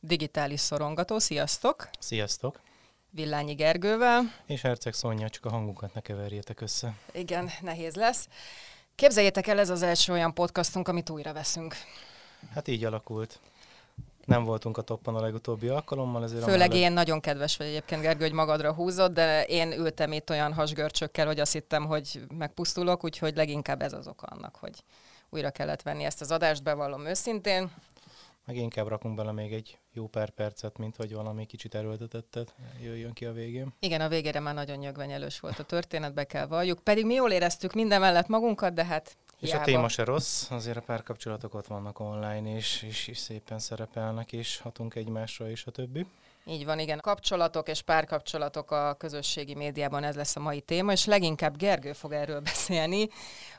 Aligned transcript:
digitális 0.00 0.60
szorongató. 0.60 1.18
Sziasztok! 1.18 1.88
Sziasztok! 1.98 2.60
Villányi 3.10 3.54
Gergővel. 3.54 4.22
És 4.46 4.60
Herceg 4.60 4.94
Szonya, 4.94 5.28
csak 5.28 5.44
a 5.44 5.50
hangunkat 5.50 5.94
ne 5.94 6.00
keverjétek 6.00 6.60
össze. 6.60 6.94
Igen, 7.12 7.50
nehéz 7.60 7.94
lesz. 7.94 8.28
Képzeljétek 8.94 9.46
el, 9.46 9.58
ez 9.58 9.70
az 9.70 9.82
első 9.82 10.12
olyan 10.12 10.34
podcastunk, 10.34 10.88
amit 10.88 11.10
újra 11.10 11.32
veszünk. 11.32 11.74
Hát 12.54 12.68
így 12.68 12.84
alakult. 12.84 13.40
Nem 14.24 14.44
voltunk 14.44 14.76
a 14.76 14.82
toppon 14.82 15.16
a 15.16 15.20
legutóbbi 15.20 15.68
alkalommal, 15.68 16.24
ezért 16.24 16.44
Főleg 16.44 16.70
amellett... 16.70 16.84
én 16.84 16.92
nagyon 16.92 17.20
kedves 17.20 17.56
vagy 17.56 17.66
egyébként, 17.66 18.00
Gergő, 18.00 18.24
hogy 18.24 18.32
magadra 18.32 18.72
húzott, 18.72 19.12
de 19.12 19.44
én 19.44 19.72
ültem 19.72 20.12
itt 20.12 20.30
olyan 20.30 20.52
hasgörcsökkel, 20.52 21.26
hogy 21.26 21.40
azt 21.40 21.52
hittem, 21.52 21.86
hogy 21.86 22.26
megpusztulok, 22.38 23.04
úgyhogy 23.04 23.36
leginkább 23.36 23.82
ez 23.82 23.92
az 23.92 24.06
oka 24.06 24.26
annak, 24.26 24.56
hogy 24.56 24.84
újra 25.30 25.50
kellett 25.50 25.82
venni 25.82 26.04
ezt 26.04 26.20
az 26.20 26.30
adást, 26.30 26.62
bevallom 26.62 27.06
őszintén 27.06 27.70
meg 28.50 28.58
inkább 28.58 28.88
rakunk 28.88 29.16
bele 29.16 29.32
még 29.32 29.52
egy 29.52 29.78
jó 29.92 30.06
pár 30.06 30.30
percet, 30.30 30.78
mint 30.78 30.96
hogy 30.96 31.14
valami 31.14 31.46
kicsit 31.46 31.74
erőltetettet 31.74 32.54
jöjjön 32.82 33.12
ki 33.12 33.24
a 33.24 33.32
végén. 33.32 33.74
Igen, 33.80 34.00
a 34.00 34.08
végére 34.08 34.40
már 34.40 34.54
nagyon 34.54 34.76
nyögvenyelős 34.76 35.40
volt 35.40 35.58
a 35.58 35.64
történet, 35.64 36.14
be 36.14 36.24
kell 36.24 36.46
valljuk. 36.46 36.78
Pedig 36.78 37.06
mi 37.06 37.14
jól 37.14 37.30
éreztük 37.30 37.72
minden 37.72 38.00
mellett 38.00 38.26
magunkat, 38.26 38.74
de 38.74 38.84
hát 38.84 39.16
és 39.40 39.52
a 39.52 39.60
téma 39.60 39.88
se 39.88 40.04
rossz, 40.04 40.50
azért 40.50 40.76
a 40.76 40.80
párkapcsolatok 40.80 41.54
ott 41.54 41.66
vannak 41.66 42.00
online, 42.00 42.54
és, 42.54 42.82
és, 42.82 43.08
és 43.08 43.18
szépen 43.18 43.58
szerepelnek, 43.58 44.32
és 44.32 44.58
hatunk 44.58 44.94
egymásra, 44.94 45.50
és 45.50 45.66
a 45.66 45.70
többi. 45.70 46.06
Így 46.44 46.64
van, 46.64 46.78
igen. 46.78 46.98
Kapcsolatok 47.00 47.68
és 47.68 47.82
párkapcsolatok 47.82 48.70
a 48.70 48.94
közösségi 48.94 49.54
médiában, 49.54 50.04
ez 50.04 50.16
lesz 50.16 50.36
a 50.36 50.40
mai 50.40 50.60
téma, 50.60 50.92
és 50.92 51.04
leginkább 51.04 51.56
Gergő 51.56 51.92
fog 51.92 52.12
erről 52.12 52.40
beszélni, 52.50 53.08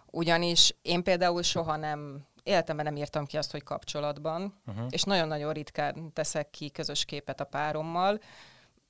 ugyanis 0.05 0.76
én 0.82 1.04
például 1.04 1.44
soha 1.44 1.76
nem 1.76 2.26
életemben 2.52 2.86
nem 2.86 2.96
írtam 2.96 3.26
ki 3.26 3.38
azt, 3.38 3.52
hogy 3.52 3.64
kapcsolatban, 3.64 4.62
uh-huh. 4.68 4.86
és 4.90 5.04
nagyon-nagyon 5.04 5.54
ritkán 5.54 6.14
teszek 6.14 6.50
ki 6.50 6.70
közös 6.70 7.05
képet 7.05 7.40
a 7.40 7.46
párommal. 7.46 8.20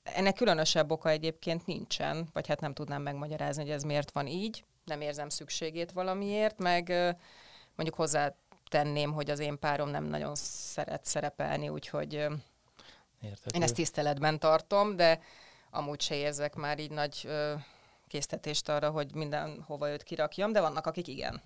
Ennek 0.04 0.36
különösebb 0.36 0.92
oka 0.92 1.10
egyébként 1.10 1.66
nincsen, 1.66 2.30
vagy 2.34 2.48
hát 2.48 2.62
nem 2.62 2.74
tudnám 2.74 3.02
megmagyarázni, 3.02 3.62
hogy 3.62 3.72
ez 3.72 3.84
miért 3.84 4.12
van 4.12 4.28
így. 4.28 4.64
Nem 4.86 5.02
érzem 5.02 5.30
szükségét 5.30 5.92
valamiért, 5.92 6.58
meg 6.58 6.90
mondjuk 7.76 7.96
hozzá 7.96 8.36
tenném, 8.70 9.14
hogy 9.14 9.30
az 9.30 9.40
én 9.40 9.60
párom 9.60 9.90
nem 9.90 10.04
nagyon 10.04 10.36
szeret 10.36 11.06
szerepelni, 11.06 11.70
úgyhogy 11.70 12.14
Értető. 12.14 13.56
én 13.56 13.64
ezt 13.64 13.76
tiszteletben 13.76 14.40
tartom, 14.40 14.96
de 14.96 15.20
amúgy 15.70 16.02
se 16.02 16.16
érzek 16.16 16.56
már 16.56 16.80
így 16.80 16.92
nagy 16.92 17.30
késztetést 18.08 18.70
arra, 18.70 18.90
hogy 18.90 19.16
mindenhova 19.16 19.90
őt 19.90 20.04
kirakjam, 20.04 20.52
de 20.52 20.62
vannak, 20.62 20.86
akik 20.88 21.08
igen. 21.08 21.42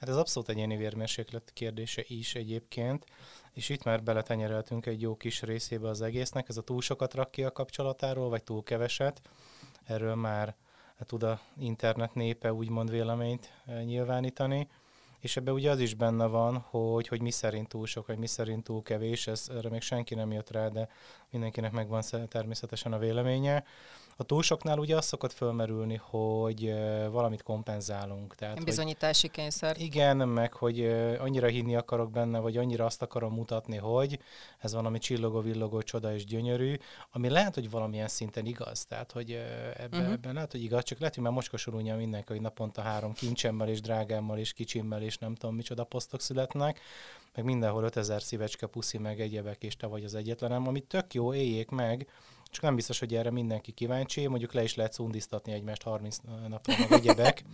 Hát 0.00 0.08
ez 0.08 0.16
abszolút 0.16 0.48
egyéni 0.48 0.76
vérmérséklet 0.76 1.50
kérdése 1.52 2.02
is 2.06 2.34
egyébként, 2.34 3.04
és 3.52 3.68
itt 3.68 3.84
már 3.84 4.02
beletenyereltünk 4.02 4.86
egy 4.86 5.00
jó 5.00 5.16
kis 5.16 5.42
részébe 5.42 5.88
az 5.88 6.02
egésznek, 6.02 6.48
ez 6.48 6.56
a 6.56 6.62
túl 6.62 6.80
sokat 6.80 7.14
rak 7.14 7.30
ki 7.30 7.44
a 7.44 7.52
kapcsolatáról, 7.52 8.28
vagy 8.28 8.42
túl 8.42 8.62
keveset, 8.62 9.20
erről 9.84 10.14
már 10.14 10.54
tud 11.06 11.22
a 11.22 11.40
internet 11.58 12.14
népe 12.14 12.52
úgymond 12.52 12.90
véleményt 12.90 13.52
eh, 13.66 13.82
nyilvánítani, 13.82 14.68
és 15.18 15.36
ebbe 15.36 15.52
ugye 15.52 15.70
az 15.70 15.80
is 15.80 15.94
benne 15.94 16.26
van, 16.26 16.58
hogy, 16.58 17.08
hogy 17.08 17.20
mi 17.20 17.30
szerint 17.30 17.68
túl 17.68 17.86
sok, 17.86 18.06
vagy 18.06 18.18
mi 18.18 18.26
szerint 18.26 18.64
túl 18.64 18.82
kevés, 18.82 19.26
ez, 19.26 19.48
erre 19.50 19.68
még 19.68 19.80
senki 19.80 20.14
nem 20.14 20.32
jött 20.32 20.50
rá, 20.50 20.68
de 20.68 20.88
mindenkinek 21.30 21.72
megvan 21.72 22.02
természetesen 22.28 22.92
a 22.92 22.98
véleménye. 22.98 23.64
A 24.20 24.24
túl 24.24 24.42
soknál 24.42 24.78
ugye 24.78 24.96
az 24.96 25.04
szokott 25.04 25.32
fölmerülni, 25.32 26.00
hogy 26.02 26.74
valamit 27.10 27.42
kompenzálunk. 27.42 28.34
Tehát, 28.34 28.64
Bizonyítási 28.64 29.26
hogy, 29.26 29.36
kényszer. 29.36 29.80
Igen, 29.80 30.16
meg 30.16 30.52
hogy 30.52 30.84
annyira 31.18 31.46
hinni 31.46 31.76
akarok 31.76 32.10
benne, 32.10 32.38
vagy 32.38 32.56
annyira 32.56 32.84
azt 32.84 33.02
akarom 33.02 33.34
mutatni, 33.34 33.76
hogy 33.76 34.18
ez 34.58 34.74
valami 34.74 34.98
csillogó, 34.98 35.40
villogó, 35.40 35.82
csoda 35.82 36.14
és 36.14 36.24
gyönyörű, 36.24 36.76
ami 37.10 37.28
lehet, 37.28 37.54
hogy 37.54 37.70
valamilyen 37.70 38.08
szinten 38.08 38.46
igaz. 38.46 38.84
Tehát, 38.84 39.12
hogy 39.12 39.30
ebben, 39.76 40.00
uh-huh. 40.00 40.12
ebben 40.12 40.34
lehet, 40.34 40.50
hogy 40.50 40.62
igaz, 40.62 40.84
csak 40.84 40.98
lehet, 40.98 41.14
hogy 41.14 41.24
már 41.24 41.32
moskosulunja 41.32 41.96
mindenki, 41.96 42.32
hogy 42.32 42.40
naponta 42.40 42.82
három 42.82 43.12
kincsemmel 43.12 43.68
és 43.68 43.80
drágámmal 43.80 44.38
és 44.38 44.52
kicsimmel 44.52 45.02
és 45.02 45.18
nem 45.18 45.34
tudom 45.34 45.56
micsoda 45.56 45.84
posztok 45.84 46.20
születnek, 46.20 46.80
meg 47.34 47.44
mindenhol 47.44 47.84
5000 47.84 48.22
szívecske, 48.22 48.66
puszi, 48.66 48.98
meg 48.98 49.20
egyebek, 49.20 49.62
és 49.62 49.76
te 49.76 49.86
vagy 49.86 50.04
az 50.04 50.14
egyetlenem, 50.14 50.68
ami 50.68 50.80
tök 50.80 51.14
jó, 51.14 51.34
éljék 51.34 51.68
meg, 51.68 52.08
csak 52.50 52.62
nem 52.62 52.74
biztos, 52.74 52.98
hogy 52.98 53.14
erre 53.14 53.30
mindenki 53.30 53.72
kíváncsi, 53.72 54.26
mondjuk 54.26 54.52
le 54.52 54.62
is 54.62 54.74
lehet 54.74 54.92
szundiztatni 54.92 55.52
egymást 55.52 55.82
30 55.82 56.16
napra, 56.48 56.74
meg 56.78 56.92
egyebek. 56.92 57.42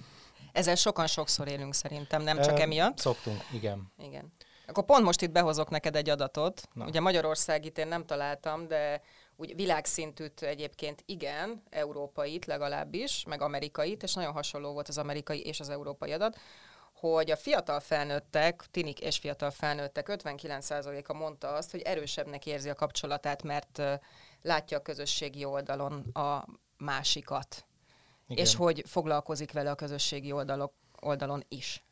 Ezzel 0.53 0.75
sokan 0.75 1.07
sokszor 1.07 1.49
élünk 1.49 1.75
szerintem, 1.75 2.23
nem 2.23 2.41
csak 2.41 2.61
emiatt. 2.61 2.99
Szoktunk, 2.99 3.45
igen. 3.53 3.93
Igen. 3.99 4.33
Akkor 4.67 4.85
pont 4.85 5.05
most 5.05 5.23
itt 5.23 5.31
behozok 5.31 5.71
neked 5.71 5.97
egy 5.97 6.11
adatot. 6.11 6.63
Na. 6.73 6.85
Ugye 6.85 7.01
Magyarország 7.01 7.65
itt 7.65 7.79
én 7.79 7.89
nem 7.89 8.07
találtam, 8.07 8.69
de 8.69 9.03
úgy 9.37 9.55
világszintűt 9.55 10.43
egyébként 10.43 11.03
igen, 11.07 11.63
európait 11.71 12.47
legalábbis, 12.47 13.25
meg 13.29 13.43
amerikait, 13.43 14.03
és 14.03 14.15
nagyon 14.15 14.33
hasonló 14.33 14.73
volt 14.73 14.89
az 14.89 14.99
amerikai 14.99 15.41
és 15.41 15.61
az 15.61 15.69
európai 15.69 16.13
adat, 16.13 16.39
hogy 16.93 17.31
a 17.31 17.37
fiatal 17.37 17.81
felnőttek, 17.81 18.65
tinik 18.71 19.01
és 19.01 19.19
fiatal 19.19 19.51
felnőttek 19.51 20.07
59%-a 20.11 21.13
mondta 21.13 21.49
azt, 21.49 21.71
hogy 21.71 21.81
erősebbnek 21.81 22.47
érzi 22.47 22.69
a 22.69 22.75
kapcsolatát, 22.75 23.43
mert 23.43 23.83
látja 24.43 24.79
a 24.79 24.83
közösségi 24.83 25.45
oldalon 25.45 25.93
a 26.13 26.45
másikat, 26.79 27.67
Igen. 28.29 28.45
és 28.45 28.55
hogy 28.55 28.83
foglalkozik 28.87 29.53
vele 29.53 29.71
a 29.71 29.75
közösségi 29.75 30.33
oldalok, 30.33 30.73
oldalon 31.01 31.45
is. 31.49 31.85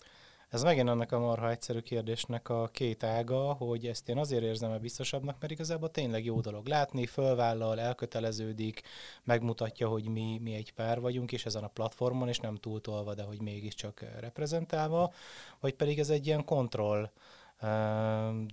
Ez 0.54 0.62
megint 0.62 0.88
annak 0.88 1.12
a 1.12 1.18
marha 1.18 1.50
egyszerű 1.50 1.78
kérdésnek 1.78 2.48
a 2.48 2.68
két 2.72 3.04
ága, 3.04 3.52
hogy 3.52 3.86
ezt 3.86 4.08
én 4.08 4.18
azért 4.18 4.42
érzem 4.42 4.70
el 4.70 4.78
biztosabbnak, 4.78 5.36
mert 5.40 5.52
igazából 5.52 5.90
tényleg 5.90 6.24
jó 6.24 6.40
dolog 6.40 6.66
látni, 6.66 7.06
fölvállal, 7.06 7.80
elköteleződik, 7.80 8.82
megmutatja, 9.24 9.88
hogy 9.88 10.08
mi, 10.08 10.38
mi 10.42 10.54
egy 10.54 10.72
pár 10.72 11.00
vagyunk, 11.00 11.32
és 11.32 11.46
ezen 11.46 11.64
a 11.64 11.68
platformon, 11.68 12.28
és 12.28 12.38
nem 12.38 12.56
túltolva, 12.56 13.14
de 13.14 13.22
hogy 13.22 13.40
mégiscsak 13.40 14.04
reprezentálva, 14.20 15.12
vagy 15.60 15.74
pedig 15.74 15.98
ez 15.98 16.10
egy 16.10 16.26
ilyen 16.26 16.44
kontroll 16.44 17.10
uh, 17.62 17.68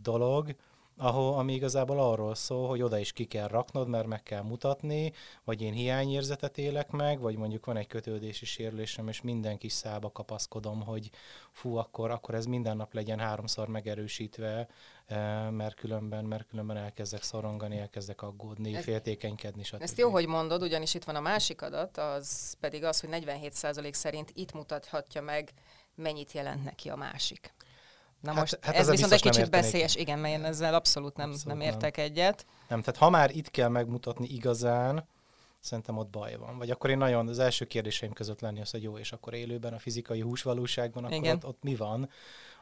dolog, 0.02 0.56
ahol, 1.02 1.34
ami 1.34 1.54
igazából 1.54 2.00
arról 2.00 2.36
szól, 2.36 2.68
hogy 2.68 2.82
oda 2.82 2.98
is 2.98 3.14
ki 3.14 3.26
kell 3.26 3.48
raknod, 3.48 3.88
mert 3.88 4.08
meg 4.08 4.24
kell 4.24 4.42
mutatni, 4.42 5.14
vagy 5.44 5.62
én 5.62 5.74
hiányérzetet 5.74 6.58
élek 6.58 6.92
meg, 6.92 7.20
vagy 7.20 7.36
mondjuk 7.36 7.66
van 7.66 7.78
egy 7.78 7.88
kötődési 7.88 8.46
sérülésem, 8.46 9.08
és 9.08 9.22
minden 9.22 9.58
kis 9.58 9.74
szába 9.74 10.12
kapaszkodom, 10.12 10.82
hogy 10.82 11.10
fú, 11.52 11.76
akkor, 11.76 12.12
akkor 12.12 12.36
ez 12.36 12.46
minden 12.46 12.78
nap 12.78 12.94
legyen 12.94 13.20
háromszor 13.20 13.68
megerősítve, 13.68 14.68
eh, 15.06 15.50
mert 15.50 15.76
különben, 15.76 16.26
mert 16.26 16.48
különben 16.48 16.78
elkezdek 16.78 17.24
szorongani, 17.24 17.78
elkezdek 17.78 18.22
aggódni, 18.22 18.76
ez, 18.76 18.84
féltékenykedni, 18.84 19.64
stb. 19.64 19.82
Ezt 19.82 19.98
jó, 19.98 20.10
hogy 20.10 20.28
mondod, 20.28 20.62
ugyanis 20.62 20.94
itt 20.94 21.04
van 21.04 21.16
a 21.16 21.22
másik 21.22 21.62
adat, 21.62 21.98
az 21.98 22.54
pedig 22.60 22.84
az, 22.84 23.00
hogy 23.00 23.10
47% 23.12 23.94
szerint 23.94 24.32
itt 24.34 24.54
mutathatja 24.54 25.22
meg, 25.22 25.54
mennyit 25.96 26.32
jelent 26.32 26.64
neki 26.64 26.90
a 26.90 26.96
másik. 26.96 27.54
Na 28.22 28.32
hát, 28.32 28.40
most 28.40 28.58
hát 28.62 28.76
ez 28.76 28.90
viszont 28.90 29.12
egy 29.12 29.22
kicsit 29.22 29.50
beszélyes, 29.50 29.96
igen, 29.96 30.20
mert 30.20 30.34
én 30.34 30.44
ezzel 30.44 30.74
abszolút 30.74 31.16
nem, 31.16 31.30
abszolút 31.30 31.60
nem 31.60 31.68
értek 31.68 31.96
nem. 31.96 32.06
egyet. 32.06 32.46
Nem, 32.68 32.82
tehát 32.82 33.00
ha 33.00 33.10
már 33.10 33.36
itt 33.36 33.52
kell 33.52 33.70
megmutatni 33.70 34.28
igazán, 34.28 35.08
szerintem 35.60 35.98
ott 35.98 36.10
baj 36.10 36.36
van. 36.36 36.58
Vagy 36.58 36.70
akkor 36.70 36.90
én 36.90 36.98
nagyon, 36.98 37.28
az 37.28 37.40
első 37.40 37.66
kérdéseim 37.66 38.14
között 38.14 38.42
lenni 38.42 38.62
az, 38.62 38.72
hogy 38.72 38.84
jó, 38.84 38.98
és 38.98 39.12
akkor 39.12 39.34
élőben, 39.34 39.74
a 39.74 39.80
fizikai 39.80 40.20
húsvalóságban, 40.20 41.04
akkor 41.04 41.28
ott, 41.28 41.46
ott 41.46 41.64
mi 41.64 41.76
van? 41.76 42.10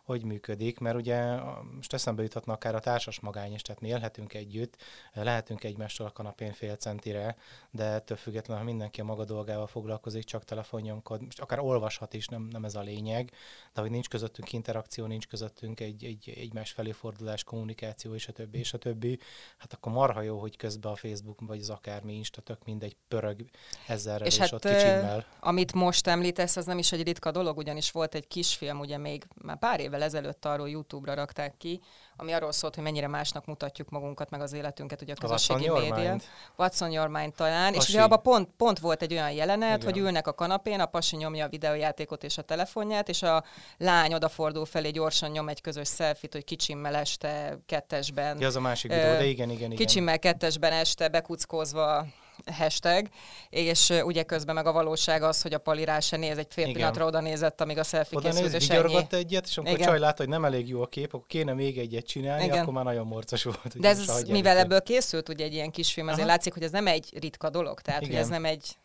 Hogy 0.10 0.24
működik, 0.24 0.80
mert 0.80 0.96
ugye 0.96 1.36
most 1.76 1.94
eszembe 1.94 2.22
juthatna 2.22 2.54
akár 2.54 2.76
a 2.76 2.80
társas 2.80 3.20
magány 3.20 3.54
is, 3.54 3.62
tehát 3.62 3.82
mi 3.82 3.88
élhetünk 3.88 4.34
együtt, 4.34 4.78
lehetünk 5.14 5.64
egymástól 5.64 6.08
a 6.08 6.12
kanapén 6.12 6.54
fél 6.54 6.76
centire, 6.76 7.36
de 7.72 7.84
ettől 7.84 8.18
függetlenül, 8.18 8.64
ha 8.64 8.70
mindenki 8.70 9.02
a 9.02 9.04
maga 9.04 9.26
dolgával 9.26 9.68
foglalkozik, 9.68 10.24
csak 10.24 10.44
telefonnyomkod, 10.46 11.22
most 11.22 11.40
akár 11.40 11.60
olvashat 11.60 12.14
is, 12.14 12.28
nem, 12.28 12.42
nem 12.42 12.66
ez 12.66 12.76
a 12.76 12.82
lényeg, 12.82 13.32
de 13.74 13.82
hogy 13.82 13.90
nincs 13.90 14.08
közöttünk 14.08 14.54
interakció, 14.54 15.06
nincs 15.06 15.28
közöttünk 15.28 15.80
egy, 15.80 16.04
egy 16.04 16.34
egymás 16.38 16.72
felé 16.72 16.92
fordulás, 16.92 17.44
kommunikáció, 17.44 18.14
és 18.14 18.28
a 18.28 18.32
többi, 18.32 18.58
és 18.58 18.74
a 18.74 18.78
többi, 18.78 19.20
hát 19.58 19.74
akkor 19.74 19.92
marha 19.92 20.22
jó, 20.22 20.40
hogy 20.40 20.58
közben 20.58 20.92
a 20.92 20.96
Facebook 20.96 21.40
vagy 21.42 21.60
az 21.60 21.70
akármi 21.70 22.14
Insta, 22.14 22.42
tök 22.42 22.66
mindegy 22.66 22.96
pörög 23.08 23.46
ezzel 23.88 24.22
és, 24.22 24.34
és 24.34 24.40
hát, 24.40 24.52
ott 24.52 24.62
kicsimmel. 24.62 25.26
amit 25.40 25.74
most 25.74 26.08
említesz, 26.08 26.56
az 26.56 26.66
nem 26.66 26.78
is 26.78 26.92
egy 26.92 27.04
ritka 27.04 27.32
dolog, 27.32 27.58
ugyanis 27.58 27.92
volt 27.92 28.16
egy 28.16 28.28
kisfilm, 28.28 28.80
ugye 28.80 28.98
még 28.98 29.28
már 29.42 29.58
pár 29.60 29.80
évvel 29.80 29.99
évvel 30.00 30.04
ezelőtt 30.04 30.46
arról 30.46 30.70
YouTube-ra 30.70 31.14
rakták 31.14 31.58
ki, 31.58 31.82
ami 32.16 32.34
arról 32.34 32.52
szólt, 32.52 32.76
hogy 32.76 32.84
mennyire 32.84 33.08
másnak 33.08 33.46
mutatjuk 33.46 33.90
magunkat, 33.90 34.30
meg 34.30 34.42
az 34.42 34.54
életünket, 34.54 35.02
ugye 35.02 35.14
a 35.14 35.20
közösségi 35.20 35.68
a 35.68 35.80
média. 35.80 36.16
What's 36.58 36.82
on 36.82 36.92
your 36.92 37.08
mind 37.08 37.34
talán. 37.34 37.74
Pasi. 37.74 37.88
És 37.88 37.94
ugye 37.94 38.04
abban 38.04 38.22
pont, 38.22 38.50
pont 38.58 38.80
volt 38.80 39.02
egy 39.02 39.12
olyan 39.12 39.32
jelenet, 39.32 39.78
Igen. 39.78 39.92
hogy 39.92 39.98
ülnek 39.98 40.28
a 40.28 40.34
kanapén, 40.34 40.80
a 40.80 40.86
pasi 40.86 41.16
nyomja 41.16 41.46
a 41.46 41.50
videójátékot 41.50 42.24
és 42.24 42.38
a 42.38 42.42
telefonját, 42.42 43.10
és 43.10 43.22
a 43.22 43.44
lány 43.78 44.14
odafordul 44.14 44.66
felé, 44.66 44.90
gyorsan 44.90 45.30
nyom 45.30 45.50
egy 45.50 45.62
közös 45.62 45.90
selfit, 45.90 46.34
hogy 46.34 46.44
kicsimmel 46.44 46.96
este 46.96 47.60
kettesben. 47.66 48.40
Ja, 48.40 48.48
az 48.48 48.56
a 48.56 48.60
másik 48.60 48.92
videó, 48.92 49.12
de 49.12 49.26
igen, 49.26 49.50
igen, 49.50 49.72
igen. 49.72 49.78
Kicsimmel 49.86 50.20
kettesben 50.20 50.72
este 50.72 51.08
bekuckózva 51.08 52.06
hashtag, 52.46 53.08
és 53.50 53.94
ugye 54.04 54.24
közben 54.24 54.56
meg 54.56 54.66
a 54.66 54.72
valóság 54.72 55.24
az, 55.24 55.42
hogy 55.42 55.54
a 55.54 55.58
Pali 55.58 55.84
rá 55.84 56.00
se 56.00 56.18
néz, 56.18 56.38
egy 56.38 56.48
fél 56.50 56.64
Igen. 56.64 56.76
pillanatra 56.76 57.06
oda 57.06 57.20
nézett, 57.20 57.62
amíg 57.62 57.78
a 57.78 57.84
selfie 57.84 58.18
oda 58.18 58.30
készült, 58.30 58.52
néz, 58.52 58.68
vigyorgott 58.68 59.14
egyet, 59.14 59.48
és 59.48 59.58
amikor 59.58 59.78
Igen. 59.78 59.88
csaj 59.88 60.00
látta, 60.00 60.18
hogy 60.18 60.30
nem 60.32 60.46
elég 60.46 60.68
jó 60.68 60.82
a 60.82 60.88
kép, 60.88 61.14
akkor 61.14 61.28
kéne 61.28 61.54
még 61.54 61.78
egyet 61.78 62.06
csinálni, 62.06 62.44
Igen. 62.44 62.60
akkor 62.60 62.74
már 62.74 62.84
nagyon 62.84 63.08
morcos 63.08 63.44
volt. 63.44 63.80
De 63.80 63.88
ez, 63.88 64.24
mivel 64.28 64.58
ebből 64.58 64.82
készült 64.82 65.30
ugye 65.30 65.46
egy 65.46 65.54
ilyen 65.54 65.72
kisfilm, 65.72 66.08
azért 66.08 66.22
Aha. 66.22 66.32
látszik, 66.32 66.54
hogy 66.54 66.64
ez 66.64 66.72
nem 66.72 66.88
egy 66.88 67.20
ritka 67.20 67.50
dolog, 67.50 67.82
tehát 67.82 68.02
Igen. 68.02 68.14
hogy 68.14 68.24
ez 68.24 68.30
nem 68.30 68.46
egy 68.46 68.78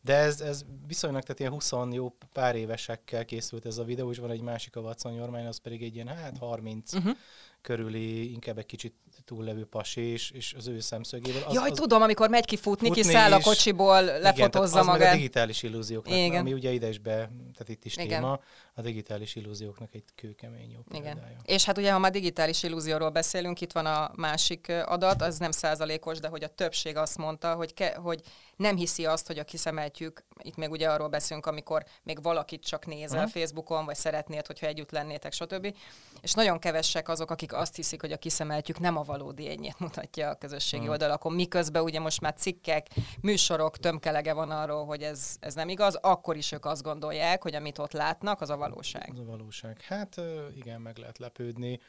de 0.00 0.14
ez, 0.16 0.40
ez 0.40 0.64
viszonylag, 0.86 1.22
tehát 1.22 1.40
ilyen 1.40 1.52
20 1.52 1.72
jó 1.90 2.16
pár 2.32 2.56
évesekkel 2.56 3.24
készült 3.24 3.66
ez 3.66 3.78
a 3.78 3.84
videó, 3.84 4.10
és 4.10 4.18
van 4.18 4.30
egy 4.30 4.40
másik 4.40 4.76
a 4.76 4.80
Watson 4.80 5.12
Yormine, 5.12 5.48
az 5.48 5.58
pedig 5.58 5.82
egy 5.82 5.94
ilyen 5.94 6.08
hát 6.08 6.38
30 6.38 6.92
uh-huh. 6.92 7.08
Mhm. 7.08 7.18
körüli, 7.60 8.32
inkább 8.32 8.58
egy 8.58 8.66
kicsit 8.66 8.94
túllevő 9.34 9.64
pasi, 9.64 10.00
és, 10.00 10.30
és 10.30 10.54
az 10.56 10.66
ő 10.66 10.80
szemszögéből. 10.80 11.42
Az, 11.46 11.54
Jaj, 11.54 11.70
az, 11.70 11.78
tudom, 11.78 12.02
amikor 12.02 12.28
megy 12.28 12.44
ki 12.44 12.56
futni, 12.56 12.90
kiszáll 12.90 13.32
a 13.32 13.40
kocsiból, 13.40 14.02
lefotózza 14.02 14.80
igen, 14.80 14.92
magát. 14.92 15.12
A 15.12 15.16
digitális 15.16 15.62
illúzióknak, 15.62 16.16
igen. 16.16 16.40
ami 16.40 16.52
ugye 16.52 16.70
ide 16.70 16.88
is 16.88 16.98
be, 16.98 17.12
tehát 17.12 17.68
itt 17.68 17.84
is 17.84 17.96
igen. 17.96 18.08
téma, 18.08 18.40
a 18.74 18.80
digitális 18.80 19.34
illúzióknak 19.34 19.94
egy 19.94 20.04
kőkemény 20.14 20.70
jó 20.70 20.80
példája. 20.88 21.14
Igen. 21.14 21.40
És 21.44 21.64
hát 21.64 21.78
ugye, 21.78 21.92
ha 21.92 21.98
már 21.98 22.10
digitális 22.10 22.62
illúzióról 22.62 23.10
beszélünk, 23.10 23.60
itt 23.60 23.72
van 23.72 23.86
a 23.86 24.10
másik 24.16 24.72
adat, 24.84 25.22
az 25.22 25.38
nem 25.38 25.50
százalékos, 25.50 26.18
de 26.18 26.28
hogy 26.28 26.42
a 26.42 26.48
többség 26.48 26.96
azt 26.96 27.18
mondta, 27.18 27.54
hogy, 27.54 27.74
ke, 27.74 27.94
hogy 27.94 28.20
nem 28.56 28.76
hiszi 28.76 29.06
azt, 29.06 29.26
hogy 29.26 29.38
a 29.38 29.44
kiszemeltjük, 29.44 30.24
itt 30.42 30.56
még 30.56 30.70
ugye 30.70 30.90
arról 30.90 31.08
beszélünk, 31.08 31.46
amikor 31.46 31.84
még 32.02 32.22
valakit 32.22 32.64
csak 32.64 32.86
nézel 32.86 33.18
uh-huh. 33.18 33.32
Facebookon, 33.32 33.84
vagy 33.84 33.94
szeretnéd, 33.94 34.46
hogyha 34.46 34.66
együtt 34.66 34.90
lennétek, 34.90 35.32
stb. 35.32 35.76
És 36.20 36.32
nagyon 36.32 36.58
kevesek 36.58 37.08
azok, 37.08 37.30
akik 37.30 37.52
azt 37.52 37.76
hiszik, 37.76 38.00
hogy 38.00 38.12
a 38.12 38.16
kiszemeltjük 38.16 38.78
nem 38.78 38.96
a 38.96 39.02
valódi 39.02 39.42
ényét 39.42 39.78
mutatja 39.78 40.28
a 40.28 40.34
közösségi 40.34 40.82
uh-huh. 40.82 40.92
oldalakon, 40.92 41.32
miközben 41.32 41.82
ugye 41.82 42.00
most 42.00 42.20
már 42.20 42.34
cikkek, 42.34 42.86
műsorok, 43.20 43.78
tömkelege 43.78 44.32
van 44.32 44.50
arról, 44.50 44.84
hogy 44.84 45.02
ez, 45.02 45.36
ez 45.40 45.54
nem 45.54 45.68
igaz, 45.68 45.94
akkor 45.94 46.36
is 46.36 46.52
ők 46.52 46.64
azt 46.64 46.82
gondolják, 46.82 47.42
hogy 47.42 47.54
amit 47.54 47.78
ott 47.78 47.92
látnak, 47.92 48.40
az 48.40 48.50
a 48.50 48.56
valóság. 48.56 49.08
Az 49.12 49.18
a 49.18 49.24
valóság. 49.24 49.80
Hát 49.80 50.20
igen, 50.56 50.80
meg 50.80 50.96
lehet 50.96 51.18
lepődni. 51.18 51.80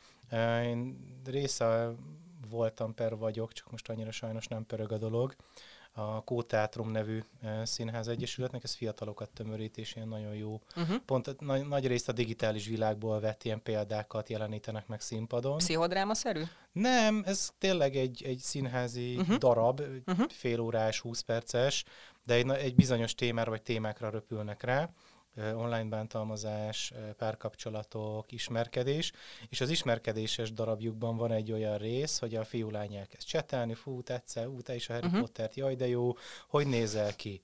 Én 0.63 0.97
része 1.25 1.89
voltam 2.49 2.93
per 2.93 3.17
vagyok, 3.17 3.53
csak 3.53 3.71
most 3.71 3.89
annyira 3.89 4.11
sajnos 4.11 4.47
nem 4.47 4.65
pörög 4.65 4.91
a 4.91 4.97
dolog 4.97 5.35
a 5.93 6.23
Kóteátrum 6.23 6.91
nevű 6.91 7.23
színház 7.63 8.07
egyesületnek, 8.07 8.63
ez 8.63 8.73
fiatalokat 8.73 9.29
tömörít, 9.29 9.77
és 9.77 9.95
ilyen 9.95 10.07
nagyon 10.07 10.35
jó. 10.35 10.61
Uh-huh. 10.75 10.97
Pont 11.05 11.39
nagy, 11.39 11.67
nagy 11.67 11.87
részt 11.87 12.09
a 12.09 12.11
digitális 12.11 12.67
világból 12.67 13.19
vett 13.19 13.43
ilyen 13.43 13.63
példákat 13.63 14.29
jelenítenek 14.29 14.87
meg 14.87 15.01
színpadon. 15.01 15.57
Pszichodráma-szerű? 15.57 16.41
Nem, 16.71 17.23
ez 17.25 17.49
tényleg 17.57 17.95
egy, 17.95 18.23
egy 18.25 18.39
színházi 18.39 19.15
uh-huh. 19.15 19.37
darab, 19.37 19.81
uh-huh. 20.05 20.29
fél 20.29 20.59
órás, 20.59 20.99
20 20.99 21.21
perces, 21.21 21.83
de 22.25 22.33
egy, 22.33 22.49
egy 22.49 22.75
bizonyos 22.75 23.15
témára 23.15 23.49
vagy 23.49 23.61
témákra 23.61 24.09
röpülnek 24.09 24.63
rá 24.63 24.89
online 25.37 25.89
bántalmazás, 25.89 26.93
párkapcsolatok, 27.17 28.31
ismerkedés, 28.31 29.11
és 29.49 29.61
az 29.61 29.69
ismerkedéses 29.69 30.53
darabjukban 30.53 31.17
van 31.17 31.31
egy 31.31 31.51
olyan 31.51 31.77
rész, 31.77 32.19
hogy 32.19 32.35
a 32.35 32.43
fiú 32.43 32.69
lány 32.69 32.95
elkezd 32.95 33.27
csetelni, 33.27 33.73
fú, 33.73 34.01
tetszett, 34.01 34.47
ú, 34.47 34.61
te 34.61 34.75
is 34.75 34.89
a 34.89 34.93
Harry 34.93 35.07
uh-huh. 35.07 35.21
Pottert, 35.21 35.55
jaj, 35.55 35.75
de 35.75 35.87
jó, 35.87 36.15
hogy 36.47 36.67
nézel 36.67 37.15
ki? 37.15 37.41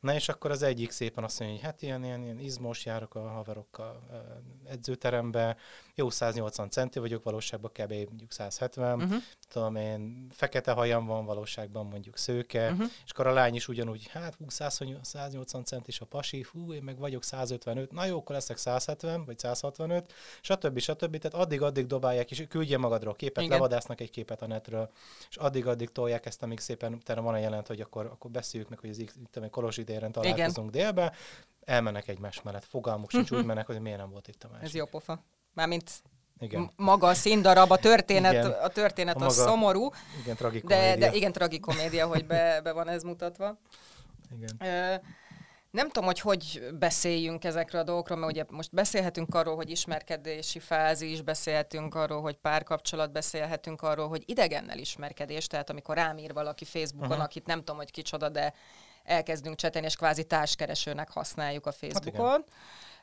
Na 0.00 0.14
és 0.14 0.28
akkor 0.28 0.50
az 0.50 0.62
egyik 0.62 0.90
szépen 0.90 1.24
azt 1.24 1.38
mondja, 1.38 1.58
hogy 1.58 1.66
hát 1.66 1.82
ilyen, 1.82 2.04
ilyen, 2.04 2.22
ilyen 2.22 2.38
izmos, 2.38 2.84
járok 2.84 3.14
a 3.14 3.28
haverokkal 3.28 4.02
edzőterembe, 4.68 5.56
jó 5.94 6.10
180 6.10 6.70
centi 6.70 6.98
vagyok, 6.98 7.22
valóságban 7.22 7.70
kb. 7.70 7.92
mondjuk 7.92 8.32
170, 8.32 8.94
uh-huh. 8.94 9.10
Mhm. 9.10 9.18
tudom 9.48 9.76
én, 9.76 10.26
fekete 10.30 10.72
hajam 10.72 11.06
van, 11.06 11.24
valóságban 11.24 11.86
mondjuk 11.86 12.16
szőke, 12.16 12.70
uh-huh. 12.70 12.86
és 13.04 13.10
akkor 13.10 13.26
a 13.26 13.32
lány 13.32 13.54
is 13.54 13.68
ugyanúgy, 13.68 14.06
hát 14.06 14.34
hú, 14.34 14.44
180 15.02 15.64
centis 15.64 16.00
a 16.00 16.04
pasi, 16.04 16.46
hú, 16.52 16.72
én 16.72 16.82
meg 16.82 16.98
vagyok 16.98 17.22
155, 17.22 17.92
na 17.92 18.04
jó, 18.04 18.18
akkor 18.18 18.34
leszek 18.34 18.56
170, 18.56 19.24
vagy 19.24 19.38
165, 19.38 20.12
stb. 20.40 20.78
stb. 20.78 21.18
Tehát 21.18 21.46
addig-addig 21.46 21.86
dobálják, 21.86 22.30
és 22.30 22.44
küldje 22.48 22.78
magadról 22.78 23.14
képet, 23.14 23.44
Igen. 23.44 23.56
levadásznak 23.56 24.00
egy 24.00 24.10
képet 24.10 24.42
a 24.42 24.46
netről, 24.46 24.90
és 25.28 25.36
addig-addig 25.36 25.92
tolják 25.92 26.26
ezt, 26.26 26.42
amíg 26.42 26.60
szépen 26.60 26.92
utána 26.92 27.22
van 27.22 27.34
a 27.34 27.38
jelent, 27.38 27.66
hogy 27.66 27.80
akkor, 27.80 28.06
akkor 28.06 28.30
beszéljük 28.30 28.68
meg, 28.68 28.78
hogy 28.78 28.90
az 28.90 28.98
itt, 28.98 29.40
Kolozsi 29.50 29.84
téren 29.84 30.12
találkozunk 30.12 30.74
Igen. 30.74 30.84
délbe, 30.84 31.12
elmennek 31.64 32.08
egymás 32.08 32.42
mellett, 32.42 32.64
fogalmuk 32.64 33.10
sincs, 33.10 33.30
úgy 33.30 33.44
mennek, 33.44 33.66
hogy 33.66 33.80
miért 33.80 33.98
nem 33.98 34.10
volt 34.10 34.28
itt 34.28 34.44
a 34.44 34.48
másik. 34.48 34.66
Ez 34.66 34.74
jó 34.74 34.84
pofa. 34.84 35.22
Mármint 35.54 36.02
igen. 36.42 36.70
maga 36.76 37.06
a 37.06 37.14
színdarab, 37.14 37.70
a 37.70 37.76
történet, 37.76 38.32
igen. 38.32 38.50
a 38.50 38.68
történet 38.68 39.16
a 39.16 39.18
maga, 39.18 39.30
szomorú. 39.30 39.90
Igen, 40.22 40.36
tragikomédia. 40.36 40.94
De, 40.94 40.96
de 40.96 41.16
igen, 41.16 41.32
tragikomédia, 41.32 42.06
hogy 42.06 42.26
be, 42.26 42.60
be 42.60 42.72
van 42.72 42.88
ez 42.88 43.02
mutatva. 43.02 43.58
Igen. 44.36 45.00
nem 45.70 45.86
tudom, 45.86 46.04
hogy 46.04 46.20
hogy 46.20 46.68
beszéljünk 46.78 47.44
ezekről 47.44 47.80
a 47.80 47.84
dolgokról, 47.84 48.18
mert 48.18 48.32
ugye 48.32 48.44
most 48.50 48.72
beszélhetünk 48.72 49.34
arról, 49.34 49.56
hogy 49.56 49.70
ismerkedési 49.70 50.58
fázis, 50.58 51.22
beszélhetünk 51.22 51.94
arról, 51.94 52.20
hogy 52.20 52.36
párkapcsolat, 52.36 53.12
beszélhetünk 53.12 53.82
arról, 53.82 54.08
hogy 54.08 54.22
idegennel 54.26 54.78
ismerkedés, 54.78 55.46
tehát 55.46 55.70
amikor 55.70 55.96
rám 55.96 56.18
ír 56.18 56.32
valaki 56.32 56.64
Facebookon, 56.64 57.08
uh-huh. 57.08 57.24
akit 57.24 57.46
nem 57.46 57.58
tudom, 57.58 57.76
hogy 57.76 57.90
kicsoda, 57.90 58.28
de 58.28 58.54
elkezdünk 59.04 59.56
csetelni, 59.56 59.86
és 59.86 59.96
kvázi 59.96 60.24
társkeresőnek 60.24 61.10
használjuk 61.10 61.66
a 61.66 61.72
Facebookon. 61.72 62.44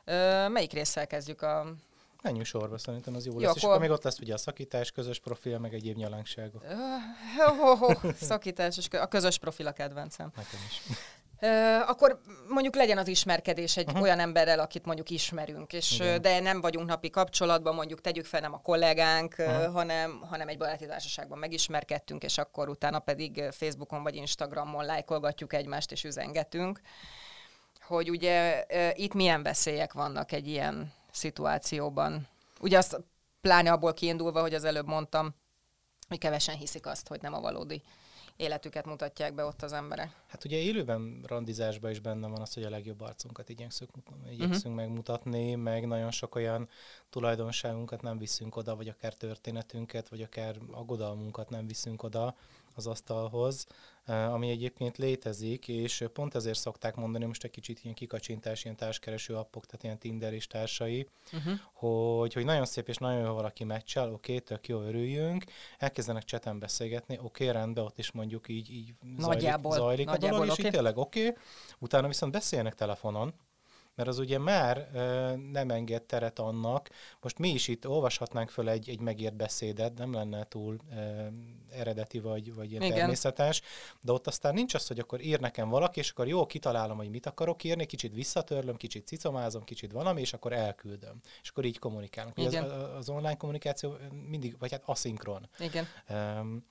Hát 0.06 0.48
melyik 0.48 0.72
résszel 0.72 1.06
kezdjük 1.06 1.42
a 1.42 1.74
Menjünk 2.22 2.46
sorba, 2.46 2.78
szerintem 2.78 3.14
az 3.14 3.26
jó, 3.26 3.32
jó 3.32 3.38
lesz. 3.38 3.48
Akkor... 3.48 3.58
És 3.58 3.64
akkor 3.64 3.80
még 3.80 3.90
ott 3.90 4.02
lesz 4.02 4.18
ugye 4.18 4.34
a 4.34 4.38
szakítás, 4.38 4.90
közös 4.90 5.18
profil, 5.18 5.58
meg 5.58 5.74
egyéb 5.74 5.96
nyalánkságok. 5.96 6.64
Oh, 7.38 7.60
oh, 7.60 7.82
oh, 7.82 8.12
szakítás, 8.14 8.76
és 8.76 8.88
a 8.90 9.06
közös 9.06 9.38
profil 9.38 9.66
a 9.66 9.72
kedvencem. 9.72 10.30
Nekem 10.36 10.60
is. 10.68 10.82
Uh, 11.42 11.88
akkor 11.90 12.20
mondjuk 12.48 12.74
legyen 12.74 12.98
az 12.98 13.08
ismerkedés 13.08 13.76
egy 13.76 13.86
uh-huh. 13.86 14.02
olyan 14.02 14.18
emberrel, 14.18 14.58
akit 14.58 14.84
mondjuk 14.84 15.10
ismerünk, 15.10 15.72
és 15.72 15.94
Igen. 15.94 16.22
de 16.22 16.40
nem 16.40 16.60
vagyunk 16.60 16.88
napi 16.88 17.10
kapcsolatban, 17.10 17.74
mondjuk 17.74 18.00
tegyük 18.00 18.24
fel 18.24 18.40
nem 18.40 18.54
a 18.54 18.60
kollégánk, 18.60 19.34
uh-huh. 19.38 19.72
hanem, 19.72 20.20
hanem 20.20 20.48
egy 20.48 20.58
baráti 20.58 20.86
társaságban 20.86 21.38
megismerkedtünk, 21.38 22.22
és 22.22 22.38
akkor 22.38 22.68
utána 22.68 22.98
pedig 22.98 23.42
Facebookon 23.50 24.02
vagy 24.02 24.14
Instagramon 24.14 24.84
lájkolgatjuk 24.84 25.52
egymást 25.52 25.92
és 25.92 26.04
üzengetünk. 26.04 26.80
Hogy 27.80 28.10
ugye 28.10 28.64
uh, 28.68 28.88
itt 28.98 29.14
milyen 29.14 29.42
veszélyek 29.42 29.92
vannak 29.92 30.32
egy 30.32 30.48
ilyen 30.48 30.92
szituációban. 31.12 32.28
Ugye 32.60 32.78
azt 32.78 33.00
pláne 33.40 33.72
abból 33.72 33.94
kiindulva, 33.94 34.40
hogy 34.40 34.54
az 34.54 34.64
előbb 34.64 34.86
mondtam, 34.86 35.34
hogy 36.08 36.18
kevesen 36.18 36.56
hiszik 36.56 36.86
azt, 36.86 37.08
hogy 37.08 37.22
nem 37.22 37.34
a 37.34 37.40
valódi 37.40 37.82
életüket 38.40 38.86
mutatják 38.86 39.34
be 39.34 39.44
ott 39.44 39.62
az 39.62 39.72
emberek. 39.72 40.10
Hát 40.26 40.44
ugye 40.44 40.56
élőben 40.56 41.20
randizásban 41.26 41.90
is 41.90 42.00
benne 42.00 42.28
van 42.28 42.40
az, 42.40 42.54
hogy 42.54 42.62
a 42.62 42.70
legjobb 42.70 43.00
arcunkat 43.00 43.48
igyekszünk, 43.48 43.90
igyekszünk 44.26 44.56
uh-huh. 44.56 44.74
megmutatni, 44.74 45.54
meg 45.54 45.86
nagyon 45.86 46.10
sok 46.10 46.34
olyan 46.34 46.68
tulajdonságunkat 47.10 48.02
nem 48.02 48.18
viszünk 48.18 48.56
oda, 48.56 48.76
vagy 48.76 48.88
akár 48.88 49.14
történetünket, 49.14 50.08
vagy 50.08 50.22
akár 50.22 50.56
aggodalmunkat 50.70 51.50
nem 51.50 51.66
viszünk 51.66 52.02
oda 52.02 52.36
az 52.74 52.86
asztalhoz, 52.86 53.66
ami 54.06 54.50
egyébként 54.50 54.98
létezik, 54.98 55.68
és 55.68 56.04
pont 56.12 56.34
ezért 56.34 56.58
szokták 56.58 56.96
mondani, 56.96 57.24
most 57.24 57.44
egy 57.44 57.50
kicsit 57.50 57.80
ilyen 57.82 57.94
kikacsintás, 57.94 58.64
ilyen 58.64 58.76
társkereső 58.76 59.36
appok, 59.36 59.66
tehát 59.66 59.82
ilyen 59.82 59.98
Tinder 59.98 60.32
és 60.32 60.46
társai, 60.46 61.06
uh-huh. 61.32 61.52
hogy, 61.72 62.32
hogy 62.32 62.44
nagyon 62.44 62.64
szép 62.64 62.88
és 62.88 62.96
nagyon 62.96 63.24
jó 63.24 63.32
valaki 63.32 63.64
meccsel, 63.64 64.12
oké, 64.12 64.32
okay, 64.32 64.44
tök 64.44 64.68
jó, 64.68 64.80
örüljünk, 64.80 65.44
elkezdenek 65.78 66.24
cseten 66.24 66.58
beszélgetni, 66.58 67.18
oké, 67.22 67.48
okay, 67.48 67.60
rendben, 67.60 67.84
ott 67.84 67.98
is 67.98 68.10
mondjuk 68.12 68.48
így, 68.48 68.70
így 68.70 68.94
nagyjából, 69.16 69.72
zajlik, 69.72 69.86
zajlik 69.86 70.06
nagyjából, 70.06 70.28
a 70.28 70.40
dolog, 70.40 70.52
okay. 70.52 70.58
és 70.58 70.64
így 70.64 70.72
tényleg 70.72 70.96
oké, 70.96 71.28
okay, 71.28 71.42
utána 71.78 72.06
viszont 72.06 72.32
beszélnek 72.32 72.74
telefonon, 72.74 73.34
mert 73.94 74.08
az 74.08 74.18
ugye 74.18 74.38
már 74.38 74.90
nem 75.52 75.70
enged 75.70 76.02
teret 76.02 76.38
annak, 76.38 76.88
most 77.20 77.38
mi 77.38 77.48
is 77.48 77.68
itt 77.68 77.88
olvashatnánk 77.88 78.50
föl 78.50 78.68
egy, 78.68 78.88
egy 78.88 79.00
megírt 79.00 79.36
beszédet, 79.36 79.98
nem 79.98 80.12
lenne 80.12 80.44
túl 80.44 80.76
eredeti 81.70 82.18
vagy, 82.18 82.54
vagy 82.54 82.70
ilyen 82.70 82.82
Igen. 82.82 82.96
természetes, 82.96 83.62
de 84.00 84.12
ott 84.12 84.26
aztán 84.26 84.54
nincs 84.54 84.74
az, 84.74 84.86
hogy 84.86 84.98
akkor 84.98 85.20
ír 85.20 85.40
nekem 85.40 85.68
valaki, 85.68 85.98
és 85.98 86.10
akkor 86.10 86.28
jó, 86.28 86.46
kitalálom, 86.46 86.96
hogy 86.96 87.10
mit 87.10 87.26
akarok 87.26 87.64
írni, 87.64 87.86
kicsit 87.86 88.14
visszatörlöm, 88.14 88.76
kicsit 88.76 89.06
cicomázom, 89.06 89.64
kicsit 89.64 89.92
valami, 89.92 90.20
és 90.20 90.32
akkor 90.32 90.52
elküldöm. 90.52 91.20
És 91.42 91.48
akkor 91.48 91.64
így 91.64 91.78
kommunikálunk. 91.78 92.38
Igen. 92.38 92.64
Az, 92.64 92.96
az 92.96 93.08
online 93.08 93.36
kommunikáció 93.36 93.96
mindig, 94.28 94.58
vagy 94.58 94.70
hát 94.70 94.82
aszinkron. 94.84 95.48
Igen. 95.58 95.86
Um, 96.08 96.64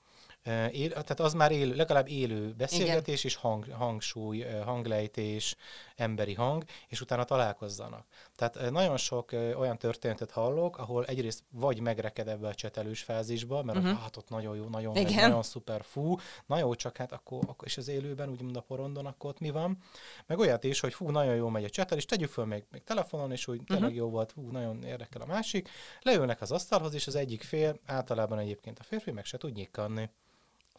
Él, 0.70 0.90
tehát 0.90 1.20
az 1.20 1.32
már 1.32 1.52
élő, 1.52 1.74
legalább 1.74 2.08
élő 2.08 2.54
beszélgetés 2.56 3.24
Igen. 3.24 3.30
és 3.30 3.34
hang, 3.34 3.70
hangsúly, 3.72 4.40
hanglejtés, 4.64 5.56
emberi 5.96 6.34
hang, 6.34 6.64
és 6.88 7.00
utána 7.00 7.24
találkozzanak. 7.24 8.06
Tehát 8.36 8.70
nagyon 8.70 8.96
sok 8.96 9.32
olyan 9.32 9.78
történetet 9.78 10.30
hallok, 10.30 10.78
ahol 10.78 11.04
egyrészt 11.04 11.44
vagy 11.50 11.80
megreked 11.80 12.28
ebbe 12.28 12.48
a 12.48 12.54
csetelős 12.54 13.02
fázisba, 13.02 13.62
mert 13.62 13.78
uh-huh. 13.78 13.98
hát 13.98 14.16
ott 14.16 14.28
nagyon 14.28 14.56
jó, 14.56 14.64
nagyon, 14.64 14.92
megy, 14.92 15.14
nagyon 15.14 15.42
szuper, 15.42 15.84
fú, 15.84 16.16
na 16.46 16.58
jó, 16.58 16.74
csak 16.74 16.96
hát 16.96 17.12
akkor, 17.12 17.38
akkor 17.46 17.68
és 17.68 17.76
az 17.76 17.88
élőben, 17.88 18.28
úgymond 18.30 18.56
a 18.56 18.60
porondon, 18.60 19.06
akkor 19.06 19.30
ott 19.30 19.40
mi 19.40 19.50
van. 19.50 19.78
Meg 20.26 20.38
olyat 20.38 20.64
is, 20.64 20.80
hogy 20.80 20.94
fú, 20.94 21.10
nagyon 21.10 21.34
jó 21.34 21.48
megy 21.48 21.64
a 21.64 21.70
csetel, 21.70 21.98
és 21.98 22.04
tegyük 22.04 22.30
föl 22.30 22.44
még, 22.44 22.64
még 22.70 22.82
telefonon, 22.82 23.32
és 23.32 23.48
úgy 23.48 23.60
uh-huh. 23.60 23.76
tényleg 23.76 23.94
jó 23.94 24.08
volt, 24.10 24.32
fú, 24.32 24.50
nagyon 24.50 24.82
érdekel 24.82 25.20
a 25.20 25.26
másik. 25.26 25.68
Leülnek 26.00 26.40
az 26.40 26.52
asztalhoz, 26.52 26.94
és 26.94 27.06
az 27.06 27.14
egyik 27.14 27.42
fél, 27.42 27.78
általában 27.86 28.38
egyébként 28.38 28.78
a 28.78 28.82
férfi 28.82 29.10
meg 29.10 29.24
se 29.24 29.38
tud 29.38 29.52
nyikkanni 29.52 30.10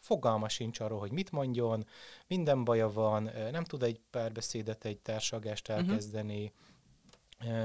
fogalma 0.02 0.50
sincs 0.50 0.80
arról, 0.80 1.00
hogy 1.00 1.12
mit 1.12 1.32
mondjon, 1.32 1.88
minden 2.28 2.64
baja 2.64 2.92
van, 2.92 3.32
nem 3.52 3.64
tud 3.64 3.84
egy 3.84 4.00
párbeszédet, 4.10 4.86
egy 4.86 5.00
társagást 5.00 5.68
mhm. 5.68 5.78
elkezdeni, 5.78 6.44
uh-huh 6.44 6.70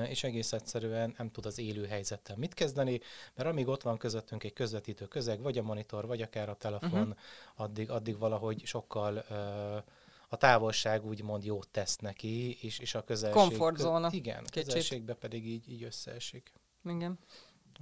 és 0.09 0.25
egész 0.25 0.52
egyszerűen 0.52 1.14
nem 1.19 1.31
tud 1.31 1.47
az 1.47 1.59
élő 1.59 1.87
helyzettel 1.87 2.37
mit 2.37 2.55
kezdeni, 2.55 3.00
mert 3.35 3.49
amíg 3.49 3.69
ott 3.69 3.83
van 3.83 3.99
közöttünk 3.99 4.45
egy 4.45 4.52
közvetítő 4.52 5.07
közeg, 5.07 5.40
vagy 5.40 5.59
a 5.59 5.62
monitor, 5.62 6.07
vagy 6.07 6.23
akár 6.23 6.49
a 6.49 6.55
telefon, 6.55 7.00
uh-huh. 7.00 7.16
addig, 7.55 7.90
addig 7.90 8.19
valahogy 8.19 8.64
sokkal 8.64 9.25
uh, 9.31 9.76
a 10.28 10.37
távolság 10.37 11.07
úgymond 11.07 11.45
jót 11.45 11.69
tesz 11.69 11.97
neki, 11.97 12.59
és, 12.61 12.78
és 12.78 12.95
a 12.95 13.05
közelség... 13.05 13.40
Komfortzóna. 13.40 14.09
Igen, 14.12 14.45
a 14.45 14.50
közelségbe 14.52 15.14
pedig 15.14 15.47
így, 15.47 15.71
így 15.71 15.83
összeesik. 15.83 16.52
Igen. 16.85 17.19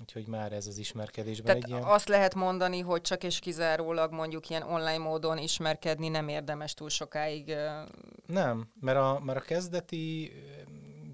Úgyhogy 0.00 0.26
már 0.26 0.52
ez 0.52 0.66
az 0.66 0.78
ismerkedésben 0.78 1.44
Tehát 1.44 1.62
egy 1.62 1.70
ilyen... 1.70 1.82
azt 1.82 2.08
lehet 2.08 2.34
mondani, 2.34 2.80
hogy 2.80 3.00
csak 3.00 3.24
és 3.24 3.38
kizárólag 3.38 4.12
mondjuk 4.12 4.48
ilyen 4.50 4.62
online 4.62 4.98
módon 4.98 5.38
ismerkedni 5.38 6.08
nem 6.08 6.28
érdemes 6.28 6.74
túl 6.74 6.88
sokáig. 6.88 7.54
Nem, 8.26 8.68
mert 8.80 8.98
a, 8.98 9.20
mert 9.24 9.38
a 9.38 9.42
kezdeti 9.42 10.32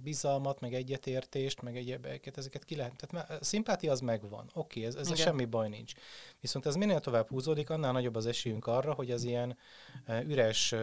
bizalmat, 0.02 0.60
meg 0.60 0.74
egyetértést, 0.74 1.62
meg 1.62 1.76
egyebeket, 1.76 2.36
ezeket 2.38 2.64
ki 2.64 2.76
lehet. 2.76 2.92
Tehát 2.96 3.30
a 3.30 3.44
szimpátia 3.44 3.92
az 3.92 4.00
megvan. 4.00 4.50
Oké, 4.54 4.86
okay, 4.86 5.00
ez, 5.00 5.10
a 5.10 5.14
semmi 5.14 5.44
baj 5.44 5.68
nincs. 5.68 5.92
Viszont 6.40 6.66
ez 6.66 6.74
minél 6.74 7.00
tovább 7.00 7.28
húzódik, 7.28 7.70
annál 7.70 7.92
nagyobb 7.92 8.14
az 8.14 8.26
esélyünk 8.26 8.66
arra, 8.66 8.92
hogy 8.92 9.10
az 9.10 9.24
ilyen 9.24 9.56
üres 10.26 10.74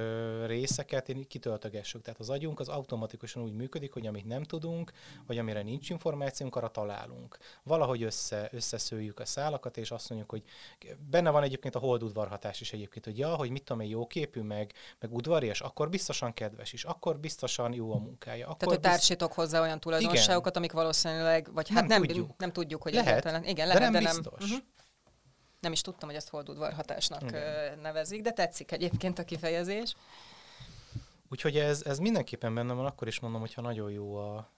részeket 0.45 1.15
kitöltögessük. 1.27 2.01
Tehát 2.01 2.19
az 2.19 2.29
agyunk 2.29 2.59
az 2.59 2.67
automatikusan 2.67 3.43
úgy 3.43 3.53
működik, 3.53 3.93
hogy 3.93 4.07
amit 4.07 4.25
nem 4.25 4.43
tudunk, 4.43 4.91
vagy 5.27 5.38
amire 5.38 5.62
nincs 5.62 5.89
információnk, 5.89 6.55
arra 6.55 6.67
találunk. 6.67 7.38
Valahogy 7.63 8.03
össze, 8.03 8.50
összeszőjük 8.51 9.19
a 9.19 9.25
szálakat, 9.25 9.77
és 9.77 9.91
azt 9.91 10.09
mondjuk, 10.09 10.29
hogy 10.29 10.43
benne 11.09 11.29
van 11.29 11.43
egyébként 11.43 11.75
a 11.75 11.79
holdudvarhatás 11.79 12.62
is 12.62 12.74
egyébként, 12.74 13.05
hogy 13.05 13.17
ja, 13.17 13.36
hogy 13.36 13.50
mit 13.50 13.63
tudom 13.63 13.81
én, 13.81 13.89
jó 13.89 14.07
képű, 14.07 14.41
meg, 14.41 14.74
meg 15.00 15.13
udvarias, 15.13 15.62
akkor 15.62 15.89
biztosan 15.89 16.33
kedves 16.33 16.74
is, 16.74 16.83
akkor 16.83 17.19
biztosan 17.19 17.74
jó 17.74 17.91
a 17.93 17.97
munkája. 17.97 18.47
Akkor 18.47 18.57
Tehát, 18.57 18.74
hogy 18.74 18.79
társítok 19.08 19.34
hozzá 19.34 19.62
olyan 19.62 19.80
tulajdonságokat, 19.80 20.52
igen. 20.52 20.58
amik 20.58 20.72
valószínűleg, 20.72 21.54
vagy 21.54 21.70
hát 21.70 21.88
nem, 21.88 22.02
nem 22.02 22.08
tudjuk, 22.08 22.38
nem 22.38 22.52
tudjuk 22.52 22.82
hogy 22.82 22.94
lehet, 22.94 23.08
egyáltalán. 23.08 23.44
Igen, 23.44 23.68
lehet, 23.68 23.82
de 23.82 23.90
nem 23.90 24.04
biztos. 24.04 24.24
De 24.24 24.46
nem, 24.46 24.50
uh-huh 24.50 24.76
nem 25.60 25.72
is 25.72 25.82
tudtam, 25.82 26.10
hogy 26.10 26.18
ezt 26.18 26.30
holdudvar 26.30 26.74
hatásnak 26.74 27.22
Igen. 27.22 27.80
nevezik, 27.80 28.22
de 28.22 28.32
tetszik 28.32 28.72
egyébként 28.72 29.20
a 29.20 29.24
kifejezés. 29.24 29.96
Úgyhogy 31.30 31.58
ez, 31.58 31.82
ez 31.86 32.00
mindenképpen 32.00 32.56
benne 32.56 32.74
van, 32.74 32.86
akkor 32.86 33.08
is 33.08 33.20
mondom, 33.20 33.40
hogyha 33.40 33.62
nagyon 33.62 33.92
jó 33.92 34.16
a, 34.16 34.52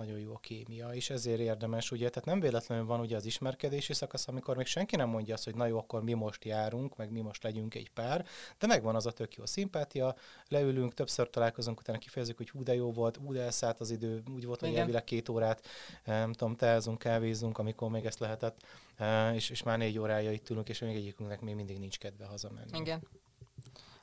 nagyon 0.00 0.18
jó 0.18 0.34
a 0.34 0.38
kémia, 0.38 0.88
és 0.88 1.10
ezért 1.10 1.40
érdemes, 1.40 1.90
ugye, 1.90 2.08
tehát 2.08 2.28
nem 2.28 2.40
véletlenül 2.40 2.86
van 2.86 3.00
ugye 3.00 3.16
az 3.16 3.24
ismerkedési 3.24 3.92
szakasz, 3.92 4.28
amikor 4.28 4.56
még 4.56 4.66
senki 4.66 4.96
nem 4.96 5.08
mondja 5.08 5.34
azt, 5.34 5.44
hogy 5.44 5.54
na 5.54 5.66
jó, 5.66 5.78
akkor 5.78 6.02
mi 6.02 6.12
most 6.12 6.44
járunk, 6.44 6.96
meg 6.96 7.10
mi 7.10 7.20
most 7.20 7.42
legyünk 7.42 7.74
egy 7.74 7.90
pár, 7.90 8.26
de 8.58 8.66
megvan 8.66 8.94
az 8.94 9.06
a 9.06 9.12
tök 9.12 9.34
jó 9.34 9.46
szimpátia, 9.46 10.14
leülünk, 10.48 10.94
többször 10.94 11.30
találkozunk, 11.30 11.80
utána 11.80 11.98
kifejezzük, 11.98 12.36
hogy 12.36 12.50
hú 12.50 12.62
de 12.62 12.74
jó 12.74 12.92
volt, 12.92 13.16
hú 13.16 13.32
de 13.32 13.42
elszállt 13.42 13.80
az 13.80 13.90
idő, 13.90 14.22
úgy 14.34 14.46
volt, 14.46 14.60
hogy 14.60 14.74
elvileg 14.74 15.04
két 15.04 15.28
órát, 15.28 15.66
nem 16.04 16.32
tudom, 16.32 16.56
teázunk, 16.56 16.98
kávézunk, 16.98 17.58
amikor 17.58 17.90
még 17.90 18.04
ezt 18.04 18.18
lehetett, 18.18 18.60
és, 19.34 19.50
és 19.50 19.62
már 19.62 19.78
négy 19.78 19.98
órája 19.98 20.32
itt 20.32 20.50
ülünk, 20.50 20.68
és 20.68 20.78
még 20.78 20.96
egyikünknek 20.96 21.40
még 21.40 21.54
mindig 21.54 21.78
nincs 21.78 21.98
kedve 21.98 22.24
hazamenni. 22.24 22.78
Igen. 22.78 23.02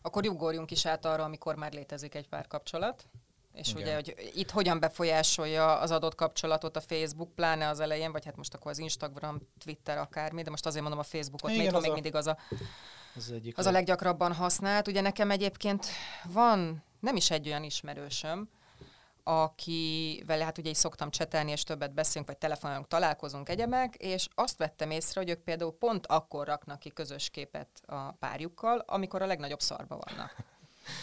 Akkor 0.01 0.27
ugorjunk 0.27 0.71
is 0.71 0.85
át 0.85 1.05
arra, 1.05 1.23
amikor 1.23 1.55
már 1.55 1.73
létezik 1.73 2.15
egy 2.15 2.27
párkapcsolat. 2.27 3.07
És 3.57 3.69
Igen. 3.69 3.81
ugye, 3.81 3.95
hogy 3.95 4.31
itt 4.35 4.51
hogyan 4.51 4.79
befolyásolja 4.79 5.79
az 5.79 5.91
adott 5.91 6.15
kapcsolatot 6.15 6.75
a 6.75 6.81
Facebook, 6.81 7.35
pláne 7.35 7.67
az 7.67 7.79
elején, 7.79 8.11
vagy 8.11 8.25
hát 8.25 8.35
most 8.35 8.53
akkor 8.53 8.71
az 8.71 8.77
Instagram, 8.77 9.41
Twitter, 9.63 9.97
akármi, 9.97 10.41
de 10.41 10.49
most 10.49 10.65
azért 10.65 10.81
mondom 10.81 10.99
a 10.99 11.03
Facebookot, 11.03 11.51
Igen, 11.51 11.63
még, 11.63 11.81
még 11.81 11.89
a, 11.89 11.93
mindig 11.93 12.15
az 12.15 12.27
a, 12.27 12.37
az, 13.15 13.33
az 13.55 13.65
a 13.65 13.71
leggyakrabban 13.71 14.33
használt. 14.33 14.87
Ugye 14.87 15.01
nekem 15.01 15.31
egyébként 15.31 15.85
van 16.23 16.83
nem 16.99 17.15
is 17.15 17.31
egy 17.31 17.47
olyan 17.47 17.63
ismerősöm, 17.63 18.49
akivel 19.23 20.39
hát 20.39 20.57
ugye 20.57 20.69
is 20.69 20.77
szoktam 20.77 21.09
csetelni, 21.09 21.51
és 21.51 21.63
többet 21.63 21.93
beszélünk, 21.93 22.27
vagy 22.27 22.37
telefonálunk, 22.37 22.87
találkozunk 22.87 23.49
egyebek, 23.49 23.95
és 23.95 24.27
azt 24.35 24.57
vettem 24.57 24.91
észre, 24.91 25.19
hogy 25.21 25.29
ők 25.29 25.39
például 25.39 25.77
pont 25.77 26.07
akkor 26.07 26.47
raknak 26.47 26.79
ki 26.79 26.89
közös 26.89 27.29
képet 27.29 27.67
a 27.85 28.11
párjukkal, 28.11 28.83
amikor 28.85 29.21
a 29.21 29.25
legnagyobb 29.25 29.61
szarba 29.61 29.99
vannak. 30.05 30.35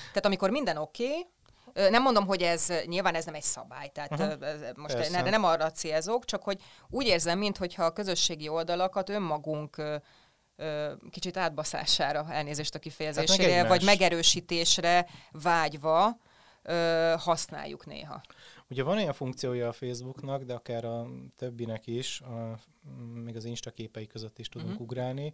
Tehát 0.08 0.25
amikor 0.25 0.50
minden 0.50 0.76
oké, 0.76 1.06
okay, 1.06 1.26
nem 1.74 2.02
mondom, 2.02 2.26
hogy 2.26 2.42
ez, 2.42 2.72
nyilván 2.86 3.14
ez 3.14 3.24
nem 3.24 3.34
egy 3.34 3.42
szabály, 3.42 3.88
tehát 3.88 4.10
uh-huh. 4.10 4.76
most 4.76 5.10
ne, 5.10 5.22
nem 5.22 5.44
arra 5.44 5.70
célzok, 5.70 6.24
csak 6.24 6.42
hogy 6.42 6.60
úgy 6.90 7.06
érzem, 7.06 7.38
mintha 7.38 7.84
a 7.84 7.92
közösségi 7.92 8.48
oldalakat 8.48 9.08
önmagunk 9.08 9.82
kicsit 11.10 11.36
átbaszására, 11.36 12.26
elnézést 12.30 12.74
a 12.74 12.78
kifejezésére, 12.78 13.54
hát 13.54 13.68
vagy 13.68 13.84
megerősítésre 13.84 15.06
vágyva, 15.30 16.16
ö, 16.64 17.14
használjuk 17.18 17.87
néha. 17.87 18.21
Ugye 18.71 18.83
van 18.83 18.97
olyan 18.97 19.12
funkciója 19.12 19.68
a 19.68 19.73
Facebooknak, 19.73 20.42
de 20.42 20.54
akár 20.54 20.85
a 20.85 21.06
többinek 21.37 21.87
is, 21.87 22.21
a, 22.21 22.59
még 23.14 23.37
az 23.37 23.44
Insta 23.44 23.71
képei 23.71 24.06
között 24.06 24.38
is 24.38 24.49
tudunk 24.49 24.71
uh-huh. 24.71 24.87
ugrálni, 24.87 25.33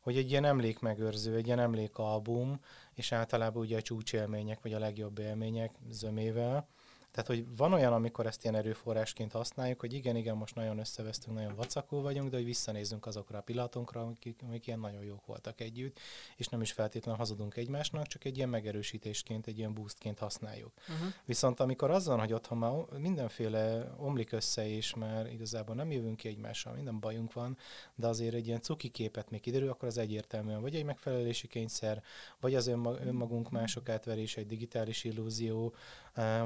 hogy 0.00 0.16
egy 0.16 0.30
ilyen 0.30 0.44
emlékmegőrző, 0.44 1.36
egy 1.36 1.46
ilyen 1.46 1.58
emlékalbum, 1.58 2.60
és 2.94 3.12
általában 3.12 3.62
ugye 3.62 3.76
a 3.76 3.82
csúcsélmények, 3.82 4.62
vagy 4.62 4.72
a 4.72 4.78
legjobb 4.78 5.18
élmények 5.18 5.72
zömével, 5.90 6.68
tehát, 7.12 7.28
hogy 7.28 7.56
van 7.56 7.72
olyan, 7.72 7.92
amikor 7.92 8.26
ezt 8.26 8.42
ilyen 8.42 8.54
erőforrásként 8.54 9.32
használjuk, 9.32 9.80
hogy 9.80 9.92
igen, 9.92 10.16
igen, 10.16 10.36
most 10.36 10.54
nagyon 10.54 10.78
összevesztünk, 10.78 11.36
nagyon 11.36 11.54
vacakó 11.54 12.00
vagyunk, 12.00 12.30
de 12.30 12.36
hogy 12.36 12.44
visszanézzünk 12.44 13.06
azokra 13.06 13.38
a 13.38 13.42
pillanatunkra, 13.42 14.00
amik, 14.00 14.36
amik 14.46 14.66
ilyen 14.66 14.78
nagyon 14.78 15.04
jók 15.04 15.26
voltak 15.26 15.60
együtt, 15.60 15.98
és 16.36 16.48
nem 16.48 16.60
is 16.60 16.72
feltétlenül 16.72 17.18
hazudunk 17.18 17.56
egymásnak, 17.56 18.06
csak 18.06 18.24
egy 18.24 18.36
ilyen 18.36 18.48
megerősítésként, 18.48 19.46
egy 19.46 19.58
ilyen 19.58 19.74
boostként 19.74 20.18
használjuk. 20.18 20.72
Uh-huh. 20.88 21.06
Viszont 21.24 21.60
amikor 21.60 21.90
az 21.90 22.06
van, 22.06 22.18
hogy 22.18 22.32
otthon 22.32 22.58
már 22.58 22.72
mindenféle 22.98 23.94
omlik 23.96 24.32
össze, 24.32 24.68
és 24.68 24.94
már 24.94 25.32
igazából 25.32 25.74
nem 25.74 25.90
jövünk 25.90 26.16
ki 26.16 26.28
egymással, 26.28 26.72
minden 26.72 27.00
bajunk 27.00 27.32
van, 27.32 27.56
de 27.94 28.06
azért 28.06 28.34
egy 28.34 28.46
ilyen 28.46 28.60
cuki 28.60 28.88
képet 28.88 29.30
még 29.30 29.40
kiderül, 29.40 29.68
akkor 29.68 29.88
az 29.88 29.98
egyértelműen 29.98 30.60
vagy 30.60 30.74
egy 30.74 30.84
megfelelési 30.84 31.46
kényszer, 31.46 32.02
vagy 32.40 32.54
az 32.54 32.66
önmagunk 32.66 33.50
mások 33.50 33.88
átverés, 33.88 34.36
egy 34.36 34.46
digitális 34.46 35.04
illúzió, 35.04 35.74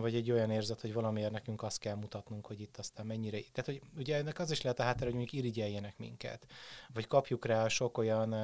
vagy 0.01 0.15
egy 0.15 0.31
olyan 0.31 0.51
érzet, 0.51 0.81
hogy 0.81 0.93
valamiért 0.93 1.31
nekünk 1.31 1.63
azt 1.63 1.79
kell 1.79 1.95
mutatnunk, 1.95 2.47
hogy 2.47 2.61
itt 2.61 2.77
aztán 2.77 3.07
mennyire... 3.07 3.39
Tehát, 3.53 3.65
hogy 3.65 3.81
ugye 3.99 4.17
ennek 4.17 4.39
az 4.39 4.51
is 4.51 4.63
lehet 4.63 4.79
a 4.79 4.83
háttere, 4.83 5.05
hogy 5.05 5.15
mondjuk 5.15 5.43
irigyeljenek 5.43 5.99
minket, 5.99 6.47
vagy 6.95 7.07
kapjuk 7.07 7.45
rá 7.45 7.69
sok 7.69 7.99
olyan 7.99 8.35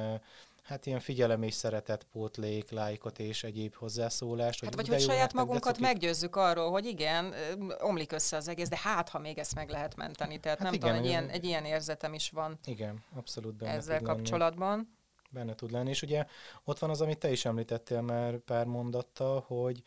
hát 0.63 0.85
ilyen 0.85 0.99
figyelem 0.99 1.43
és 1.43 1.53
szeretet, 1.53 2.05
pótlék, 2.11 2.69
lájkot 2.69 3.19
és 3.19 3.43
egyéb 3.43 3.75
hozzászólást. 3.75 4.63
Hát 4.63 4.75
vagy 4.75 4.87
hogy 4.87 5.01
saját 5.01 5.21
hát 5.21 5.33
magunkat 5.33 5.79
meggyőzzük 5.79 6.35
arról, 6.35 6.71
hogy 6.71 6.85
igen, 6.85 7.33
omlik 7.79 8.11
össze 8.11 8.37
az 8.37 8.47
egész, 8.47 8.69
de 8.69 8.79
hát, 8.83 9.09
ha 9.09 9.19
még 9.19 9.37
ezt 9.37 9.55
meg 9.55 9.69
lehet 9.69 9.95
menteni. 9.95 10.39
Tehát 10.39 10.59
hát 10.59 10.67
nem 10.67 10.73
igen, 10.73 10.89
tudom, 10.89 11.03
egy 11.03 11.09
ilyen, 11.09 11.29
egy 11.29 11.43
ilyen 11.43 11.65
érzetem 11.65 12.13
is 12.13 12.29
van. 12.29 12.59
Igen, 12.65 13.03
abszolút 13.15 13.55
benne 13.55 13.71
Ezzel 13.71 14.01
kapcsolatban. 14.01 14.69
Lenni. 14.69 14.87
Benne 15.29 15.55
tud 15.55 15.71
lenni, 15.71 15.89
és 15.89 16.01
ugye 16.01 16.25
ott 16.63 16.79
van 16.79 16.89
az, 16.89 17.01
amit 17.01 17.17
te 17.17 17.31
is 17.31 17.45
említettél 17.45 18.01
már 18.01 18.37
pár 18.37 18.65
mondattal, 18.65 19.43
hogy 19.47 19.83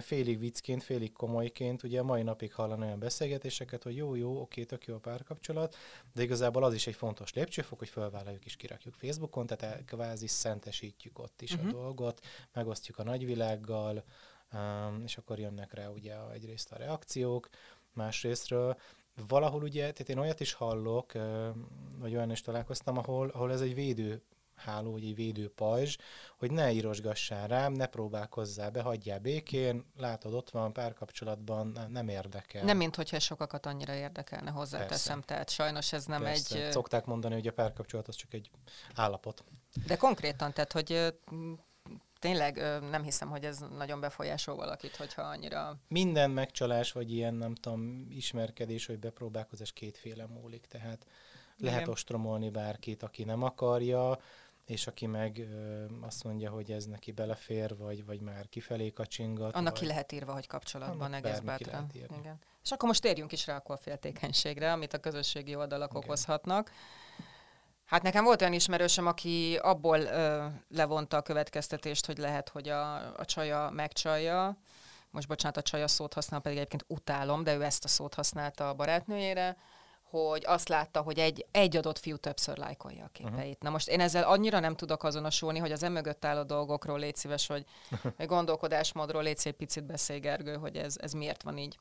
félig 0.00 0.38
viccként, 0.38 0.82
félig 0.82 1.12
komolyként, 1.12 1.82
ugye 1.82 2.02
mai 2.02 2.22
napig 2.22 2.54
hallani 2.54 2.84
olyan 2.84 2.98
beszélgetéseket, 2.98 3.82
hogy 3.82 3.96
jó, 3.96 4.14
jó, 4.14 4.40
oké, 4.40 4.64
tök 4.64 4.84
jó 4.86 4.94
a 4.94 4.98
párkapcsolat, 4.98 5.76
de 6.14 6.22
igazából 6.22 6.64
az 6.64 6.74
is 6.74 6.86
egy 6.86 6.94
fontos 6.94 7.32
lépcsőfok, 7.32 7.78
hogy 7.78 7.88
felvállaljuk 7.88 8.44
és 8.44 8.56
kirakjuk 8.56 8.94
Facebookon, 8.94 9.46
tehát 9.46 9.84
kvázi 9.84 10.26
szentesítjük 10.26 11.18
ott 11.18 11.42
is 11.42 11.52
uh-huh. 11.52 11.68
a 11.68 11.72
mhm. 11.72 11.80
dolgot, 11.80 12.20
megosztjuk 12.52 12.98
a 12.98 13.02
nagyvilággal, 13.02 14.04
és 15.04 15.16
akkor 15.16 15.38
jönnek 15.38 15.74
rá 15.74 15.88
ugye 15.88 16.14
egyrészt 16.32 16.72
a 16.72 16.76
reakciók, 16.76 17.48
másrésztről 17.92 18.76
valahol 19.28 19.62
ugye, 19.62 19.80
tehát 19.80 20.08
én 20.08 20.18
olyat 20.18 20.40
is 20.40 20.52
hallok, 20.52 21.12
vagy 21.98 22.14
olyan 22.14 22.30
is 22.30 22.40
találkoztam, 22.40 22.98
ahol, 22.98 23.28
ahol 23.28 23.52
ez 23.52 23.60
egy 23.60 23.74
védő 23.74 24.22
háló, 24.56 24.92
vagy 24.92 25.04
egy 25.04 25.14
védő 25.14 25.48
pajzs, 25.48 25.96
hogy 26.38 26.50
ne 26.50 26.72
írosgassál 26.72 27.48
rám, 27.48 27.72
ne 27.72 27.86
próbálkozzál 27.86 28.70
be, 28.70 28.82
hagyjál 28.82 29.18
békén, 29.18 29.84
látod, 29.96 30.34
ott 30.34 30.50
van 30.50 30.72
párkapcsolatban, 30.72 31.78
nem 31.88 32.08
érdekel. 32.08 32.64
Nem, 32.64 32.76
mint 32.76 32.96
hogyha 32.96 33.18
sokakat 33.18 33.66
annyira 33.66 33.94
érdekelne, 33.94 34.50
hozzáteszem, 34.50 35.14
Persze. 35.14 35.26
tehát 35.26 35.50
sajnos 35.50 35.92
ez 35.92 36.04
nem 36.04 36.22
Persze. 36.22 36.64
egy... 36.64 36.72
Szokták 36.72 37.04
mondani, 37.04 37.34
hogy 37.34 37.46
a 37.46 37.52
párkapcsolat 37.52 38.08
az 38.08 38.14
csak 38.14 38.34
egy 38.34 38.50
állapot. 38.94 39.44
De 39.86 39.96
konkrétan, 39.96 40.52
tehát, 40.52 40.72
hogy 40.72 41.14
tényleg 42.18 42.56
nem 42.90 43.02
hiszem, 43.02 43.28
hogy 43.28 43.44
ez 43.44 43.58
nagyon 43.76 44.00
befolyásol 44.00 44.56
valakit, 44.56 44.96
hogyha 44.96 45.22
annyira... 45.22 45.76
Minden 45.88 46.30
megcsalás, 46.30 46.92
vagy 46.92 47.12
ilyen, 47.12 47.34
nem 47.34 47.54
tudom, 47.54 48.06
ismerkedés, 48.10 48.86
vagy 48.86 48.98
bepróbálkozás 48.98 49.72
kétféle 49.72 50.26
múlik, 50.26 50.66
tehát 50.66 51.06
lehet 51.58 51.80
Igen. 51.80 51.92
ostromolni 51.92 52.50
bárkit, 52.50 53.02
aki 53.02 53.24
nem 53.24 53.42
akarja, 53.42 54.18
és 54.66 54.86
aki 54.86 55.06
meg 55.06 55.38
ö, 55.38 55.84
azt 56.00 56.24
mondja, 56.24 56.50
hogy 56.50 56.70
ez 56.70 56.84
neki 56.84 57.12
belefér, 57.12 57.76
vagy, 57.76 58.04
vagy 58.04 58.20
már 58.20 58.48
kifelé 58.48 58.90
kacsingat. 58.90 59.54
Annak 59.54 59.72
vagy... 59.72 59.80
ki 59.80 59.86
lehet 59.86 60.12
írva, 60.12 60.32
hogy 60.32 60.46
kapcsolatban 60.46 61.14
egész 61.14 61.38
bátran. 61.38 61.90
Igen. 61.94 62.38
És 62.62 62.70
akkor 62.72 62.88
most 62.88 63.02
térjünk 63.02 63.32
is 63.32 63.46
rá 63.46 63.62
a 63.66 63.76
féltékenységre, 63.76 64.72
amit 64.72 64.92
a 64.92 64.98
közösségi 64.98 65.54
oldalak 65.54 65.90
Igen. 65.90 66.02
okozhatnak. 66.02 66.70
Hát 67.84 68.02
nekem 68.02 68.24
volt 68.24 68.40
olyan 68.40 68.52
ismerősöm, 68.52 69.06
aki 69.06 69.58
abból 69.62 70.00
ö, 70.00 70.46
levonta 70.68 71.16
a 71.16 71.22
következtetést, 71.22 72.06
hogy 72.06 72.18
lehet, 72.18 72.48
hogy 72.48 72.68
a, 72.68 73.18
a 73.18 73.24
csaja 73.24 73.70
megcsalja. 73.70 74.58
Most 75.10 75.28
bocsánat, 75.28 75.56
a 75.56 75.62
csaja 75.62 75.88
szót 75.88 76.14
használ, 76.14 76.40
pedig 76.40 76.58
egyébként 76.58 76.84
utálom, 76.88 77.44
de 77.44 77.54
ő 77.54 77.62
ezt 77.62 77.84
a 77.84 77.88
szót 77.88 78.14
használta 78.14 78.68
a 78.68 78.74
barátnőjére, 78.74 79.56
hogy 80.10 80.42
azt 80.46 80.68
látta, 80.68 81.00
hogy 81.00 81.18
egy, 81.18 81.46
egy 81.50 81.76
adott 81.76 81.98
fiú 81.98 82.16
többször 82.16 82.56
lájkolja 82.56 83.04
a 83.04 83.08
képeit. 83.12 83.36
Uh-huh. 83.36 83.54
Na 83.60 83.70
most 83.70 83.88
én 83.88 84.00
ezzel 84.00 84.22
annyira 84.22 84.60
nem 84.60 84.76
tudok 84.76 85.02
azonosulni, 85.04 85.58
hogy 85.58 85.72
az 85.72 85.82
emögött 85.82 86.24
álló 86.24 86.42
dolgokról 86.42 86.98
légy 86.98 87.16
szíves, 87.16 87.46
hogy 87.46 87.64
gondolkodásmódról 88.26 89.22
légy 89.22 89.40
egy 89.44 89.52
picit 89.52 89.84
beszélj, 89.84 90.18
Gergő, 90.18 90.54
hogy 90.56 90.76
ez, 90.76 90.96
ez 91.00 91.12
miért 91.12 91.42
van 91.42 91.58
így. 91.58 91.78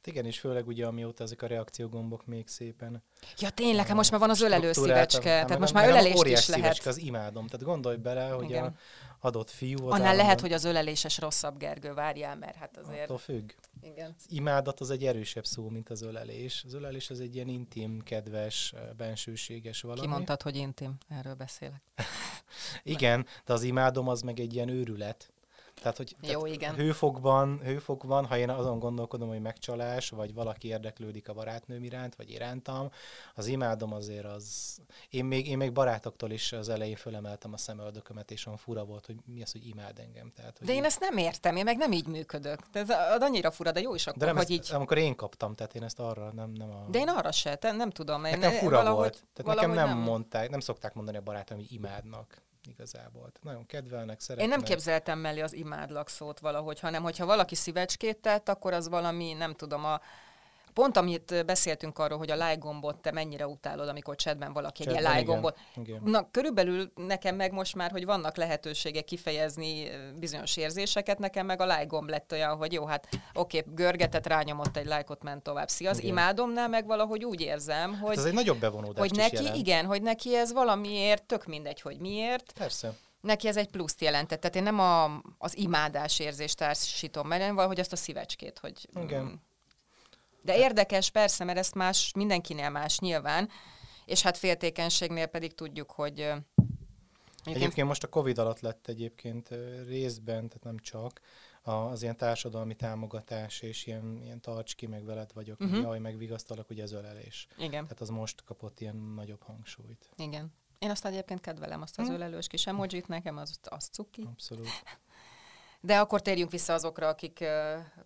Hát 0.00 0.12
igen, 0.12 0.24
és 0.24 0.40
főleg 0.40 0.66
ugye 0.66 0.86
amióta 0.86 1.24
ezek 1.24 1.42
a 1.42 1.46
reakciógombok 1.46 2.26
még 2.26 2.48
szépen. 2.48 3.02
Ja 3.38 3.50
tényleg, 3.50 3.86
hát 3.86 3.96
most 3.96 4.10
már 4.10 4.20
van 4.20 4.30
az 4.30 4.40
ölelő 4.40 4.72
szívecske, 4.72 5.22
tehát 5.22 5.58
most 5.58 5.72
már 5.72 5.88
ölelést 5.88 6.24
is 6.24 6.24
lehet. 6.24 6.42
Szívecske, 6.42 6.88
az 6.88 6.98
imádom, 6.98 7.46
tehát 7.46 7.66
gondolj 7.66 7.96
bele, 7.96 8.28
hogy 8.28 8.44
igen. 8.44 8.64
a 8.64 8.72
adott 9.20 9.50
fiú. 9.50 9.76
Az 9.76 9.82
Annál 9.82 10.00
állandó... 10.00 10.22
lehet, 10.22 10.40
hogy 10.40 10.52
az 10.52 10.64
öleléses 10.64 11.18
rosszabb, 11.18 11.58
Gergő, 11.58 11.94
várjál, 11.94 12.36
mert 12.36 12.56
hát 12.56 12.76
azért... 12.76 13.02
Attól 13.02 13.18
függ. 13.18 13.50
Igen. 13.82 14.14
Az 14.18 14.24
imádat 14.28 14.80
az 14.80 14.90
egy 14.90 15.06
erősebb 15.06 15.46
szó, 15.46 15.68
mint 15.68 15.88
az 15.88 16.02
ölelés. 16.02 16.62
Az 16.66 16.74
ölelés 16.74 17.10
az 17.10 17.20
egy 17.20 17.34
ilyen 17.34 17.48
intim, 17.48 18.00
kedves, 18.02 18.74
bensőséges 18.96 19.80
valami. 19.80 20.00
Kimondtad, 20.00 20.42
hogy 20.42 20.56
intim, 20.56 20.96
erről 21.08 21.34
beszélek. 21.34 21.82
Igen, 22.82 23.26
de 23.44 23.52
az 23.52 23.62
imádom 23.62 24.08
az 24.08 24.22
meg 24.22 24.40
egy 24.40 24.54
ilyen 24.54 24.68
őrület. 24.68 25.32
Tehát, 25.80 25.96
hogy 25.96 26.16
Jó, 26.20 26.40
tehát 26.42 26.54
igen. 26.54 26.74
Hőfokban, 26.74 27.60
hőfokban, 27.64 28.26
ha 28.26 28.36
én 28.36 28.50
azon 28.50 28.78
gondolkodom, 28.78 29.28
hogy 29.28 29.40
megcsalás, 29.40 30.10
vagy 30.10 30.34
valaki 30.34 30.68
érdeklődik 30.68 31.28
a 31.28 31.32
barátnőm 31.32 31.84
iránt, 31.84 32.14
vagy 32.14 32.30
irántam, 32.30 32.90
az 33.34 33.46
imádom 33.46 33.92
azért 33.92 34.24
az... 34.24 34.78
Én 35.10 35.24
még, 35.24 35.48
én 35.48 35.56
még 35.56 35.72
barátoktól 35.72 36.30
is 36.30 36.52
az 36.52 36.68
elején 36.68 36.96
fölemeltem 36.96 37.52
a 37.52 37.56
szemöldökömet, 37.56 38.30
és 38.30 38.46
olyan 38.46 38.58
fura 38.58 38.84
volt, 38.84 39.06
hogy 39.06 39.16
mi 39.24 39.42
az, 39.42 39.52
hogy 39.52 39.66
imád 39.66 39.98
engem. 39.98 40.32
Tehát, 40.36 40.58
hogy 40.58 40.66
de 40.66 40.72
én 40.72 40.78
így... 40.78 40.84
ezt 40.84 41.00
nem 41.00 41.16
értem, 41.16 41.56
én 41.56 41.64
meg 41.64 41.76
nem 41.76 41.92
így 41.92 42.06
működök. 42.06 42.60
De 42.72 42.80
ez 42.80 43.22
annyira 43.22 43.50
fura, 43.50 43.72
de 43.72 43.80
jó 43.80 43.94
is 43.94 44.06
akkor, 44.06 44.18
de 44.18 44.26
nem 44.26 44.36
hogy 44.36 44.50
ezt, 44.50 44.68
így... 44.68 44.74
Amikor 44.74 44.98
én 44.98 45.16
kaptam, 45.16 45.54
tehát 45.54 45.74
én 45.74 45.82
ezt 45.82 46.00
arra 46.00 46.32
nem, 46.32 46.50
nem 46.50 46.70
a... 46.70 46.90
De 46.90 46.98
én 46.98 47.08
arra 47.08 47.32
se, 47.32 47.56
te, 47.56 47.72
nem 47.72 47.90
tudom. 47.90 48.24
Én 48.24 48.38
nekem 48.38 48.58
fura 48.58 48.76
valahogy, 48.76 48.96
volt. 48.96 49.24
Tehát 49.32 49.54
nekem 49.54 49.74
nem, 49.74 49.88
nem 49.88 49.98
mondták, 49.98 50.50
nem 50.50 50.60
szokták 50.60 50.94
mondani 50.94 51.16
a 51.16 51.20
barátom, 51.20 51.56
hogy 51.56 51.72
imádnak 51.72 52.42
igazából. 52.66 53.20
Tehát 53.20 53.42
nagyon 53.42 53.66
kedvelnek, 53.66 54.20
szeretnek. 54.20 54.50
Én 54.50 54.58
nem 54.58 54.66
képzeltem 54.68 55.18
mellé 55.18 55.40
az 55.40 55.52
imádlak 55.52 56.08
szót 56.08 56.38
valahogy, 56.38 56.80
hanem 56.80 57.02
hogyha 57.02 57.26
valaki 57.26 57.54
szívecskét 57.54 58.18
tett, 58.18 58.48
akkor 58.48 58.72
az 58.72 58.88
valami, 58.88 59.32
nem 59.32 59.54
tudom, 59.54 59.84
a 59.84 60.00
Pont 60.80 60.96
amit 60.96 61.44
beszéltünk 61.46 61.98
arról, 61.98 62.18
hogy 62.18 62.30
a 62.30 62.34
like 62.34 62.56
gombot 62.56 62.96
te 62.96 63.12
mennyire 63.12 63.46
utálod, 63.46 63.88
amikor 63.88 64.16
chatben 64.16 64.52
valaki 64.52 64.82
chatben, 64.82 64.96
egy 64.96 65.08
ilyen 65.08 65.18
like 65.18 65.32
gombot. 65.32 65.58
Igen. 65.76 66.00
Na, 66.04 66.30
körülbelül 66.30 66.92
nekem 66.94 67.36
meg 67.36 67.52
most 67.52 67.74
már, 67.74 67.90
hogy 67.90 68.04
vannak 68.04 68.36
lehetőségek 68.36 69.04
kifejezni 69.04 69.90
bizonyos 70.18 70.56
érzéseket, 70.56 71.18
nekem 71.18 71.46
meg 71.46 71.60
a 71.60 71.64
like 71.64 71.84
gomb 71.84 72.08
lett 72.08 72.32
olyan, 72.32 72.56
hogy 72.56 72.72
jó, 72.72 72.84
hát 72.84 73.08
oké, 73.34 73.58
okay, 73.58 73.74
görgetett, 73.74 74.26
rányomott 74.26 74.76
egy 74.76 74.86
lájkot, 74.86 75.22
ment 75.22 75.42
tovább. 75.42 75.68
Szia, 75.68 75.90
az 75.90 75.98
igen. 75.98 76.10
imádomnál 76.10 76.68
meg 76.68 76.86
valahogy 76.86 77.24
úgy 77.24 77.40
érzem, 77.40 77.98
hogy... 77.98 78.08
Hát 78.08 78.18
ez 78.18 78.24
egy 78.24 78.34
nagyobb 78.34 78.58
bevonódás 78.58 79.08
Hogy 79.08 79.18
neki, 79.18 79.34
jelent. 79.34 79.56
igen, 79.56 79.86
hogy 79.86 80.02
neki 80.02 80.36
ez 80.36 80.52
valamiért, 80.52 81.24
tök 81.24 81.46
mindegy, 81.46 81.80
hogy 81.80 81.98
miért. 81.98 82.52
Persze 82.58 82.94
neki 83.20 83.48
ez 83.48 83.56
egy 83.56 83.68
pluszt 83.68 84.00
jelentett. 84.00 84.40
Tehát 84.40 84.56
én 84.56 84.62
nem 84.62 84.78
a, 84.78 85.04
az 85.38 85.56
imádás 85.56 86.18
érzést 86.18 86.56
társítom, 86.56 87.28
mert 87.28 87.52
valahogy 87.52 87.80
azt 87.80 87.92
a 87.92 87.96
szívecskét, 87.96 88.58
hogy 88.58 88.88
Igen. 89.02 89.22
Mm, 89.22 89.32
de 90.42 90.56
érdekes 90.56 91.10
persze, 91.10 91.44
mert 91.44 91.58
ezt 91.58 91.74
más, 91.74 92.12
mindenkinél 92.14 92.70
más 92.70 92.98
nyilván, 92.98 93.48
és 94.04 94.22
hát 94.22 94.36
féltékenységnél 94.36 95.26
pedig 95.26 95.54
tudjuk, 95.54 95.90
hogy 95.90 96.32
Egyébként, 97.40 97.64
egyébként 97.64 97.86
most 97.86 98.04
a 98.04 98.08
Covid 98.08 98.38
alatt 98.38 98.60
lett 98.60 98.88
egyébként 98.88 99.48
részben, 99.86 100.48
tehát 100.48 100.62
nem 100.62 100.78
csak, 100.78 101.20
az 101.62 102.02
ilyen 102.02 102.16
társadalmi 102.16 102.74
támogatás, 102.74 103.60
és 103.60 103.86
ilyen, 103.86 104.20
ilyen 104.22 104.40
tarts 104.40 104.74
ki, 104.74 104.86
meg 104.86 105.04
veled 105.04 105.30
vagyok, 105.34 105.60
uh-huh. 105.60 105.80
jaj, 105.80 105.98
meg 105.98 106.18
vigasztalak, 106.18 106.70
ugye 106.70 106.82
ez 106.82 106.92
ölelés. 106.92 107.46
Igen. 107.56 107.82
Tehát 107.82 108.00
az 108.00 108.08
most 108.08 108.44
kapott 108.44 108.80
ilyen 108.80 108.96
nagyobb 108.96 109.42
hangsúlyt. 109.42 110.10
Igen. 110.16 110.52
Én 110.78 110.90
azt 110.90 111.04
egyébként 111.04 111.40
kedvelem, 111.40 111.82
azt 111.82 111.98
az 111.98 112.06
hmm. 112.06 112.14
ölelős 112.14 112.46
kis 112.46 112.66
emojit, 112.66 113.08
nekem 113.08 113.36
az, 113.36 113.58
az 113.62 113.84
cuki. 113.84 114.22
Abszolút. 114.30 114.66
De 115.80 115.98
akkor 115.98 116.22
térjünk 116.22 116.50
vissza 116.50 116.72
azokra, 116.72 117.08
akik 117.08 117.44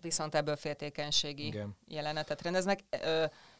viszont 0.01 0.35
ebből 0.35 0.55
féltékenységi 0.55 1.45
Igen. 1.45 1.77
jelenetet 1.87 2.41
rendeznek. 2.41 2.79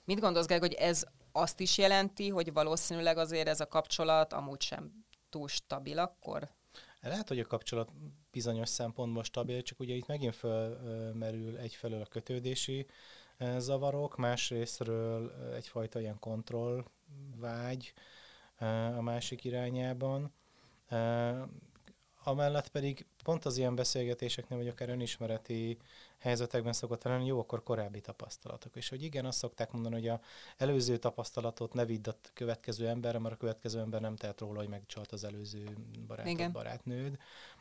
Mit 0.04 0.20
gondolsz, 0.20 0.46
Gerg, 0.46 0.62
hogy 0.62 0.74
ez 0.74 1.04
azt 1.32 1.60
is 1.60 1.78
jelenti, 1.78 2.30
hogy 2.30 2.54
valószínűleg 2.54 3.18
azért 3.18 3.48
ez 3.48 3.60
a 3.60 3.68
kapcsolat 3.68 4.34
amúgy 4.34 4.62
sem 4.62 5.06
túl 5.30 5.48
stabil 5.48 6.00
akkor? 6.00 6.50
Lehet, 7.02 7.28
hogy 7.28 7.40
a 7.40 7.46
kapcsolat 7.46 7.90
bizonyos 8.32 8.70
szempontból 8.70 9.24
stabil, 9.24 9.62
csak 9.62 9.80
ugye 9.80 9.94
itt 9.94 10.08
megint 10.08 10.36
felmerül 10.36 11.58
egyfelől 11.58 12.02
a 12.02 12.06
kötődési 12.06 12.86
zavarok, 13.58 14.16
másrésztről 14.18 15.32
egyfajta 15.56 16.00
ilyen 16.00 16.20
kontrollvágy 16.20 17.94
a 18.96 19.02
másik 19.02 19.44
irányában. 19.44 20.34
Amellett 22.28 22.68
pedig 22.68 23.06
pont 23.24 23.46
az 23.46 23.58
ilyen 23.58 23.76
beszélgetéseknél, 23.76 24.58
vagy 24.58 24.68
akár 24.68 24.90
önismereti 24.90 25.78
helyzetekben 26.18 26.74
szokott 26.74 27.04
lenni, 27.04 27.26
jó, 27.26 27.40
akkor 27.40 27.64
korábbi 27.64 28.02
tapasztalatok. 28.02 28.76
És 28.76 28.90
hogy 28.90 29.04
igen, 29.04 29.26
azt 29.26 29.38
szokták 29.38 29.72
mondani, 29.72 29.96
hogy 29.96 30.08
a 30.08 30.22
előző 30.58 30.98
tapasztalatot 30.98 31.74
ne 31.74 31.86
vidd 31.86 32.10
a 32.10 32.16
következő 32.34 32.88
emberre, 32.88 33.20
mert 33.20 33.34
a 33.34 33.38
következő 33.38 33.80
ember 33.80 34.02
nem 34.02 34.16
tehet 34.16 34.40
róla, 34.40 34.60
hogy 34.60 34.70
megcsalt 34.70 35.12
az 35.12 35.24
előző 35.24 35.64
barátod, 36.08 36.32
igen. 36.32 36.52
barátnőd. 36.52 37.18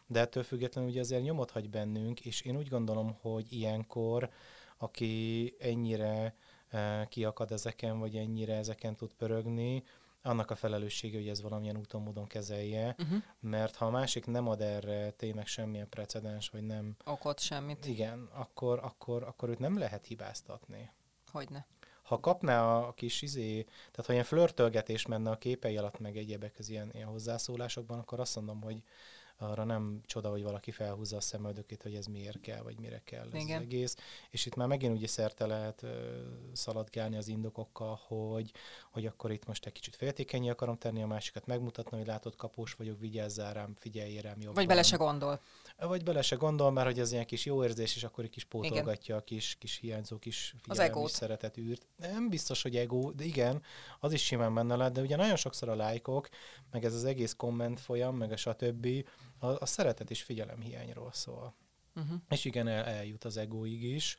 De 0.06 0.20
ettől 0.20 0.42
függetlenül 0.42 0.90
ugye 0.90 1.00
azért 1.00 1.22
nyomot 1.22 1.50
hagy 1.50 1.70
bennünk, 1.70 2.20
és 2.20 2.40
én 2.40 2.56
úgy 2.56 2.68
gondolom, 2.68 3.16
hogy 3.20 3.52
ilyenkor, 3.52 4.30
aki 4.76 5.54
ennyire 5.58 6.34
uh, 6.72 7.08
kiakad 7.08 7.52
ezeken, 7.52 7.98
vagy 7.98 8.16
ennyire 8.16 8.54
ezeken 8.54 8.94
tud 8.94 9.12
pörögni, 9.12 9.82
annak 10.24 10.50
a 10.50 10.54
felelőssége, 10.54 11.16
hogy 11.18 11.28
ez 11.28 11.42
valamilyen 11.42 11.76
úton, 11.76 12.02
módon 12.02 12.26
kezelje, 12.26 12.94
uh-huh. 12.98 13.22
mert 13.40 13.76
ha 13.76 13.86
a 13.86 13.90
másik 13.90 14.26
nem 14.26 14.48
ad 14.48 14.60
erre 14.60 15.10
tényleg 15.10 15.46
semmilyen 15.46 15.88
precedens, 15.88 16.48
vagy 16.48 16.62
nem... 16.62 16.96
Okot 17.04 17.40
semmit. 17.40 17.86
Igen, 17.86 18.28
akkor, 18.32 18.78
akkor, 18.82 19.22
akkor 19.22 19.48
őt 19.48 19.58
nem 19.58 19.78
lehet 19.78 20.06
hibáztatni. 20.06 20.90
Hogyne. 21.32 21.66
Ha 22.02 22.20
kapná 22.20 22.76
a 22.76 22.92
kis 22.92 23.22
izé, 23.22 23.62
tehát 23.62 24.06
ha 24.06 24.12
ilyen 24.12 24.24
flörtölgetés 24.24 25.06
menne 25.06 25.30
a 25.30 25.38
képei 25.38 25.76
alatt, 25.76 25.98
meg 25.98 26.16
egyebek 26.16 26.54
az 26.58 26.68
ilyen, 26.68 26.90
ilyen 26.92 27.08
hozzászólásokban, 27.08 27.98
akkor 27.98 28.20
azt 28.20 28.36
mondom, 28.36 28.60
hogy 28.60 28.82
arra 29.38 29.64
nem 29.64 30.00
csoda, 30.06 30.30
hogy 30.30 30.42
valaki 30.42 30.70
felhúzza 30.70 31.16
a 31.16 31.20
szemöldökét, 31.20 31.82
hogy 31.82 31.94
ez 31.94 32.06
miért 32.06 32.40
kell, 32.40 32.62
vagy 32.62 32.78
mire 32.78 33.00
kell 33.04 33.28
ez 33.32 33.42
Igen. 33.42 33.56
az 33.56 33.62
egész. 33.62 33.96
És 34.30 34.46
itt 34.46 34.54
már 34.54 34.68
megint 34.68 34.96
ugye 34.96 35.06
szerte 35.06 35.46
lehet 35.46 35.82
uh, 35.82 35.90
szaladgálni 36.52 37.16
az 37.16 37.28
indokokkal, 37.28 38.00
hogy, 38.06 38.52
hogy 38.90 39.06
akkor 39.06 39.30
itt 39.30 39.46
most 39.46 39.66
egy 39.66 39.72
kicsit 39.72 39.96
féltékenyé 39.96 40.48
akarom 40.48 40.78
tenni 40.78 41.02
a 41.02 41.06
másikat, 41.06 41.46
megmutatni, 41.46 41.96
hogy 41.96 42.06
látod, 42.06 42.36
kapós 42.36 42.74
vagyok, 42.74 43.00
vigyázzál 43.00 43.52
rám, 43.52 43.74
figyelj 43.78 44.20
rám 44.20 44.36
jobban. 44.38 44.54
Vagy 44.54 44.66
bele 44.66 44.82
se 44.82 44.96
gondol. 44.96 45.40
Vagy 45.76 46.02
bele 46.02 46.22
se 46.22 46.36
gondol, 46.36 46.70
mert 46.70 46.86
hogy 46.86 46.98
ez 46.98 47.12
ilyen 47.12 47.26
kis 47.26 47.44
jó 47.44 47.64
érzés, 47.64 47.96
és 47.96 48.04
akkor 48.04 48.24
egy 48.24 48.30
kis 48.30 48.44
pótolgatja 48.44 49.14
igen. 49.14 49.18
a 49.18 49.20
kis, 49.20 49.56
kis 49.58 49.76
hiányzó 49.76 50.18
kis 50.18 50.54
figyelem 50.62 51.04
és 51.04 51.10
szeretet 51.10 51.56
űrt. 51.58 51.86
Nem 51.96 52.28
biztos, 52.28 52.62
hogy 52.62 52.76
ego, 52.76 53.12
de 53.12 53.24
igen, 53.24 53.62
az 54.00 54.12
is 54.12 54.24
simán 54.24 54.54
benne 54.54 54.76
lehet, 54.76 54.92
de 54.92 55.00
ugye 55.00 55.16
nagyon 55.16 55.36
sokszor 55.36 55.68
a 55.68 55.74
lájkok, 55.74 56.28
meg 56.70 56.84
ez 56.84 56.94
az 56.94 57.04
egész 57.04 57.32
komment 57.32 57.80
folyam, 57.80 58.16
meg 58.16 58.32
a 58.32 58.36
stb 58.36 58.86
a, 59.38 59.46
a 59.46 59.66
szeretet 59.66 60.10
és 60.10 60.22
figyelem 60.22 60.60
hiányról 60.60 61.12
szól. 61.12 61.54
Uh-huh. 61.94 62.18
És 62.28 62.44
igen, 62.44 62.68
el, 62.68 62.84
eljut 62.84 63.24
az 63.24 63.36
egóig 63.36 63.82
is, 63.82 64.16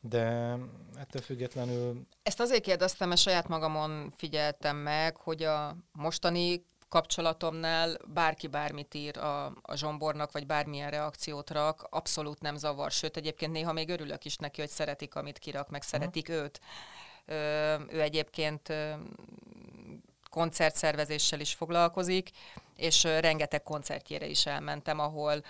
de 0.00 0.56
ettől 0.94 1.22
függetlenül... 1.22 2.06
Ezt 2.22 2.40
azért 2.40 2.62
kérdeztem, 2.62 3.08
mert 3.08 3.20
saját 3.20 3.48
magamon 3.48 4.10
figyeltem 4.10 4.76
meg, 4.76 5.16
hogy 5.16 5.42
a 5.42 5.76
mostani 5.92 6.64
kapcsolatomnál 6.94 7.96
bárki 8.06 8.46
bármit 8.46 8.94
ír 8.94 9.18
a, 9.18 9.44
a 9.62 9.74
zsombornak, 9.74 10.32
vagy 10.32 10.46
bármilyen 10.46 10.90
reakciót 10.90 11.50
rak, 11.50 11.86
abszolút 11.90 12.40
nem 12.40 12.56
zavar. 12.56 12.90
Sőt, 12.90 13.16
egyébként 13.16 13.52
néha 13.52 13.72
még 13.72 13.88
örülök 13.88 14.24
is 14.24 14.36
neki, 14.36 14.60
hogy 14.60 14.70
szeretik, 14.70 15.14
amit 15.14 15.38
kirak, 15.38 15.70
meg 15.70 15.82
szeretik 15.82 16.28
uh-huh. 16.28 16.44
őt. 16.44 16.60
Ö, 17.26 17.34
ő 17.88 18.00
egyébként 18.00 18.68
ö, 18.68 18.92
koncertszervezéssel 20.30 21.40
is 21.40 21.54
foglalkozik, 21.54 22.30
és 22.76 23.04
rengeteg 23.04 23.62
koncertjére 23.62 24.26
is 24.26 24.46
elmentem, 24.46 24.98
ahol 24.98 25.42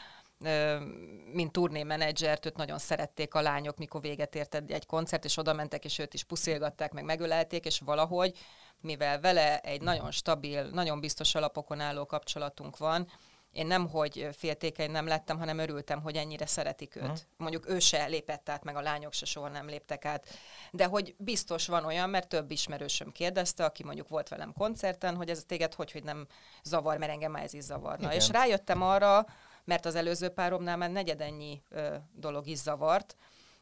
mint 1.32 1.52
turnémenedzsert, 1.52 2.46
őt 2.46 2.56
nagyon 2.56 2.78
szerették 2.78 3.34
a 3.34 3.40
lányok, 3.40 3.76
mikor 3.76 4.00
véget 4.00 4.34
ért 4.34 4.54
egy 4.54 4.86
koncert, 4.86 5.24
és 5.24 5.36
oda 5.36 5.52
mentek, 5.52 5.84
és 5.84 5.98
őt 5.98 6.14
is 6.14 6.24
puszilgatták, 6.24 6.92
meg 6.92 7.04
megölelték, 7.04 7.64
és 7.64 7.78
valahogy, 7.78 8.38
mivel 8.84 9.20
vele 9.20 9.60
egy 9.60 9.80
nagyon 9.80 10.10
stabil, 10.10 10.62
nagyon 10.62 11.00
biztos 11.00 11.34
alapokon 11.34 11.80
álló 11.80 12.06
kapcsolatunk 12.06 12.76
van, 12.76 13.08
én 13.54 13.66
nem, 13.66 13.88
hogy 13.88 14.28
féltékeny 14.32 14.90
nem 14.90 15.06
lettem, 15.06 15.38
hanem 15.38 15.58
örültem, 15.58 16.02
hogy 16.02 16.16
ennyire 16.16 16.46
szeretik 16.46 16.96
őt. 16.96 17.02
Uh-huh. 17.02 17.18
Mondjuk 17.36 17.68
ő 17.68 17.78
se 17.78 18.06
lépett 18.06 18.48
át, 18.48 18.64
meg 18.64 18.76
a 18.76 18.80
lányok 18.80 19.12
se 19.12 19.26
soha 19.26 19.48
nem 19.48 19.66
léptek 19.66 20.04
át. 20.04 20.26
De 20.70 20.84
hogy 20.84 21.14
biztos 21.18 21.66
van 21.66 21.84
olyan, 21.84 22.10
mert 22.10 22.28
több 22.28 22.50
ismerősöm 22.50 23.12
kérdezte, 23.12 23.64
aki 23.64 23.84
mondjuk 23.84 24.08
volt 24.08 24.28
velem 24.28 24.52
koncerten, 24.52 25.16
hogy 25.16 25.30
ez 25.30 25.44
téged 25.46 25.74
hogy, 25.74 25.92
hogy 25.92 26.04
nem 26.04 26.26
zavar, 26.62 26.98
mert 26.98 27.12
engem 27.12 27.30
már 27.30 27.42
ez 27.42 27.54
is 27.54 27.62
zavarna. 27.62 28.06
Igen. 28.06 28.16
És 28.16 28.28
rájöttem 28.28 28.82
arra, 28.82 29.26
mert 29.64 29.86
az 29.86 29.94
előző 29.94 30.28
páromnál 30.28 30.76
már 30.76 30.90
negyedennyi 30.90 31.62
ö, 31.68 31.96
dolog 32.12 32.46
is 32.46 32.58
zavart, 32.58 33.16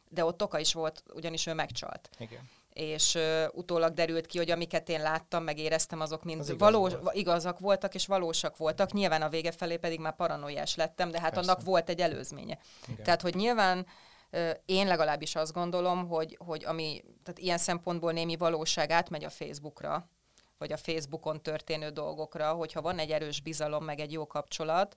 de 0.09 0.25
ott 0.25 0.43
oka 0.43 0.59
is 0.59 0.73
volt, 0.73 1.03
ugyanis 1.13 1.45
ő 1.45 1.53
megcsalt. 1.53 2.09
Igen 2.17 2.49
és 2.73 3.15
uh, 3.15 3.43
utólag 3.51 3.93
derült 3.93 4.25
ki, 4.25 4.37
hogy 4.37 4.51
amiket 4.51 4.89
én 4.89 5.01
láttam, 5.01 5.43
meg 5.43 5.59
éreztem, 5.59 5.99
azok 5.99 6.23
mind 6.23 6.39
az 6.39 6.49
igaz 6.49 6.59
valós, 6.59 6.93
volt. 6.93 7.15
igazak 7.15 7.59
voltak, 7.59 7.93
és 7.95 8.07
valósak 8.07 8.57
voltak. 8.57 8.91
Nyilván 8.93 9.21
a 9.21 9.29
vége 9.29 9.51
felé 9.51 9.77
pedig 9.77 9.99
már 9.99 10.15
paranoiás 10.15 10.75
lettem, 10.75 11.11
de 11.11 11.19
hát 11.19 11.33
Persze. 11.33 11.51
annak 11.51 11.63
volt 11.65 11.89
egy 11.89 11.99
előzménye. 11.99 12.59
Igen. 12.87 13.03
Tehát, 13.03 13.21
hogy 13.21 13.35
nyilván 13.35 13.85
uh, 14.31 14.49
én 14.65 14.87
legalábbis 14.87 15.35
azt 15.35 15.53
gondolom, 15.53 16.07
hogy, 16.07 16.37
hogy 16.45 16.65
ami, 16.65 17.03
tehát 17.23 17.39
ilyen 17.39 17.57
szempontból 17.57 18.11
némi 18.11 18.35
valóság 18.35 18.91
átmegy 18.91 19.23
a 19.23 19.29
Facebookra, 19.29 20.09
vagy 20.57 20.71
a 20.71 20.77
Facebookon 20.77 21.41
történő 21.41 21.89
dolgokra, 21.89 22.51
hogyha 22.51 22.81
van 22.81 22.99
egy 22.99 23.11
erős 23.11 23.41
bizalom, 23.41 23.83
meg 23.83 23.99
egy 23.99 24.11
jó 24.11 24.27
kapcsolat, 24.27 24.95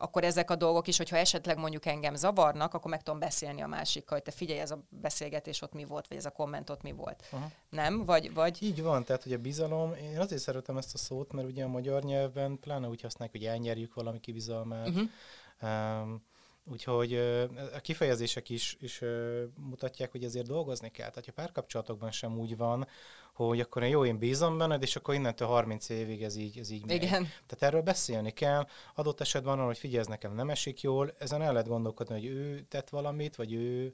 akkor 0.00 0.24
ezek 0.24 0.50
a 0.50 0.56
dolgok 0.56 0.88
is, 0.88 0.96
hogyha 0.96 1.16
esetleg 1.16 1.58
mondjuk 1.58 1.86
engem 1.86 2.14
zavarnak, 2.14 2.74
akkor 2.74 2.90
meg 2.90 3.02
tudom 3.02 3.20
beszélni 3.20 3.60
a 3.60 3.66
másikkal, 3.66 4.16
hogy 4.16 4.22
te 4.22 4.30
figyelj, 4.30 4.60
ez 4.60 4.70
a 4.70 4.84
beszélgetés 4.88 5.62
ott 5.62 5.72
mi 5.72 5.84
volt, 5.84 6.08
vagy 6.08 6.16
ez 6.16 6.24
a 6.24 6.30
komment 6.30 6.70
ott 6.70 6.82
mi 6.82 6.92
volt. 6.92 7.24
Aha. 7.30 7.50
Nem? 7.68 8.04
Vagy, 8.04 8.34
vagy... 8.34 8.62
Így 8.62 8.82
van, 8.82 9.04
tehát 9.04 9.22
hogy 9.22 9.32
a 9.32 9.38
bizalom, 9.38 9.94
én 9.94 10.18
azért 10.18 10.42
szeretem 10.42 10.76
ezt 10.76 10.94
a 10.94 10.98
szót, 10.98 11.32
mert 11.32 11.48
ugye 11.48 11.64
a 11.64 11.68
magyar 11.68 12.02
nyelvben 12.02 12.58
pláne 12.58 12.88
úgy 12.88 13.00
használják, 13.00 13.36
hogy 13.36 13.46
elnyerjük 13.46 13.94
valami 13.94 14.20
kibizalmát. 14.20 14.88
Uh-huh. 14.88 15.08
Um, 15.62 16.28
Úgyhogy 16.70 17.14
a 17.74 17.80
kifejezések 17.80 18.48
is, 18.48 18.76
is 18.80 19.00
mutatják, 19.56 20.10
hogy 20.10 20.24
ezért 20.24 20.46
dolgozni 20.46 20.90
kell. 20.90 21.10
Tehát 21.10 21.28
a 21.28 21.32
párkapcsolatokban 21.32 22.10
sem 22.10 22.38
úgy 22.38 22.56
van, 22.56 22.86
hogy 23.32 23.60
akkor 23.60 23.84
jó, 23.84 24.04
én 24.04 24.18
bízom 24.18 24.58
benned, 24.58 24.82
és 24.82 24.96
akkor 24.96 25.14
innentől 25.14 25.48
30 25.48 25.88
évig 25.88 26.22
ez 26.22 26.36
így, 26.36 26.58
ez 26.58 26.70
így 26.70 26.86
megy. 26.86 27.02
Igen. 27.02 27.22
Tehát 27.46 27.62
erről 27.62 27.82
beszélni 27.82 28.30
kell. 28.30 28.66
Adott 28.94 29.20
esetben 29.20 29.56
van, 29.56 29.66
hogy 29.66 29.78
figyelj, 29.78 30.00
ez 30.00 30.06
nekem 30.06 30.34
nem 30.34 30.50
esik 30.50 30.80
jól, 30.80 31.14
ezen 31.18 31.42
el 31.42 31.52
lehet 31.52 31.68
gondolkodni, 31.68 32.14
hogy 32.14 32.26
ő 32.26 32.64
tett 32.68 32.88
valamit, 32.88 33.36
vagy 33.36 33.52
ő 33.52 33.92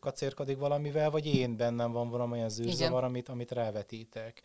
kacérkodik 0.00 0.58
valamivel, 0.58 1.10
vagy 1.10 1.26
én 1.26 1.56
bennem 1.56 1.92
van 1.92 2.08
valamilyen 2.10 2.48
zűrzavar, 2.48 3.04
amit, 3.04 3.28
amit 3.28 3.52
rávetítek 3.52 4.42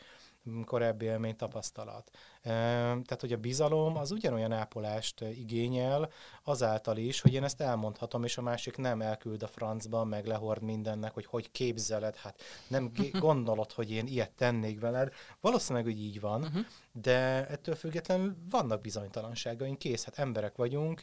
korábbi 0.65 1.05
élmény, 1.05 1.35
tapasztalat. 1.35 2.11
Tehát, 2.43 3.17
hogy 3.19 3.33
a 3.33 3.37
bizalom 3.37 3.97
az 3.97 4.11
ugyanolyan 4.11 4.51
ápolást 4.51 5.21
igényel 5.21 6.09
azáltal 6.43 6.97
is, 6.97 7.21
hogy 7.21 7.33
én 7.33 7.43
ezt 7.43 7.61
elmondhatom, 7.61 8.23
és 8.23 8.37
a 8.37 8.41
másik 8.41 8.77
nem 8.77 9.01
elküld 9.01 9.43
a 9.43 9.47
francba, 9.47 10.03
meg 10.03 10.25
lehord 10.25 10.61
mindennek, 10.61 11.13
hogy 11.13 11.25
hogy 11.25 11.51
képzeled, 11.51 12.15
hát 12.15 12.41
nem 12.67 12.91
gondolod, 13.19 13.71
hogy 13.71 13.91
én 13.91 14.07
ilyet 14.07 14.31
tennék 14.31 14.79
veled. 14.79 15.13
Valószínűleg, 15.41 15.85
hogy 15.85 15.99
így 15.99 16.19
van, 16.19 16.41
uh-huh. 16.41 16.65
de 16.91 17.47
ettől 17.47 17.75
függetlenül 17.75 18.35
vannak 18.49 18.81
bizonytalanságaink, 18.81 19.77
kész, 19.77 20.03
hát 20.03 20.17
emberek 20.17 20.55
vagyunk, 20.55 21.01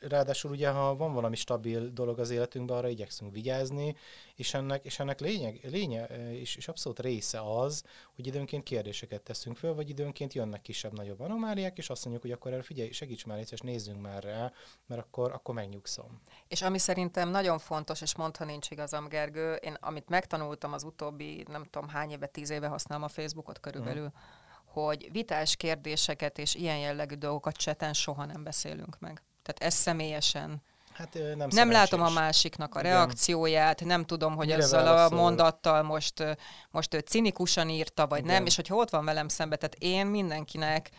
Ráadásul 0.00 0.50
ugye, 0.50 0.70
ha 0.70 0.96
van 0.96 1.12
valami 1.12 1.36
stabil 1.36 1.88
dolog 1.88 2.18
az 2.18 2.30
életünkben, 2.30 2.76
arra 2.76 2.88
igyekszünk 2.88 3.32
vigyázni, 3.32 3.96
és 4.34 4.54
ennek, 4.54 4.84
és 4.84 4.98
ennek 4.98 5.20
lényeg, 5.20 5.60
lénye, 5.62 6.06
és, 6.30 6.56
és 6.56 6.68
abszolút 6.68 7.00
része 7.00 7.40
az, 7.40 7.84
hogy 8.14 8.26
időnként 8.26 8.62
kérdéseket 8.62 9.22
teszünk 9.22 9.56
föl, 9.56 9.74
vagy 9.74 9.88
időnként 9.88 10.32
jönnek 10.34 10.62
kisebb-nagyobb 10.62 11.20
anomáliák, 11.20 11.78
és 11.78 11.90
azt 11.90 12.02
mondjuk, 12.02 12.24
hogy 12.24 12.32
akkor 12.32 12.52
erre 12.52 12.62
figyelj, 12.62 12.90
segíts 12.90 13.26
már, 13.26 13.44
és 13.50 13.60
nézzünk 13.60 14.00
már 14.00 14.22
rá, 14.22 14.52
mert 14.86 15.00
akkor, 15.00 15.32
akkor 15.32 15.54
megnyugszom. 15.54 16.20
És 16.48 16.62
ami 16.62 16.78
szerintem 16.78 17.28
nagyon 17.28 17.58
fontos, 17.58 18.00
és 18.00 18.16
mondta 18.16 18.44
nincs 18.44 18.70
igazam, 18.70 19.08
Gergő, 19.08 19.54
én 19.54 19.76
amit 19.80 20.08
megtanultam 20.08 20.72
az 20.72 20.82
utóbbi, 20.82 21.44
nem 21.48 21.64
tudom 21.70 21.88
hány 21.88 22.10
éve, 22.10 22.26
tíz 22.26 22.50
éve 22.50 22.66
használom 22.66 23.04
a 23.04 23.08
Facebookot 23.08 23.60
körülbelül, 23.60 24.08
hmm 24.08 24.40
hogy 24.72 25.08
vitás 25.12 25.56
kérdéseket 25.56 26.38
és 26.38 26.54
ilyen 26.54 26.78
jellegű 26.78 27.14
dolgokat 27.14 27.56
cseten 27.56 27.92
soha 27.92 28.24
nem 28.24 28.42
beszélünk 28.42 28.98
meg. 28.98 29.22
Tehát 29.42 29.74
ez 29.74 29.74
személyesen. 29.74 30.62
Hát, 30.92 31.18
nem, 31.36 31.48
nem 31.50 31.70
látom 31.70 32.02
a 32.02 32.10
másiknak 32.10 32.74
a 32.74 32.80
reakcióját, 32.80 33.84
nem 33.84 34.04
tudom, 34.04 34.36
hogy 34.36 34.46
Mire 34.46 34.58
ezzel 34.58 34.84
válaszol? 34.84 35.18
a 35.18 35.20
mondattal 35.20 35.82
most, 35.82 36.36
most 36.70 36.94
ő 36.94 36.98
cinikusan 36.98 37.68
írta, 37.68 38.06
vagy 38.06 38.18
Igen. 38.18 38.34
nem, 38.34 38.46
és 38.46 38.56
hogyha 38.56 38.74
ott 38.74 38.90
van 38.90 39.04
velem 39.04 39.28
szembe, 39.28 39.56
tehát 39.56 39.76
én 39.78 40.06
mindenkinek, 40.06 40.90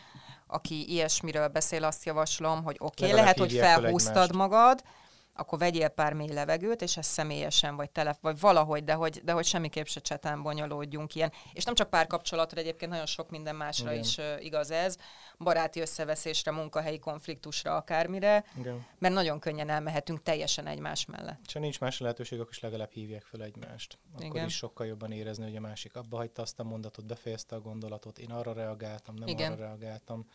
aki 0.48 0.92
ilyesmiről 0.92 1.48
beszél, 1.48 1.84
azt 1.84 2.06
javaslom, 2.06 2.64
hogy 2.64 2.76
oké, 2.80 3.06
okay, 3.06 3.16
lehet, 3.16 3.38
hogy 3.38 3.54
felhúztad 3.54 4.36
magad, 4.36 4.84
akkor 5.36 5.60
vegyél 5.60 5.88
pár 5.88 6.14
mély 6.14 6.34
levegőt, 6.34 6.82
és 6.82 6.98
ez 6.98 7.06
személyesen, 7.06 7.76
vagy 7.76 7.90
tele, 7.90 8.18
vagy 8.22 8.40
valahogy, 8.40 8.84
de 8.84 8.94
hogy, 8.94 9.22
de 9.24 9.32
hogy 9.32 9.46
semmiképp 9.46 9.86
se 9.86 10.00
csetán 10.00 10.42
bonyolódjunk 10.42 11.16
ilyen. 11.16 11.32
És 11.54 11.64
nem 11.64 11.74
csak 11.74 11.90
párkapcsolatra, 11.90 12.60
egyébként 12.60 12.92
nagyon 12.92 13.06
sok 13.06 13.30
minden 13.30 13.56
másra 13.56 13.92
Igen. 13.92 14.04
is 14.04 14.18
uh, 14.18 14.44
igaz 14.44 14.72
ez, 14.72 14.98
baráti 15.38 15.80
összeveszésre, 15.80 16.52
munkahelyi 16.52 17.00
konfliktusra, 17.00 17.76
akármire, 17.76 18.44
Igen. 18.60 18.86
mert 19.00 19.14
nagyon 19.14 19.40
könnyen 19.40 19.70
elmehetünk 19.70 20.22
teljesen 20.24 20.68
egymás 20.68 21.06
mellett. 21.06 21.52
Ha 21.54 21.60
nincs 21.60 21.80
más 21.80 22.00
lehetőség, 22.00 22.40
akkor 22.40 22.52
is 22.52 22.60
legalább 22.60 22.92
hívják 22.92 23.24
fel 23.24 23.44
egymást. 23.44 23.98
Akkor 24.14 24.26
Igen. 24.26 24.46
is 24.46 24.56
sokkal 24.56 24.86
jobban 24.86 25.12
érezni, 25.12 25.44
hogy 25.44 25.56
a 25.56 25.60
másik 25.60 25.96
abba 25.96 26.18
hagyta 26.18 26.42
azt 26.42 26.60
a 26.60 26.64
mondatot, 26.64 27.06
befejezte 27.06 27.56
a 27.56 27.60
gondolatot, 27.60 28.20
én 28.20 28.32
arra 28.32 28.54
reagáltam, 28.54 29.16
nem 29.16 29.28
Igen. 29.28 29.52
arra 29.52 29.62
reagáltam 29.62 30.26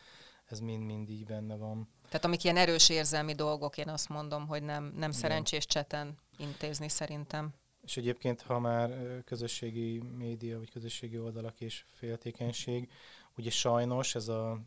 ez 0.51 0.61
mind-mind 0.61 1.11
így 1.11 1.25
benne 1.25 1.57
van. 1.57 1.89
Tehát 2.09 2.25
amik 2.25 2.45
ilyen 2.45 2.57
erős 2.57 2.89
érzelmi 2.89 3.35
dolgok, 3.35 3.79
én 3.79 3.89
azt 3.89 4.09
mondom, 4.09 4.47
hogy 4.47 4.63
nem, 4.63 4.93
nem 4.97 5.11
szerencsés 5.11 5.67
cseten 5.67 6.19
intézni 6.37 6.89
szerintem. 6.89 7.55
És 7.81 7.97
egyébként, 7.97 8.43
ha 8.43 8.59
már 8.59 8.91
közösségi 9.25 10.03
média, 10.17 10.59
vagy 10.59 10.71
közösségi 10.71 11.19
oldalak 11.19 11.61
és 11.61 11.85
féltékenység, 11.87 12.89
ugye 13.37 13.51
sajnos 13.51 14.15
ez 14.15 14.29
a 14.29 14.61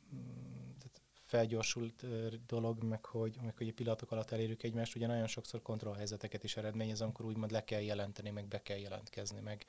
felgyorsult 1.31 2.05
dolog, 2.45 2.83
meg 2.83 3.05
hogy, 3.05 3.37
meg 3.41 3.57
hogy 3.57 3.67
a 3.67 3.73
pillanatok 3.75 4.11
alatt 4.11 4.31
elérjük 4.31 4.63
egymást, 4.63 4.95
ugye 4.95 5.07
nagyon 5.07 5.27
sokszor 5.27 5.61
kontrollhelyzeteket 5.61 6.43
is 6.43 6.57
eredményez, 6.57 7.01
amikor 7.01 7.25
úgymond 7.25 7.51
le 7.51 7.63
kell 7.63 7.81
jelenteni, 7.81 8.29
meg 8.29 8.45
be 8.45 8.61
kell 8.61 8.77
jelentkezni, 8.77 9.39
meg 9.39 9.65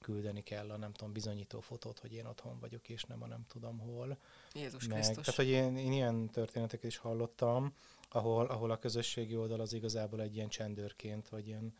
küldeni 0.00 0.42
kell 0.42 0.70
a 0.70 0.76
nem 0.76 0.92
tudom, 0.92 1.12
bizonyító 1.12 1.60
fotót, 1.60 1.98
hogy 1.98 2.12
én 2.12 2.26
otthon 2.26 2.58
vagyok, 2.60 2.88
és 2.88 3.04
nem 3.04 3.22
a 3.22 3.26
nem 3.26 3.44
tudom 3.48 3.78
hol. 3.78 4.18
Jézus 4.52 4.86
meg, 4.86 4.96
Krisztus. 4.96 5.24
Tehát, 5.24 5.40
hogy 5.40 5.48
én, 5.48 5.76
én 5.76 5.92
ilyen 5.92 6.30
történeteket 6.30 6.84
is 6.84 6.96
hallottam, 6.96 7.74
ahol, 8.10 8.46
ahol 8.46 8.70
a 8.70 8.78
közösségi 8.78 9.36
oldal 9.36 9.60
az 9.60 9.72
igazából 9.72 10.20
egy 10.20 10.34
ilyen 10.34 10.48
csendőrként, 10.48 11.28
vagy 11.28 11.46
ilyen 11.46 11.74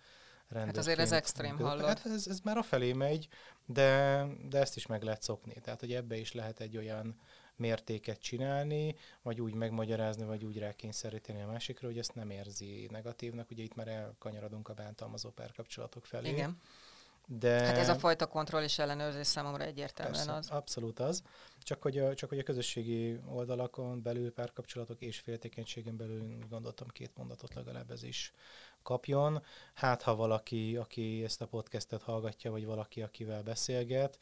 Hát 0.55 0.77
azért 0.77 0.99
ez 0.99 1.13
extrém 1.13 1.59
hallott. 1.59 1.87
Hát 1.87 2.07
ez, 2.07 2.27
ez 2.27 2.41
már 2.41 2.57
a 2.57 2.63
felé 2.63 2.93
megy, 2.93 3.29
de, 3.67 4.25
de 4.49 4.59
ezt 4.59 4.77
is 4.77 4.87
meg 4.87 5.03
lehet 5.03 5.23
szokni. 5.23 5.55
Tehát, 5.63 5.81
hogy 5.81 5.93
ebbe 5.93 6.17
is 6.17 6.33
lehet 6.33 6.61
egy 6.61 6.77
olyan 6.77 7.21
mértéket 7.61 8.21
csinálni, 8.21 8.95
vagy 9.23 9.41
úgy 9.41 9.55
megmagyarázni, 9.55 10.25
vagy 10.25 10.45
úgy 10.45 10.59
rákényszeríteni 10.59 11.43
a 11.43 11.47
másikra, 11.47 11.87
hogy 11.87 11.99
ezt 11.99 12.15
nem 12.15 12.31
érzi 12.31 12.89
negatívnak. 12.91 13.51
Ugye 13.51 13.63
itt 13.63 13.75
már 13.75 13.89
elkanyarodunk 13.89 14.69
a 14.69 14.75
bántalmazó 14.75 15.31
párkapcsolatok 15.31 16.05
felé. 16.05 16.29
Igen. 16.29 16.61
De... 17.27 17.61
Hát 17.61 17.77
ez 17.77 17.89
a 17.89 17.95
fajta 17.95 18.27
kontroll 18.27 18.63
és 18.63 18.79
ellenőrzés 18.79 19.27
számomra 19.27 19.65
egyértelműen 19.65 20.27
Persze, 20.27 20.39
az. 20.39 20.51
Abszolút 20.51 20.99
az. 20.99 21.23
Csak 21.59 21.83
hogy, 21.83 21.99
a, 21.99 22.15
csak 22.15 22.29
hogy 22.29 22.39
a 22.39 22.43
közösségi 22.43 23.21
oldalakon 23.29 24.03
belül 24.03 24.33
párkapcsolatok 24.33 25.01
és 25.01 25.19
féltékenységen 25.19 25.97
belül 25.97 26.39
gondoltam 26.49 26.89
két 26.89 27.17
mondatot 27.17 27.55
legalább 27.55 27.91
ez 27.91 28.03
is 28.03 28.33
kapjon. 28.83 29.43
Hát 29.75 30.03
ha 30.03 30.15
valaki, 30.15 30.77
aki 30.77 31.25
ezt 31.25 31.41
a 31.41 31.47
podcastet 31.47 32.03
hallgatja, 32.03 32.51
vagy 32.51 32.65
valaki, 32.65 33.03
akivel 33.03 33.43
beszélget, 33.43 34.19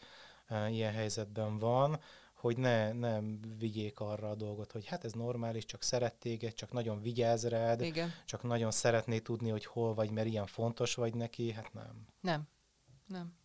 eh, 0.46 0.74
ilyen 0.74 0.92
helyzetben 0.92 1.58
van, 1.58 2.00
hogy 2.38 2.56
ne, 2.56 2.92
nem 2.92 3.40
vigyék 3.58 4.00
arra 4.00 4.30
a 4.30 4.34
dolgot, 4.34 4.72
hogy 4.72 4.86
hát 4.86 5.04
ez 5.04 5.12
normális, 5.12 5.64
csak 5.64 5.82
szeret 5.82 6.14
téged, 6.14 6.54
csak 6.54 6.72
nagyon 6.72 7.00
vigyáz 7.00 7.48
rád, 7.48 7.80
Igen. 7.80 8.12
csak 8.24 8.42
nagyon 8.42 8.70
szeretné 8.70 9.18
tudni, 9.18 9.50
hogy 9.50 9.64
hol 9.64 9.94
vagy, 9.94 10.10
mert 10.10 10.26
ilyen 10.26 10.46
fontos 10.46 10.94
vagy 10.94 11.14
neki, 11.14 11.52
hát 11.52 11.72
nem. 11.72 12.06
Nem, 12.20 12.48
nem. 13.06 13.36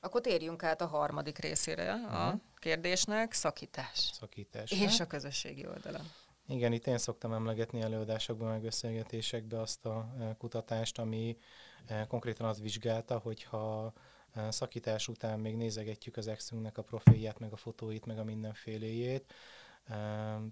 Akkor 0.00 0.20
térjünk 0.20 0.62
át 0.62 0.80
a 0.80 0.86
harmadik 0.86 1.38
részére 1.38 1.92
a 1.92 1.96
uh-huh. 1.96 2.40
kérdésnek, 2.58 3.32
szakítás. 3.32 4.10
Szakítás. 4.12 4.70
És 4.70 5.00
a 5.00 5.06
közösségi 5.06 5.66
oldalon. 5.66 6.10
Igen, 6.48 6.72
itt 6.72 6.86
én 6.86 6.98
szoktam 6.98 7.32
emlegetni 7.32 7.80
előadásokban, 7.80 8.48
meg 8.48 8.62
beszélgetésekben 8.62 9.60
azt 9.60 9.86
a 9.86 10.14
e, 10.20 10.34
kutatást, 10.38 10.98
ami 10.98 11.36
e, 11.86 12.06
konkrétan 12.06 12.48
azt 12.48 12.60
vizsgálta, 12.60 13.18
hogyha 13.18 13.92
szakítás 14.48 15.08
után 15.08 15.40
még 15.40 15.56
nézegetjük 15.56 16.16
az 16.16 16.26
exünknek 16.26 16.78
a 16.78 16.82
profilját, 16.82 17.38
meg 17.38 17.52
a 17.52 17.56
fotóit, 17.56 18.06
meg 18.06 18.18
a 18.18 18.24
mindenféléjét, 18.24 19.34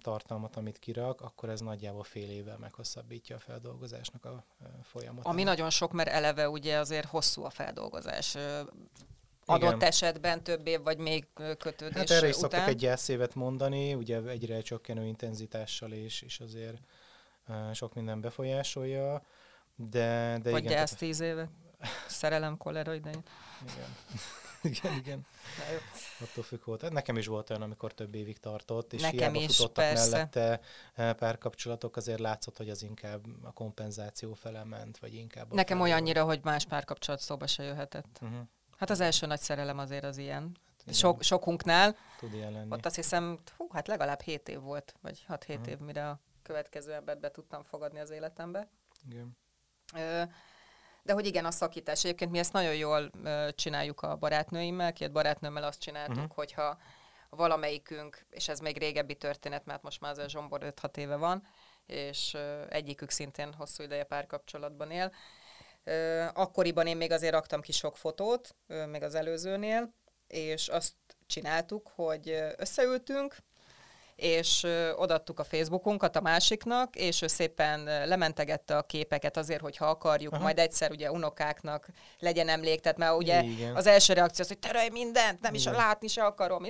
tartalmat, 0.00 0.56
amit 0.56 0.78
kirak, 0.78 1.20
akkor 1.20 1.48
ez 1.48 1.60
nagyjából 1.60 2.04
fél 2.04 2.30
évvel 2.30 2.58
meghosszabbítja 2.58 3.36
a 3.36 3.38
feldolgozásnak 3.38 4.24
a 4.24 4.44
folyamatát. 4.82 5.32
Ami 5.32 5.42
nagyon 5.42 5.70
sok, 5.70 5.92
mert 5.92 6.08
eleve 6.08 6.48
ugye 6.48 6.78
azért 6.78 7.06
hosszú 7.06 7.44
a 7.44 7.50
feldolgozás 7.50 8.36
adott 9.44 9.74
Igen. 9.74 9.88
esetben 9.88 10.42
több 10.42 10.66
év 10.66 10.82
vagy 10.82 10.98
még 10.98 11.26
kötődés 11.58 11.96
Hát 11.96 12.10
erre 12.10 12.28
is 12.28 12.36
után. 12.36 12.50
szoktak 12.50 12.68
egy 12.68 12.76
gyászévet 12.76 13.34
mondani, 13.34 13.94
ugye 13.94 14.20
egyre 14.20 14.60
csökkenő 14.60 15.06
intenzitással 15.06 15.92
és, 15.92 16.22
és 16.22 16.40
azért 16.40 16.78
uh, 17.48 17.72
sok 17.72 17.94
minden 17.94 18.20
befolyásolja, 18.20 19.22
de, 19.76 20.38
de 20.42 20.50
vagy 20.50 20.64
igen. 20.64 20.72
gyász 20.72 20.94
tíz 20.94 21.20
éve? 21.20 21.50
Szerelem, 22.06 22.56
kolera 22.56 22.94
idején. 22.94 23.22
Igen. 23.62 23.88
igen, 24.62 24.98
igen. 24.98 25.26
Attól 26.20 26.44
függ 26.44 26.64
volt. 26.64 26.90
Nekem 26.90 27.16
is 27.16 27.26
volt 27.26 27.50
olyan, 27.50 27.62
amikor 27.62 27.92
több 27.94 28.14
évig 28.14 28.38
tartott, 28.38 28.92
és 28.92 29.00
Nekem 29.00 29.34
is, 29.34 29.56
futottak 29.56 29.84
persze. 29.84 30.10
mellette 30.10 30.60
eh, 30.94 31.12
párkapcsolatok, 31.12 31.96
azért 31.96 32.18
látszott, 32.18 32.56
hogy 32.56 32.70
az 32.70 32.82
inkább 32.82 33.24
a 33.42 33.52
kompenzáció 33.52 34.34
fele 34.34 34.64
ment, 34.64 34.98
vagy 34.98 35.14
inkább... 35.14 35.52
Nekem 35.52 35.80
olyannyira, 35.80 36.24
hogy 36.24 36.40
más 36.42 36.64
párkapcsolat 36.64 37.20
szóba 37.20 37.46
se 37.46 37.62
jöhetett. 37.62 38.18
Uh-huh. 38.22 38.38
Hát 38.76 38.90
az 38.90 39.00
első 39.00 39.26
nagy 39.26 39.40
szerelem 39.40 39.78
azért 39.78 40.04
az 40.04 40.16
ilyen. 40.16 40.56
Hát 40.86 40.94
Sok, 40.94 41.22
sokunknál. 41.22 41.96
Tud 42.18 42.34
ilyen 42.34 42.52
lenni. 42.52 42.72
Ott 42.72 42.86
azt 42.86 42.94
hiszem, 42.94 43.38
hú, 43.56 43.68
hát 43.72 43.86
legalább 43.86 44.20
7 44.20 44.48
év 44.48 44.60
volt, 44.60 44.94
vagy 45.00 45.24
6-7 45.28 45.48
uh-huh. 45.48 45.68
év, 45.68 45.78
mire 45.78 46.08
a 46.08 46.20
következő 46.42 46.92
embert 46.92 47.20
be 47.20 47.30
tudtam 47.30 47.62
fogadni 47.62 47.98
az 48.00 48.10
életembe. 48.10 48.68
Igen. 49.10 49.36
Ö, 49.94 50.22
de 51.02 51.12
hogy 51.12 51.26
igen, 51.26 51.44
a 51.44 51.50
szakítás. 51.50 52.04
Egyébként 52.04 52.30
mi 52.30 52.38
ezt 52.38 52.52
nagyon 52.52 52.74
jól 52.74 53.10
csináljuk 53.54 54.02
a 54.02 54.16
barátnőimmel. 54.16 54.92
Két 54.92 55.12
barátnőmmel 55.12 55.62
azt 55.64 55.80
csináltuk, 55.80 56.16
uh-huh. 56.16 56.34
hogyha 56.34 56.78
valamelyikünk, 57.30 58.26
és 58.30 58.48
ez 58.48 58.60
még 58.60 58.78
régebbi 58.78 59.14
történet, 59.14 59.64
mert 59.64 59.82
most 59.82 60.00
már 60.00 60.10
az 60.10 60.18
a 60.18 60.28
Zsombor 60.28 60.74
5-6 60.82 60.96
éve 60.96 61.16
van, 61.16 61.46
és 61.86 62.36
egyikük 62.68 63.10
szintén 63.10 63.52
hosszú 63.52 63.82
ideje 63.82 64.04
párkapcsolatban 64.04 64.90
él. 64.90 65.12
Akkoriban 66.34 66.86
én 66.86 66.96
még 66.96 67.12
azért 67.12 67.32
raktam 67.32 67.60
ki 67.60 67.72
sok 67.72 67.96
fotót, 67.96 68.54
még 68.86 69.02
az 69.02 69.14
előzőnél, 69.14 69.94
és 70.26 70.68
azt 70.68 70.94
csináltuk, 71.26 71.90
hogy 71.94 72.28
összeültünk, 72.56 73.36
és 74.22 74.66
odaadtuk 74.96 75.38
a 75.38 75.44
Facebookunkat 75.44 76.16
a 76.16 76.20
másiknak, 76.20 76.96
és 76.96 77.22
ő 77.22 77.26
szépen 77.26 77.84
lementegette 77.84 78.76
a 78.76 78.82
képeket 78.82 79.36
azért, 79.36 79.60
hogyha 79.60 79.86
akarjuk, 79.86 80.32
Aha. 80.32 80.42
majd 80.42 80.58
egyszer 80.58 80.90
ugye 80.90 81.10
unokáknak 81.10 81.88
legyen 82.18 82.48
emlék, 82.48 82.80
tehát 82.80 82.98
mert 82.98 83.16
ugye 83.16 83.42
Igen. 83.42 83.76
az 83.76 83.86
első 83.86 84.12
reakció 84.12 84.44
az, 84.44 84.48
hogy 84.48 84.58
terelj 84.58 84.88
mindent, 84.88 85.40
nem 85.40 85.54
Igen. 85.54 85.72
is 85.72 85.78
látni 85.78 86.08
se 86.08 86.24
akarom. 86.24 86.64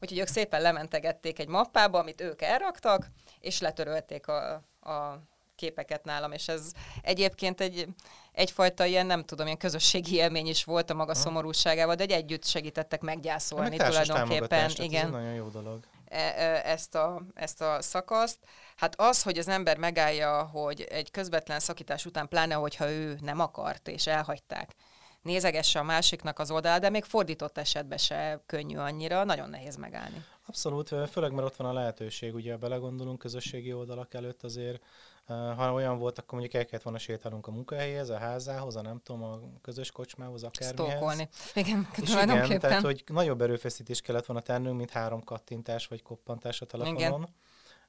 Úgyhogy 0.00 0.18
ők 0.18 0.26
szépen 0.26 0.60
lementegették 0.60 1.38
egy 1.38 1.48
mappába, 1.48 1.98
amit 1.98 2.20
ők 2.20 2.42
elraktak, 2.42 3.10
és 3.40 3.60
letörölték 3.60 4.28
a, 4.28 4.52
a 4.80 5.22
képeket 5.56 6.04
nálam, 6.04 6.32
és 6.32 6.48
ez 6.48 6.70
egyébként 7.02 7.60
egy, 7.60 7.86
egyfajta 8.32 8.84
ilyen, 8.84 9.06
nem 9.06 9.24
tudom, 9.24 9.46
ilyen 9.46 9.58
közösségi 9.58 10.14
élmény 10.14 10.46
is 10.46 10.64
volt 10.64 10.90
a 10.90 10.94
maga 10.94 11.12
ha. 11.12 11.18
szomorúságával, 11.18 11.94
de 11.94 12.02
egy 12.02 12.10
együtt 12.10 12.44
segítettek 12.44 13.00
meggyászolni 13.00 13.76
tulajdonképpen. 13.76 14.70
Igen. 14.76 15.04
Ez 15.04 15.10
nagyon 15.10 15.34
jó 15.34 15.48
dolog. 15.48 15.80
E, 16.08 16.18
e, 16.18 16.62
ezt 16.64 16.94
a, 16.94 17.22
ezt 17.34 17.62
a 17.62 17.82
szakaszt. 17.82 18.38
Hát 18.76 19.00
az, 19.00 19.22
hogy 19.22 19.38
az 19.38 19.48
ember 19.48 19.76
megállja, 19.76 20.42
hogy 20.42 20.80
egy 20.80 21.10
közvetlen 21.10 21.60
szakítás 21.60 22.06
után, 22.06 22.28
pláne 22.28 22.54
hogyha 22.54 22.90
ő 22.90 23.18
nem 23.20 23.40
akart 23.40 23.88
és 23.88 24.06
elhagyták, 24.06 24.74
nézegesse 25.22 25.78
a 25.78 25.82
másiknak 25.82 26.38
az 26.38 26.50
oldalát, 26.50 26.80
de 26.80 26.90
még 26.90 27.04
fordított 27.04 27.58
esetben 27.58 27.98
se 27.98 28.42
könnyű 28.46 28.76
annyira, 28.76 29.24
nagyon 29.24 29.50
nehéz 29.50 29.76
megállni. 29.76 30.24
Abszolút, 30.46 30.88
főleg 31.10 31.32
mert 31.32 31.46
ott 31.46 31.56
van 31.56 31.66
a 31.66 31.72
lehetőség, 31.72 32.34
ugye 32.34 32.56
belegondolunk 32.56 33.18
közösségi 33.18 33.72
oldalak 33.72 34.14
előtt 34.14 34.42
azért, 34.42 34.82
ha 35.26 35.72
olyan 35.72 35.98
volt, 35.98 36.18
akkor 36.18 36.38
mondjuk 36.38 36.54
el 36.54 36.64
kellett 36.64 36.84
volna 36.84 36.98
sétálnunk 36.98 37.46
a 37.46 37.50
munkahelyhez, 37.50 38.08
a 38.08 38.18
házához, 38.18 38.76
a 38.76 38.82
nem 38.82 39.00
tudom, 39.04 39.22
a 39.22 39.40
közös 39.62 39.90
kocsmához, 39.90 40.42
akármihez. 40.42 40.90
Stalkolni. 40.90 41.28
Igen, 41.54 41.88
és 41.96 42.10
igen, 42.10 42.58
tehát 42.60 42.82
hogy 42.82 43.04
nagyobb 43.06 43.40
erőfeszítés 43.40 44.00
kellett 44.00 44.26
volna 44.26 44.42
tennünk, 44.42 44.76
mint 44.76 44.90
három 44.90 45.24
kattintás 45.24 45.86
vagy 45.86 46.02
koppantás 46.02 46.60
a 46.60 46.66
telefonon. 46.66 46.98
Igen. 46.98 47.26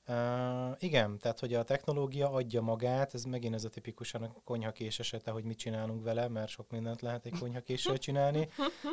Uh, 0.09 0.75
igen, 0.79 1.17
tehát 1.17 1.39
hogy 1.39 1.53
a 1.53 1.63
technológia 1.63 2.31
adja 2.31 2.61
magát, 2.61 3.13
ez 3.13 3.23
megint 3.23 3.53
ez 3.53 3.63
a 3.63 3.69
tipikusan 3.69 4.23
a 4.23 4.31
konyhakés 4.43 4.99
esete, 4.99 5.31
hogy 5.31 5.43
mit 5.43 5.57
csinálunk 5.57 6.03
vele, 6.03 6.27
mert 6.27 6.49
sok 6.49 6.69
mindent 6.69 7.01
lehet 7.01 7.25
egy 7.25 7.39
konyhakéssel 7.39 7.97
csinálni, 7.97 8.49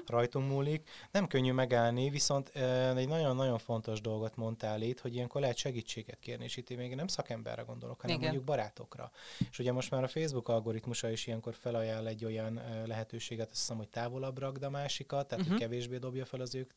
rajtunk 0.07 0.49
múlik. 0.49 0.89
Nem 1.11 1.27
könnyű 1.27 1.53
megállni, 1.53 2.11
viszont 2.11 2.53
uh, 2.55 2.97
egy 2.97 3.09
nagyon-nagyon 3.09 3.59
fontos 3.59 4.01
dolgot 4.01 4.37
mondtál 4.37 4.83
itt, 4.83 5.01
hogy 5.01 5.15
ilyenkor 5.15 5.41
lehet 5.41 5.57
segítséget 5.57 6.19
kérni, 6.19 6.45
és 6.45 6.57
itt 6.57 6.77
még 6.77 6.95
nem 6.95 7.07
szakemberre 7.07 7.63
gondolok, 7.63 8.01
hanem 8.01 8.17
igen. 8.17 8.29
mondjuk 8.29 8.47
barátokra. 8.47 9.11
És 9.51 9.59
ugye 9.59 9.73
most 9.73 9.91
már 9.91 10.03
a 10.03 10.09
Facebook 10.09 10.49
algoritmusa 10.49 11.11
is 11.11 11.27
ilyenkor 11.27 11.55
felajánl 11.55 12.07
egy 12.07 12.25
olyan 12.25 12.57
uh, 12.57 12.87
lehetőséget, 12.87 13.51
azt 13.51 13.59
hiszem, 13.59 13.77
hogy 13.77 13.89
távolabb 13.89 14.39
ragd 14.39 14.63
a 14.63 14.71
másikat, 14.71 15.29
tehát 15.29 15.45
uh-huh. 15.45 15.59
hogy 15.59 15.69
kevésbé 15.69 15.97
dobja 15.97 16.25
fel 16.25 16.41
az 16.41 16.55
ők 16.55 16.73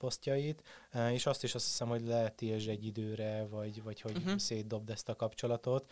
posztjait, 0.00 0.62
és 1.12 1.26
azt 1.26 1.44
is 1.44 1.54
azt 1.54 1.66
hiszem, 1.66 1.88
hogy 1.88 2.06
lehet 2.06 2.34
tiltsd 2.34 2.68
egy 2.68 2.84
időre, 2.84 3.46
vagy, 3.46 3.82
vagy 3.82 4.00
hogy 4.00 4.16
uh-huh. 4.16 4.36
szétdobd 4.36 4.90
ezt 4.90 5.08
a 5.08 5.16
kapcsolatot. 5.16 5.90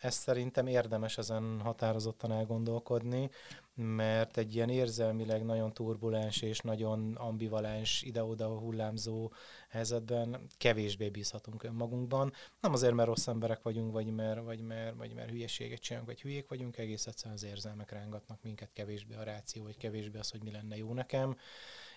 Ezt 0.00 0.20
szerintem 0.20 0.66
érdemes 0.66 1.18
ezen 1.18 1.60
határozottan 1.60 2.32
elgondolkodni, 2.32 3.30
mert 3.74 4.36
egy 4.36 4.54
ilyen 4.54 4.68
érzelmileg 4.68 5.44
nagyon 5.44 5.72
turbulens 5.72 6.42
és 6.42 6.60
nagyon 6.60 7.14
ambivalens, 7.14 8.02
ide-oda 8.02 8.48
hullámzó 8.48 9.32
helyzetben 9.68 10.40
kevésbé 10.56 11.08
bízhatunk 11.08 11.62
önmagunkban. 11.62 12.32
Nem 12.60 12.72
azért, 12.72 12.94
mert 12.94 13.08
rossz 13.08 13.26
emberek 13.26 13.62
vagyunk, 13.62 13.92
vagy 13.92 14.14
mert, 14.14 14.44
vagy 14.44 14.60
mert, 14.60 14.96
vagy 14.96 15.14
mert 15.14 15.30
hülyeséget 15.30 15.80
csinálunk, 15.80 16.10
vagy 16.10 16.20
hülyék 16.20 16.48
vagyunk, 16.48 16.78
egész 16.78 17.06
egyszerűen 17.06 17.36
az 17.36 17.44
érzelmek 17.44 17.90
rángatnak 17.90 18.42
minket 18.42 18.72
kevésbé 18.72 19.14
a 19.14 19.22
ráció, 19.22 19.62
vagy 19.62 19.76
kevésbé 19.76 20.18
az, 20.18 20.30
hogy 20.30 20.42
mi 20.42 20.50
lenne 20.50 20.76
jó 20.76 20.92
nekem 20.92 21.36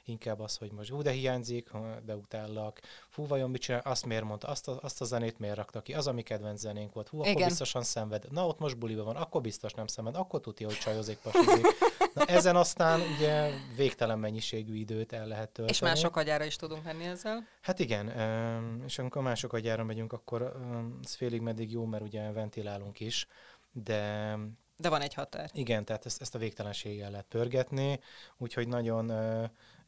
inkább 0.06 0.40
az, 0.40 0.58
hogy 0.58 0.72
most 0.72 0.90
hú, 0.90 1.02
de 1.02 1.12
hiányzik, 1.12 1.70
de 2.06 2.16
utállak, 2.16 2.80
fú, 3.10 3.28
vajon 3.28 3.50
mit 3.50 3.62
csinál, 3.62 3.82
azt 3.84 4.06
miért 4.06 4.24
mondta, 4.24 4.48
azt 4.48 4.68
a, 4.68 4.80
azt 4.82 5.02
a 5.02 5.06
zenét 5.06 5.40
miért 5.40 5.56
rakta 5.56 5.82
ki, 5.82 5.94
az 5.94 6.08
a 6.08 6.12
mi 6.12 6.22
kedvenc 6.22 6.60
zenénk 6.60 6.94
volt, 6.94 7.08
hú, 7.08 7.20
akkor 7.20 7.32
Igen. 7.32 7.48
biztosan 7.48 7.84
szenved, 7.84 8.32
na 8.32 8.48
ott 8.48 8.60
most 8.60 8.78
buliba 8.78 9.04
van, 9.04 9.16
akkor 9.16 9.42
biztos 9.42 9.74
nem 9.74 9.88
szenved, 9.88 10.16
akkor 10.16 10.42
tudja, 10.42 10.68
hogy 10.68 10.78
csajozik, 10.78 11.18
pasizik. 11.18 11.66
Na, 12.14 12.26
ezen 12.26 12.56
aztán 12.56 13.02
ugye 13.16 13.50
végtelen 13.76 14.20
mennyiségű 14.20 14.76
időt 14.76 15.14
el 15.14 15.28
lehet 15.28 15.50
tölteni. 15.50 15.78
És 15.78 15.80
mások 15.80 16.16
agyára 16.16 16.44
is 16.44 16.56
tudunk 16.56 16.84
menni 16.84 17.06
ezzel? 17.06 17.48
Hát 17.62 17.80
igen, 17.80 18.08
és 18.86 19.00
amikor 19.00 19.22
mások 19.22 19.54
agyára 19.54 19.84
megyünk, 19.84 20.14
akkor 20.14 20.56
ez 21.04 21.14
félig 21.14 21.42
meddig 21.42 21.72
jó, 21.72 21.86
mert 21.86 22.04
ugye 22.04 22.32
ventilálunk 22.32 23.00
is, 23.00 23.28
de 23.72 24.38
de 24.82 24.90
van 24.90 25.02
egy 25.02 25.14
határ. 25.14 25.50
Igen, 25.54 25.86
tehát 25.86 26.06
ezt, 26.06 26.22
ezt 26.22 26.36
a 26.36 26.40
végtelenséggel 26.40 27.12
lehet 27.12 27.26
pörgetni, 27.26 28.00
úgyhogy 28.38 28.68
nagyon 28.68 29.12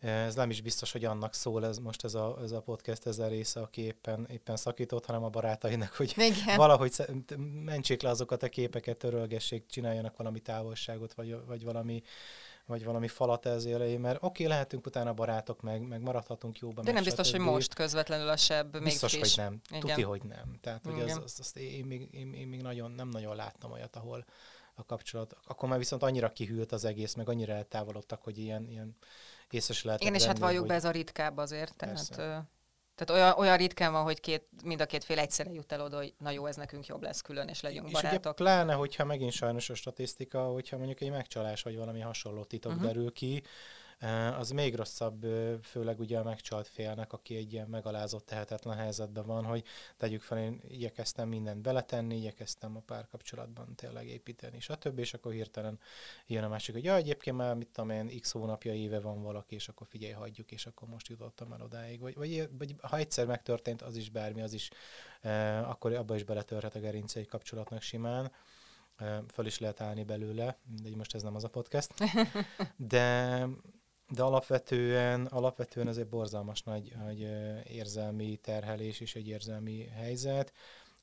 ez 0.03 0.35
nem 0.35 0.49
is 0.49 0.61
biztos, 0.61 0.91
hogy 0.91 1.05
annak 1.05 1.33
szól 1.33 1.65
ez 1.65 1.77
most 1.77 2.03
ez 2.03 2.13
a, 2.13 2.37
ez 2.43 2.51
a 2.51 2.61
podcast, 2.61 3.05
ez 3.05 3.19
a 3.19 3.27
része, 3.27 3.59
aki 3.59 3.81
éppen, 3.81 4.27
éppen 4.31 4.55
szakított, 4.55 5.05
hanem 5.05 5.23
a 5.23 5.29
barátainak, 5.29 5.93
hogy 5.93 6.13
Igen. 6.17 6.57
valahogy 6.57 6.95
mentsék 7.63 8.01
le 8.01 8.09
azokat 8.09 8.43
a 8.43 8.49
képeket, 8.49 8.97
törölgessék, 8.97 9.65
csináljanak 9.65 10.17
valami 10.17 10.39
távolságot, 10.39 11.13
vagy, 11.13 11.37
vagy 11.45 11.63
valami 11.63 12.03
vagy 12.65 12.83
valami 12.83 13.07
falat 13.07 13.45
ez 13.45 13.65
elejé, 13.65 13.97
mert 13.97 14.15
oké, 14.15 14.25
okay, 14.25 14.47
lehetünk 14.47 14.85
utána 14.85 15.13
barátok, 15.13 15.61
meg, 15.61 15.87
meg 15.87 16.01
maradhatunk 16.01 16.59
jóban. 16.59 16.85
De 16.85 16.91
nem 16.91 17.03
biztos, 17.03 17.31
hogy 17.31 17.39
most 17.39 17.73
közvetlenül 17.73 18.29
a 18.29 18.37
sebb 18.37 18.83
Biztos, 18.83 19.17
hogy 19.17 19.33
nem. 19.35 19.61
Igen. 19.69 19.79
Tuti, 19.79 20.01
hogy 20.01 20.23
nem. 20.23 20.57
Tehát, 20.61 20.85
hogy 20.85 21.01
az, 21.01 21.21
az, 21.23 21.35
az, 21.39 21.57
én, 21.57 21.85
még, 21.85 22.07
én, 22.13 22.33
én 22.33 22.47
még 22.47 22.61
nagyon, 22.61 22.91
nem 22.91 23.09
nagyon 23.09 23.35
láttam 23.35 23.71
olyat, 23.71 23.95
ahol 23.95 24.25
a 24.75 24.85
kapcsolat. 24.85 25.35
Akkor 25.47 25.69
már 25.69 25.77
viszont 25.77 26.03
annyira 26.03 26.31
kihűlt 26.31 26.71
az 26.71 26.85
egész, 26.85 27.13
meg 27.13 27.29
annyira 27.29 27.53
eltávolodtak, 27.53 28.23
hogy 28.23 28.37
ilyen, 28.37 28.69
ilyen 28.69 28.95
észre 29.53 29.73
se 29.73 29.95
Igen, 29.99 30.13
és 30.13 30.23
hát 30.23 30.37
valljuk 30.37 30.59
hogy... 30.59 30.69
be, 30.69 30.75
ez 30.75 30.85
a 30.85 30.91
ritkább 30.91 31.37
azért. 31.37 31.75
Tehát, 31.75 32.07
tehát 32.95 33.09
olyan, 33.09 33.33
olyan 33.37 33.57
ritkán 33.57 33.91
van, 33.91 34.03
hogy 34.03 34.19
két, 34.19 34.47
mind 34.63 34.81
a 34.81 34.85
két 34.85 35.03
fél 35.03 35.19
egyszerre 35.19 35.51
jut 35.51 35.71
el 35.71 35.81
oda, 35.81 35.97
hogy 35.97 36.13
na 36.17 36.29
jó, 36.29 36.45
ez 36.45 36.55
nekünk 36.55 36.85
jobb 36.85 37.01
lesz 37.01 37.21
külön, 37.21 37.47
és 37.47 37.61
legyünk 37.61 37.87
és 37.87 37.93
barátok. 37.93 38.19
Ugye 38.19 38.31
pláne, 38.31 38.73
hogyha 38.73 39.05
megint 39.05 39.31
sajnos 39.31 39.69
a 39.69 39.75
statisztika, 39.75 40.43
hogyha 40.43 40.77
mondjuk 40.77 41.01
egy 41.01 41.09
megcsalás 41.09 41.61
vagy 41.61 41.77
valami 41.77 41.99
hasonló 41.99 42.43
titok 42.43 42.71
uh-huh. 42.71 42.87
derül 42.87 43.11
ki, 43.11 43.43
az 44.37 44.49
még 44.49 44.75
rosszabb, 44.75 45.25
főleg 45.63 45.99
ugye 45.99 46.19
a 46.19 46.23
megcsalt 46.23 46.67
félnek, 46.67 47.13
aki 47.13 47.35
egy 47.35 47.53
ilyen 47.53 47.67
megalázott, 47.67 48.25
tehetetlen 48.25 48.77
helyzetben 48.77 49.25
van, 49.25 49.43
hogy 49.43 49.63
tegyük 49.97 50.21
fel, 50.21 50.37
én 50.37 50.61
igyekeztem 50.67 51.27
mindent 51.27 51.61
beletenni, 51.61 52.15
igyekeztem 52.15 52.75
a 52.75 52.79
párkapcsolatban 52.79 53.75
tényleg 53.75 54.07
építeni, 54.07 54.59
stb. 54.59 54.99
És 54.99 55.13
akkor 55.13 55.31
hirtelen 55.31 55.79
jön 56.27 56.43
a 56.43 56.47
másik, 56.47 56.73
hogy 56.73 56.83
ja, 56.83 56.95
egyébként 56.95 57.37
már 57.37 57.55
mit 57.55 57.69
tudom 57.69 57.89
én, 57.89 58.19
x 58.19 58.31
hónapja, 58.31 58.73
éve 58.73 58.99
van 58.99 59.21
valaki, 59.21 59.55
és 59.55 59.67
akkor 59.67 59.87
figyelj, 59.87 60.13
hagyjuk, 60.13 60.51
és 60.51 60.65
akkor 60.65 60.87
most 60.87 61.07
jutottam 61.07 61.53
el 61.53 61.61
odáig. 61.61 61.99
Vagy, 61.99 62.15
vagy, 62.15 62.49
vagy 62.57 62.75
ha 62.81 62.97
egyszer 62.97 63.25
megtörtént, 63.25 63.81
az 63.81 63.95
is 63.95 64.09
bármi, 64.09 64.41
az 64.41 64.53
is, 64.53 64.69
akkor 65.63 65.93
abba 65.93 66.15
is 66.15 66.23
beletörhet 66.23 66.75
a 66.75 66.79
gerince 66.79 67.19
egy 67.19 67.27
kapcsolatnak 67.27 67.81
simán 67.81 68.31
föl 69.27 69.45
is 69.45 69.59
lehet 69.59 69.81
állni 69.81 70.03
belőle, 70.03 70.57
de 70.81 70.95
most 70.95 71.15
ez 71.15 71.23
nem 71.23 71.35
az 71.35 71.43
a 71.43 71.49
podcast. 71.49 71.93
De, 72.77 73.47
de 74.09 74.23
alapvetően, 74.23 75.25
alapvetően 75.25 75.87
ez 75.87 75.97
egy 75.97 76.07
borzalmas 76.07 76.63
nagy, 76.63 76.93
nagy 76.97 77.19
érzelmi 77.63 78.37
terhelés 78.37 78.99
és 78.99 79.15
egy 79.15 79.27
érzelmi 79.27 79.85
helyzet. 79.85 80.53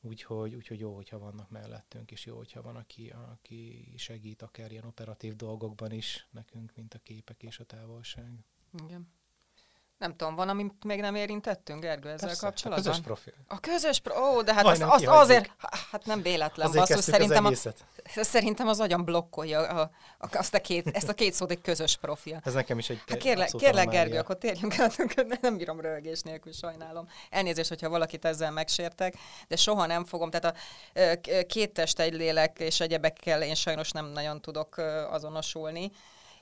Úgyhogy, 0.01 0.55
úgyhogy 0.55 0.79
jó, 0.79 0.95
hogyha 0.95 1.19
vannak 1.19 1.51
mellettünk, 1.51 2.11
és 2.11 2.27
jó, 2.27 2.37
hogyha 2.37 2.63
van, 2.63 2.77
aki, 2.77 3.13
aki 3.33 3.93
segít 3.97 4.43
akár 4.43 4.71
ilyen 4.71 4.85
operatív 4.85 5.37
dolgokban 5.37 5.93
is 5.93 6.29
nekünk, 6.31 6.73
mint 6.75 6.95
a 6.95 6.99
képek 6.99 7.43
és 7.43 7.59
a 7.59 7.65
távolság. 7.65 8.45
Igen. 8.85 9.09
Nem 10.01 10.17
tudom, 10.17 10.35
van, 10.35 10.49
amit 10.49 10.85
még 10.85 11.01
nem 11.01 11.15
érintettünk, 11.15 11.81
Gergő, 11.81 12.09
ezzel 12.09 12.29
Persze, 12.29 12.47
kapcsolatban? 12.47 12.87
A 12.87 12.91
közös 12.91 13.05
profil. 13.05 13.33
A 13.49 13.61
közös 13.61 14.01
pro... 14.01 14.35
Ó, 14.35 14.43
de 14.43 14.55
hát 14.55 14.65
azt, 14.65 14.83
azt 14.83 15.07
azért... 15.07 15.51
Hát 15.91 16.07
nem 16.07 16.23
véletlen, 16.23 16.67
Azért 16.67 16.89
basszus, 16.89 17.05
szerintem, 17.05 17.45
az 17.45 17.67
a, 18.17 18.25
szerintem 18.25 18.69
az 18.69 18.81
agyam 18.81 19.05
blokkolja 19.05 19.61
a, 19.61 19.91
a, 20.19 20.29
azt 20.33 20.55
a 20.55 20.61
két, 20.61 20.87
ezt 20.87 21.09
a 21.09 21.13
két 21.13 21.33
szót, 21.33 21.51
egy 21.51 21.61
közös 21.61 21.97
profil. 21.97 22.41
Ez 22.45 22.55
nekem 22.55 22.79
is 22.79 22.91
egy 22.91 23.03
Hát 23.07 23.19
kérlek, 23.19 23.51
kérlek. 23.51 23.89
Gergő, 23.89 24.19
akkor 24.19 24.39
térjünk 24.39 24.79
át, 24.79 25.41
nem 25.41 25.57
bírom 25.57 25.81
röhögés 25.81 26.21
nélkül, 26.21 26.53
sajnálom. 26.53 27.09
Elnézést, 27.31 27.69
hogyha 27.69 27.89
valakit 27.89 28.25
ezzel 28.25 28.51
megsértek, 28.51 29.15
de 29.49 29.57
soha 29.57 29.87
nem 29.87 30.05
fogom. 30.05 30.31
Tehát 30.31 30.57
a 30.57 31.45
két 31.47 31.73
test, 31.73 32.01
egy 32.01 32.15
lélek 32.15 32.59
és 32.59 32.81
egyebekkel 32.81 33.43
én 33.43 33.55
sajnos 33.55 33.91
nem 33.91 34.07
nagyon 34.07 34.41
tudok 34.41 34.77
azonosulni. 35.11 35.91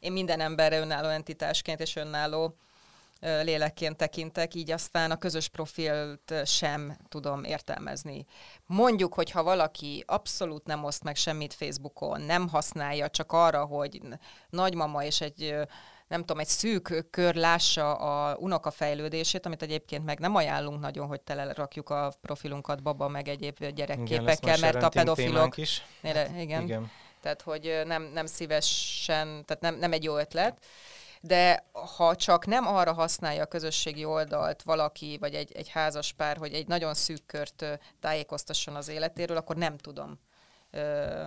Én 0.01 0.13
minden 0.13 0.41
emberre 0.41 0.79
önálló 0.79 1.09
entitásként 1.09 1.81
és 1.81 1.97
önálló 1.97 2.57
lélekként 3.21 3.97
tekintek, 3.97 4.55
így 4.55 4.71
aztán 4.71 5.11
a 5.11 5.17
közös 5.17 5.49
profilt 5.49 6.35
sem 6.45 6.97
tudom 7.09 7.45
értelmezni. 7.45 8.27
Mondjuk, 8.67 9.15
hogyha 9.15 9.43
valaki 9.43 10.05
abszolút 10.07 10.67
nem 10.67 10.85
oszt 10.85 11.05
meg 11.05 11.17
semmit 11.17 11.55
Facebookon, 11.55 12.21
nem 12.21 12.49
használja 12.49 13.09
csak 13.09 13.33
arra, 13.33 13.65
hogy 13.65 14.01
nagymama 14.49 15.05
és 15.05 15.21
egy 15.21 15.57
nem 16.09 16.21
tudom, 16.21 16.39
egy 16.39 16.47
szűk 16.47 17.07
kör 17.11 17.35
lássa 17.35 17.95
a 17.95 18.37
unoka 18.37 18.71
fejlődését, 18.71 19.47
amit 19.47 19.63
egyébként 19.63 20.05
meg 20.05 20.19
nem 20.19 20.35
ajánlunk 20.35 20.81
nagyon, 20.81 21.07
hogy 21.07 21.21
telerakjuk 21.21 21.91
a 21.91 22.13
profilunkat 22.21 22.83
baba 22.83 23.09
meg 23.09 23.29
egyéb 23.29 23.57
Igen, 23.59 23.75
gyerekképekkel, 23.75 24.59
majd 24.59 24.61
mert 24.61 24.83
a 24.83 24.89
pedofilok... 24.89 25.57
Is. 25.57 25.83
Igen, 26.03 26.39
igen. 26.39 26.63
Igen. 26.63 26.91
Tehát, 27.21 27.43
hogy 27.43 27.81
nem, 27.85 28.03
nem 28.03 28.27
szívesen, 28.27 29.45
tehát 29.45 29.61
nem, 29.61 29.75
nem 29.75 29.93
egy 29.93 30.05
jó 30.05 30.17
ötlet. 30.17 30.65
De 31.21 31.65
ha 31.97 32.17
csak 32.17 32.47
nem 32.47 32.67
arra 32.67 32.93
használja 32.93 33.43
a 33.43 33.47
közösségi 33.47 34.05
oldalt 34.05 34.63
valaki, 34.63 35.17
vagy 35.21 35.35
egy, 35.35 35.53
egy 35.53 35.69
házas 35.69 36.13
pár, 36.13 36.37
hogy 36.37 36.53
egy 36.53 36.67
nagyon 36.67 36.95
szűk 36.95 37.27
kört 37.27 37.65
tájékoztasson 38.01 38.75
az 38.75 38.89
életéről, 38.89 39.37
akkor 39.37 39.57
nem 39.57 39.77
tudom 39.77 40.19
ö, 40.71 41.25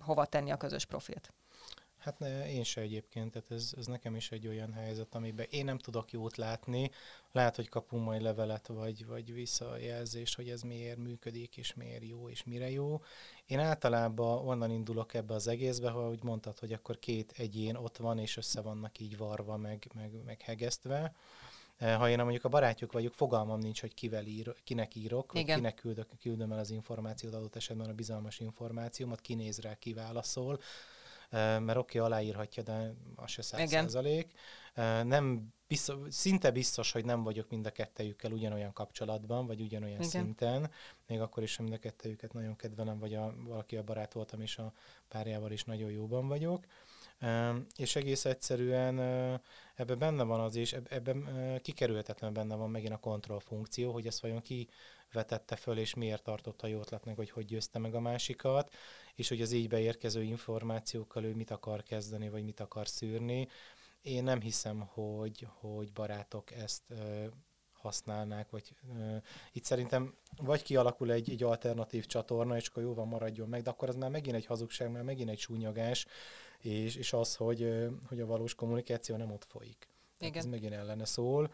hova 0.00 0.24
tenni 0.24 0.50
a 0.50 0.56
közös 0.56 0.84
profilt. 0.84 1.32
Hát 2.02 2.18
ne, 2.18 2.52
én 2.52 2.62
se 2.62 2.80
egyébként, 2.80 3.30
tehát 3.30 3.50
ez, 3.50 3.72
ez 3.76 3.86
nekem 3.86 4.16
is 4.16 4.30
egy 4.30 4.46
olyan 4.46 4.72
helyzet, 4.72 5.14
amiben 5.14 5.46
én 5.50 5.64
nem 5.64 5.78
tudok 5.78 6.12
jót 6.12 6.36
látni. 6.36 6.90
Lehet, 7.32 7.56
hogy 7.56 7.68
kapunk 7.68 8.04
majd 8.04 8.22
levelet, 8.22 8.66
vagy, 8.66 9.06
vagy 9.06 9.32
visszajelzést, 9.32 10.36
hogy 10.36 10.48
ez 10.48 10.62
miért 10.62 10.96
működik, 10.96 11.56
és 11.56 11.74
miért 11.74 12.04
jó, 12.04 12.28
és 12.28 12.44
mire 12.44 12.70
jó. 12.70 13.02
Én 13.46 13.58
általában 13.58 14.46
onnan 14.48 14.70
indulok 14.70 15.14
ebbe 15.14 15.34
az 15.34 15.46
egészbe, 15.46 15.90
ha 15.90 16.08
úgy 16.08 16.22
mondtad, 16.22 16.58
hogy 16.58 16.72
akkor 16.72 16.98
két 16.98 17.32
egyén 17.36 17.76
ott 17.76 17.96
van, 17.96 18.18
és 18.18 18.36
össze 18.36 18.60
vannak 18.60 18.98
így 18.98 19.16
varva, 19.16 19.56
meg, 19.56 19.90
meg, 19.94 20.10
meg 20.24 20.40
hegesztve. 20.40 21.14
Eh, 21.76 21.98
Ha 21.98 22.08
én 22.08 22.18
mondjuk 22.18 22.44
a 22.44 22.48
barátjuk 22.48 22.92
vagyok, 22.92 23.14
fogalmam 23.14 23.58
nincs, 23.58 23.80
hogy 23.80 23.94
kivel 23.94 24.26
ír, 24.26 24.54
kinek 24.64 24.94
írok, 24.94 25.32
vagy 25.32 25.44
kinek 25.44 25.74
küldök, 25.74 26.08
küldöm 26.20 26.52
el 26.52 26.58
az 26.58 26.70
információt, 26.70 27.34
adott 27.34 27.56
esetben 27.56 27.88
a 27.88 27.94
bizalmas 27.94 28.40
információmat, 28.40 29.20
kinéz 29.20 29.58
rá, 29.58 29.74
kiválaszol, 29.74 30.60
mert 31.32 31.76
oké, 31.76 31.98
okay, 31.98 32.10
aláírhatja, 32.10 32.62
de 32.62 32.94
az 33.16 33.30
se 33.30 33.42
száz 33.42 33.70
százalék. 33.70 34.32
Nem 35.04 35.52
biztos, 35.68 35.96
szinte 36.08 36.50
biztos, 36.50 36.92
hogy 36.92 37.04
nem 37.04 37.22
vagyok 37.22 37.50
mind 37.50 37.66
a 37.66 37.70
kettejükkel 37.70 38.32
ugyanolyan 38.32 38.72
kapcsolatban, 38.72 39.46
vagy 39.46 39.60
ugyanolyan 39.60 39.96
Igen. 39.96 40.08
Szinten, 40.08 40.70
még 41.06 41.20
akkor 41.20 41.42
is, 41.42 41.58
mind 41.58 41.72
a 41.72 41.78
kettejüket 41.78 42.32
nagyon 42.32 42.56
kedvelem, 42.56 42.98
vagy 42.98 43.14
a, 43.14 43.34
valaki 43.46 43.76
a 43.76 43.82
barát 43.82 44.12
voltam, 44.12 44.40
és 44.40 44.58
a 44.58 44.72
párjával 45.08 45.52
is 45.52 45.64
nagyon 45.64 45.90
jóban 45.90 46.28
vagyok. 46.28 46.64
És 47.76 47.96
egész 47.96 48.24
egyszerűen 48.24 48.98
ebben 49.74 49.98
benne 49.98 50.22
van 50.22 50.40
az, 50.40 50.56
és 50.56 50.72
eb- 50.72 50.92
ebben 50.92 51.28
kikerülhetetlen 51.62 52.32
benne 52.32 52.54
van 52.54 52.70
megint 52.70 52.92
a 52.92 52.98
kontroll 52.98 53.40
funkció, 53.40 53.92
hogy 53.92 54.06
ezt 54.06 54.20
vajon 54.20 54.42
ki 54.42 54.68
vetette 55.12 55.56
föl, 55.56 55.78
és 55.78 55.94
miért 55.94 56.22
tartotta 56.22 56.66
jó 56.66 56.78
ötletnek, 56.78 57.16
hogy 57.16 57.30
hogy 57.30 57.44
győzte 57.44 57.78
meg 57.78 57.94
a 57.94 58.00
másikat, 58.00 58.72
és 59.14 59.28
hogy 59.28 59.40
az 59.40 59.52
így 59.52 59.68
beérkező 59.68 60.22
információkkal 60.22 61.24
ő 61.24 61.34
mit 61.34 61.50
akar 61.50 61.82
kezdeni, 61.82 62.28
vagy 62.28 62.44
mit 62.44 62.60
akar 62.60 62.88
szűrni. 62.88 63.48
Én 64.02 64.24
nem 64.24 64.40
hiszem, 64.40 64.80
hogy, 64.80 65.46
hogy 65.60 65.92
barátok 65.92 66.52
ezt 66.52 66.82
uh, 66.90 67.24
használnák, 67.72 68.50
vagy 68.50 68.72
uh, 68.88 69.16
itt 69.52 69.64
szerintem 69.64 70.14
vagy 70.36 70.62
kialakul 70.62 71.12
egy, 71.12 71.30
egy 71.30 71.42
alternatív 71.42 72.06
csatorna, 72.06 72.56
és 72.56 72.68
akkor 72.68 72.82
jó 72.82 72.94
van, 72.94 73.08
maradjon 73.08 73.48
meg, 73.48 73.62
de 73.62 73.70
akkor 73.70 73.88
az 73.88 73.96
már 73.96 74.10
megint 74.10 74.36
egy 74.36 74.46
hazugság, 74.46 74.90
már 74.90 75.02
megint 75.02 75.30
egy 75.30 75.38
súnyogás, 75.38 76.06
és, 76.58 76.96
és 76.96 77.12
az, 77.12 77.36
hogy, 77.36 77.62
ö, 77.62 77.88
hogy 78.08 78.20
a 78.20 78.26
valós 78.26 78.54
kommunikáció 78.54 79.16
nem 79.16 79.32
ott 79.32 79.44
folyik. 79.44 79.88
Tehát 80.18 80.36
ez 80.36 80.44
Igen. 80.44 80.60
megint 80.60 80.80
ellene 80.80 81.04
szól. 81.04 81.52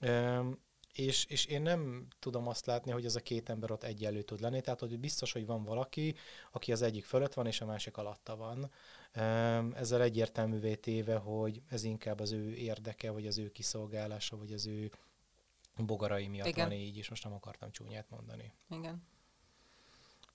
Üm, 0.00 0.58
és, 0.92 1.24
és 1.24 1.44
én 1.44 1.62
nem 1.62 2.06
tudom 2.18 2.48
azt 2.48 2.66
látni, 2.66 2.90
hogy 2.90 3.04
ez 3.04 3.16
a 3.16 3.20
két 3.20 3.48
ember 3.48 3.70
ott 3.70 3.82
egyenlő 3.82 4.22
tud 4.22 4.40
lenni, 4.40 4.60
tehát 4.60 4.80
hogy 4.80 4.98
biztos, 4.98 5.32
hogy 5.32 5.46
van 5.46 5.64
valaki, 5.64 6.14
aki 6.50 6.72
az 6.72 6.82
egyik 6.82 7.04
fölött 7.04 7.34
van, 7.34 7.46
és 7.46 7.60
a 7.60 7.66
másik 7.66 7.96
alatta 7.96 8.36
van. 8.36 8.70
Ezzel 9.74 10.02
egyértelművé 10.02 10.74
téve, 10.74 11.16
hogy 11.16 11.62
ez 11.68 11.84
inkább 11.84 12.20
az 12.20 12.32
ő 12.32 12.54
érdeke, 12.54 13.10
vagy 13.10 13.26
az 13.26 13.38
ő 13.38 13.50
kiszolgálása, 13.50 14.36
vagy 14.36 14.52
az 14.52 14.66
ő 14.66 14.90
bogarai 15.76 16.28
miatt 16.28 16.46
Igen. 16.46 16.68
van 16.68 16.76
így, 16.76 16.96
és 16.96 17.08
most 17.08 17.24
nem 17.24 17.32
akartam 17.32 17.70
csúnyát 17.70 18.10
mondani. 18.10 18.52
Igen. 18.70 19.02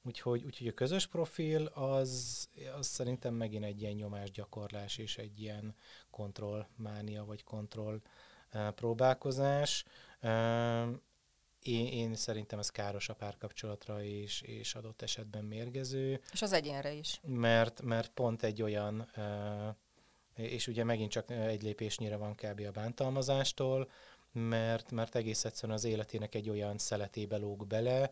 Úgyhogy, 0.04 0.44
úgyhogy 0.44 0.68
a 0.68 0.74
közös 0.74 1.08
profil 1.08 1.66
az, 1.66 2.48
az 2.78 2.88
szerintem 2.88 3.34
megint 3.34 3.64
egy 3.64 3.82
ilyen 3.82 3.94
nyomásgyakorlás 3.94 4.98
és 4.98 5.18
egy 5.18 5.42
ilyen 5.42 5.76
kontrollmánia 6.10 7.26
vagy 7.26 7.44
kontroll 7.44 8.02
eh, 8.50 8.72
próbálkozás. 8.72 9.86
Eh, 10.26 10.88
Én, 11.62 11.88
én 11.88 12.16
szerintem 12.16 12.60
ez 12.60 12.70
káros 12.70 13.10
a 13.10 13.14
párkapcsolatra 13.14 14.04
és, 14.04 14.42
és 14.42 14.76
adott 14.76 15.02
esetben 15.02 15.44
mérgező, 15.44 16.22
És 16.32 16.42
az 16.42 16.54
egyénre 16.54 16.94
is. 16.94 17.20
mert, 17.24 17.82
mert 17.82 18.10
pont 18.12 18.44
egy 18.44 18.62
olyan, 18.62 19.10
eh, 19.14 19.74
és 20.36 20.68
ugye 20.68 20.84
megint 20.84 21.12
csak 21.12 21.32
egy 21.32 21.62
lépésnyire 21.64 22.16
van 22.18 22.36
kb. 22.36 22.62
a 22.68 22.72
bántalmazástól, 22.72 23.90
mert, 24.32 24.92
mert 24.92 25.16
egész 25.16 25.46
egyszerűen 25.46 25.78
az 25.78 25.84
életének 25.84 26.36
egy 26.36 26.50
olyan 26.50 26.78
szeletébe 26.78 27.38
lóg 27.38 27.68
bele, 27.68 28.02
eh, 28.02 28.10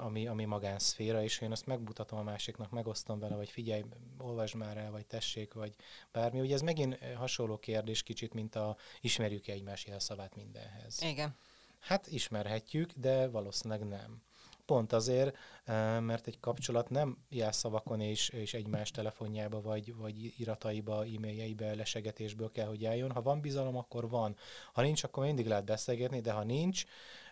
ami, 0.00 0.26
ami 0.26 0.44
magánszféra, 0.44 1.22
és 1.22 1.40
én 1.40 1.50
azt 1.50 1.66
megmutatom 1.66 2.18
a 2.18 2.22
másiknak, 2.22 2.70
megosztom 2.70 3.18
vele, 3.18 3.36
vagy 3.36 3.50
figyelj, 3.50 3.84
olvasd 4.18 4.54
már 4.54 4.76
el, 4.76 4.90
vagy 4.90 5.06
tessék, 5.06 5.54
vagy 5.54 5.74
bármi. 6.12 6.40
Ugye 6.40 6.54
ez 6.54 6.60
megint 6.60 6.98
eh, 7.00 7.14
hasonló 7.14 7.58
kérdés 7.58 8.02
kicsit, 8.02 8.34
mint 8.34 8.54
a 8.54 8.76
ismerjük-e 9.00 9.52
egymás 9.52 9.86
jelszavát 9.86 10.34
mindenhez. 10.34 11.02
Igen. 11.02 11.36
Hát 11.78 12.06
ismerhetjük, 12.06 12.92
de 12.92 13.28
valószínűleg 13.28 13.88
nem. 13.88 14.22
Pont 14.64 14.92
azért, 14.92 15.36
eh, 15.64 16.00
mert 16.00 16.26
egy 16.26 16.40
kapcsolat 16.40 16.90
nem 16.90 17.18
jelszavakon 17.28 18.00
és, 18.00 18.28
és 18.28 18.54
egymás 18.54 18.90
telefonjába, 18.90 19.60
vagy, 19.60 19.94
vagy 19.94 20.40
irataiba, 20.40 21.04
e-mailjeibe, 21.04 21.74
lesegetésből 21.74 22.50
kell, 22.50 22.66
hogy 22.66 22.84
álljon. 22.84 23.10
Ha 23.10 23.22
van 23.22 23.40
bizalom, 23.40 23.76
akkor 23.76 24.08
van. 24.08 24.36
Ha 24.72 24.82
nincs, 24.82 25.04
akkor 25.04 25.24
mindig 25.24 25.46
lehet 25.46 25.64
beszélgetni, 25.64 26.20
de 26.20 26.32
ha 26.32 26.42
nincs, 26.42 26.84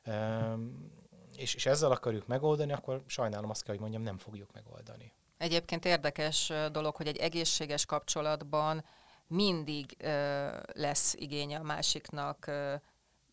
em, 0.02 1.02
és, 1.36 1.54
és 1.54 1.66
ezzel 1.66 1.90
akarjuk 1.90 2.26
megoldani, 2.26 2.72
akkor 2.72 3.02
sajnálom 3.06 3.50
azt 3.50 3.62
kell, 3.62 3.72
hogy 3.72 3.82
mondjam, 3.82 4.02
nem 4.02 4.18
fogjuk 4.18 4.52
megoldani. 4.52 5.12
Egyébként 5.38 5.84
érdekes 5.84 6.52
dolog, 6.72 6.96
hogy 6.96 7.06
egy 7.06 7.16
egészséges 7.16 7.86
kapcsolatban 7.86 8.84
mindig 9.26 9.96
ö, 9.98 10.46
lesz 10.72 11.14
igénye 11.14 11.58
a 11.58 11.62
másiknak, 11.62 12.46
ö, 12.46 12.74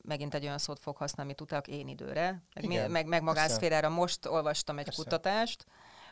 megint 0.02 0.34
egy 0.34 0.44
olyan 0.44 0.58
szót 0.58 0.80
fog 0.80 0.98
használni, 0.98 1.32
amit 1.32 1.42
utalok, 1.42 1.68
én 1.68 1.88
időre, 1.88 2.44
meg, 2.54 2.66
mi, 2.68 2.74
Igen, 2.74 2.92
meg, 2.92 3.06
meg 3.06 3.22
magánszférára. 3.24 3.90
Most 3.90 4.26
olvastam 4.26 4.78
egy 4.78 4.84
Persze. 4.86 5.04
kutatást, 5.04 5.66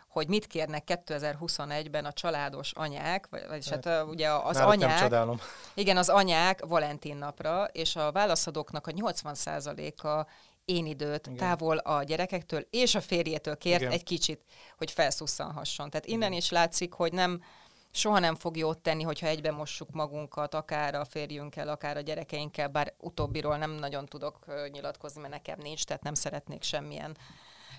hogy 0.08 0.28
mit 0.28 0.48
kérnek 0.48 0.84
2021-ben 1.06 2.06
a 2.06 2.12
családos 2.14 2.72
anyák, 2.72 3.28
vagy- 3.30 3.48
vagyis 3.48 3.68
hát, 3.70 3.86
Hát, 3.86 4.04
ugye 4.04 4.32
az 4.32 4.56
Náluk 4.56 4.76
nem 4.76 4.88
anyák, 4.90 5.00
csodálom. 5.02 5.40
igen, 5.74 5.98
az 5.98 6.10
anyák 6.10 6.66
Valentin 6.66 7.18
napra, 7.18 7.64
és 7.66 7.96
a 7.96 8.12
válaszadóknak 8.12 8.88
a 8.88 8.92
80%-a 8.92 10.26
én 10.70 10.86
időt 10.86 11.26
Igen. 11.28 11.38
Távol 11.38 11.78
a 11.78 12.04
gyerekektől 12.04 12.68
és 12.70 12.96
a 12.96 13.02
férjétől 13.02 13.58
kért 13.58 13.82
Igen. 13.82 13.92
egy 13.92 14.04
kicsit, 14.04 14.42
hogy 14.78 14.92
felszusszanhasson. 14.92 15.90
Tehát 15.90 16.06
innen 16.06 16.28
Igen. 16.28 16.42
is 16.42 16.50
látszik, 16.50 16.94
hogy 16.94 17.14
nem 17.14 17.42
soha 17.92 18.20
nem 18.20 18.36
fog 18.36 18.58
jót 18.58 18.80
tenni, 18.80 19.04
hogyha 19.04 19.28
egybe 19.28 19.52
mossuk 19.52 19.92
magunkat, 19.92 20.54
akár 20.54 20.96
a 20.96 21.06
férjünkkel, 21.06 21.68
akár 21.68 21.98
a 21.98 22.02
gyerekeinkkel, 22.02 22.68
bár 22.68 22.94
utóbbiról 22.98 23.58
nem 23.58 23.72
nagyon 23.72 24.06
tudok 24.06 24.46
nyilatkozni, 24.72 25.22
mert 25.22 25.34
nekem 25.34 25.60
nincs, 25.62 25.84
tehát 25.84 26.04
nem 26.04 26.14
szeretnék 26.14 26.64
semmilyen 26.64 27.18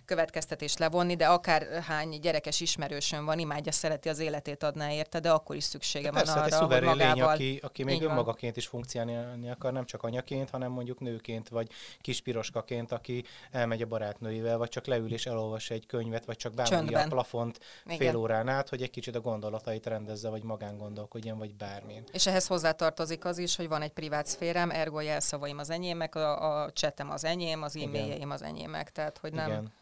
következtetést 0.04 0.78
levonni, 0.78 1.16
de 1.16 1.26
akár 1.26 1.82
hány 1.82 2.18
gyerekes 2.20 2.60
ismerősön 2.60 3.24
van, 3.24 3.38
imádja, 3.38 3.72
szereti 3.72 4.08
az 4.08 4.18
életét 4.18 4.62
adná 4.62 4.92
érte, 4.92 5.20
de 5.20 5.30
akkor 5.30 5.56
is 5.56 5.64
szüksége 5.64 6.10
Persze, 6.10 6.32
van 6.32 6.42
hát 6.42 6.52
arra, 6.52 6.54
egy 6.54 6.60
hogy 6.60 6.78
szuverén 6.78 6.96
lény, 6.96 7.08
magával... 7.08 7.34
aki, 7.34 7.60
aki 7.62 7.82
még 7.84 7.94
Így 7.94 8.00
van. 8.02 8.10
önmagaként 8.10 8.56
is 8.56 8.66
funkcionálni 8.66 9.50
akar, 9.50 9.72
nem 9.72 9.84
csak 9.84 10.02
anyaként, 10.02 10.50
hanem 10.50 10.70
mondjuk 10.70 11.00
nőként, 11.00 11.48
vagy 11.48 11.70
kispiroskaként, 12.00 12.92
aki 12.92 13.24
elmegy 13.50 13.82
a 13.82 13.86
barátnőivel, 13.86 14.58
vagy 14.58 14.68
csak 14.68 14.86
leül 14.86 15.12
és 15.12 15.26
elolvas 15.26 15.70
egy 15.70 15.86
könyvet, 15.86 16.24
vagy 16.24 16.36
csak 16.36 16.54
bámulja 16.54 17.00
a 17.00 17.06
plafont 17.06 17.60
Igen. 17.84 17.98
fél 17.98 18.16
órán 18.16 18.48
át, 18.48 18.68
hogy 18.68 18.82
egy 18.82 18.90
kicsit 18.90 19.14
a 19.14 19.20
gondolatait 19.20 19.86
rendezze, 19.86 20.28
vagy 20.28 20.42
magán 20.42 20.78
gondolkodjon, 20.78 21.38
vagy 21.38 21.54
bármin. 21.54 22.04
És 22.12 22.26
ehhez 22.26 22.46
hozzátartozik 22.46 23.24
az 23.24 23.38
is, 23.38 23.56
hogy 23.56 23.68
van 23.68 23.82
egy 23.82 23.92
privát 23.92 24.26
szférám, 24.26 24.70
ergo 24.70 25.00
jelszavaim 25.00 25.58
az 25.58 25.70
enyémek, 25.70 26.14
a, 26.14 26.62
a 26.62 26.72
csetem 26.72 27.10
az 27.10 27.24
enyém, 27.24 27.62
az 27.62 27.76
e-mailjeim 27.76 28.30
az 28.30 28.42
enyémek, 28.42 28.92
tehát 28.92 29.18
hogy 29.18 29.32
nem... 29.32 29.48
Igen. 29.50 29.72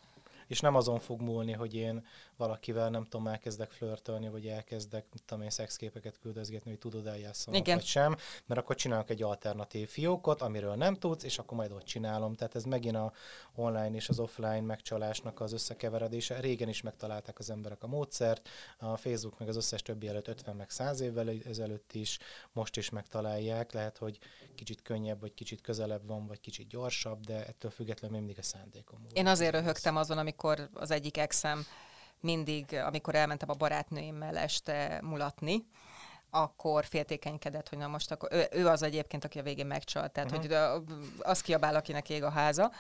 És 0.49 0.61
nem 0.61 0.75
azon 0.75 0.99
fog 0.99 1.21
múlni, 1.21 1.53
hogy 1.53 1.75
én 1.75 2.07
valakivel 2.37 2.91
nem 2.91 3.05
tudom, 3.05 3.27
elkezdek 3.27 3.71
flörtölni, 3.71 4.29
vagy 4.29 4.47
elkezdek, 4.47 5.07
mit 5.13 5.23
tudom 5.25 5.43
én, 5.43 5.51
szexképeket 5.51 6.19
küldözgetni, 6.19 6.71
hogy 6.71 6.79
tudod 6.79 7.07
eljátszani, 7.07 7.63
vagy 7.65 7.85
sem, 7.85 8.17
mert 8.47 8.61
akkor 8.61 8.77
csinálok 8.77 9.11
egy 9.11 9.23
alternatív 9.23 9.89
fiókot, 9.89 10.43
amiről 10.43 10.75
nem 10.75 10.95
tudsz, 10.95 11.25
és 11.25 11.39
akkor 11.39 11.57
majd 11.57 11.73
ott 11.73 11.85
csinálom. 11.85 12.35
Tehát 12.35 12.55
ez 12.55 12.65
megint 12.65 12.97
a 12.97 13.13
online 13.55 13.95
és 13.95 14.09
az 14.09 14.19
offline 14.19 14.61
megcsalásnak 14.61 15.41
az 15.41 15.53
összekeveredése. 15.53 16.41
Régen 16.41 16.69
is 16.69 16.83
megtalálták 16.83 17.39
az 17.39 17.51
emberek 17.51 17.83
a 17.83 17.87
módszert, 17.87 18.49
a 18.79 18.97
Facebook 18.97 19.39
meg 19.39 19.49
az 19.49 19.57
összes 19.57 19.83
többi 19.83 20.09
előtt 20.09 20.29
50 20.29 20.57
meg 20.57 20.71
100 20.71 21.01
évvel 21.01 21.31
ezelőtt 21.45 21.93
is, 21.93 22.19
most 22.53 22.77
is 22.77 22.91
megtalálják. 22.91 23.73
Lehet, 23.73 23.99
hogy 23.99 24.19
kicsit 24.55 24.83
könnyebb, 24.83 25.21
vagy 25.21 25.35
kicsit 25.35 25.61
közelebb 25.61 26.07
van, 26.07 26.27
vagy 26.27 26.41
kicsit 26.41 26.69
gyorsabb, 26.69 27.25
de 27.25 27.47
ettől 27.47 27.71
függetlenül 27.71 28.17
mindig 28.17 28.39
a 28.39 28.43
szándékom. 28.43 29.05
Én 29.13 29.27
azért 29.27 29.53
röhögtem 29.53 29.97
azon, 29.97 30.19
amikor 30.19 30.38
az 30.75 30.91
egyik 30.91 31.17
exem 31.19 31.67
mindig, 32.21 32.75
amikor 32.75 33.15
elmentem 33.15 33.51
a 33.51 33.55
barátnőimmel 33.55 34.37
este 34.37 35.01
mulatni, 35.03 35.67
akkor 36.31 36.85
féltékenykedett, 36.85 37.69
hogy 37.69 37.79
na 37.79 37.87
most 37.87 38.11
akkor, 38.11 38.29
ő, 38.33 38.47
ő 38.51 38.67
az 38.67 38.83
egyébként, 38.83 39.25
aki 39.25 39.39
a 39.39 39.43
végén 39.43 39.67
megcsalt, 39.67 40.13
tehát 40.13 40.31
Mhm. 40.31 40.41
hogy 40.41 40.53
az 41.19 41.41
kiabál, 41.41 41.75
akinek 41.75 42.09
ég 42.09 42.23
a 42.23 42.31
háza, 42.31 42.73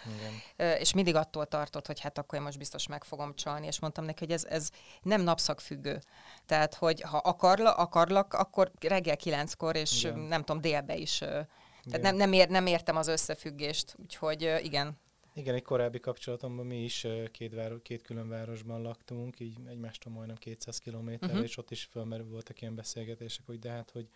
Igen. 0.57 0.79
És 0.79 0.93
mindig 0.93 1.15
attól 1.15 1.47
tartott, 1.47 1.87
hogy 1.87 2.01
hát 2.01 2.19
akkor 2.19 2.39
én 2.39 2.45
most 2.45 2.59
biztos 2.59 2.87
meg 2.87 3.05
fogom 3.05 3.35
csalni, 3.35 3.67
és 3.67 3.81
mondtam 3.81 4.05
neki, 4.05 4.25
hogy 4.25 4.33
ez, 4.35 4.45
ez 4.45 4.69
nem 5.03 5.21
napszakfüggő. 5.21 5.99
Tehát, 6.47 6.75
hogy 6.75 7.01
ha 7.01 7.17
akarla, 7.17 7.73
akarlak, 7.73 8.35
akkor 8.35 8.71
reggel 8.81 9.17
kilenckor, 9.17 9.77
és 9.77 10.05
Igen. 10.05 10.19
Nem 10.19 10.43
tudom, 10.45 10.61
délbe 10.63 10.97
is. 10.97 11.19
Tehát 11.19 11.47
Igen. 11.85 12.01
nem, 12.01 12.17
nem, 12.17 12.33
ér, 12.33 12.49
nem 12.49 12.67
értem 12.67 12.97
az 12.97 13.07
összefüggést, 13.07 13.95
úgyhogy 14.03 14.59
igen. 14.63 15.01
Igen, 15.39 15.55
egy 15.55 15.63
korábbi 15.63 16.01
kapcsolatomban 16.01 16.67
mi 16.67 16.83
is 16.85 17.07
két, 17.31 17.55
váro- 17.55 17.83
két 17.83 18.03
külön 18.03 18.29
városban 18.29 18.83
laktunk, 18.83 19.41
így 19.41 19.57
egymástól 19.69 20.13
majdnem 20.13 20.37
200 20.37 20.79
kilométerre, 20.79 21.33
Mhm. 21.33 21.43
és 21.43 21.57
ott 21.57 21.71
is 21.71 21.85
fölmerül 21.85 22.27
voltak 22.29 22.61
ilyen 22.61 22.75
beszélgetések, 22.75 23.47
hogy 23.47 23.59
de 23.59 23.71
hát, 23.71 23.91
hogy 23.91 24.09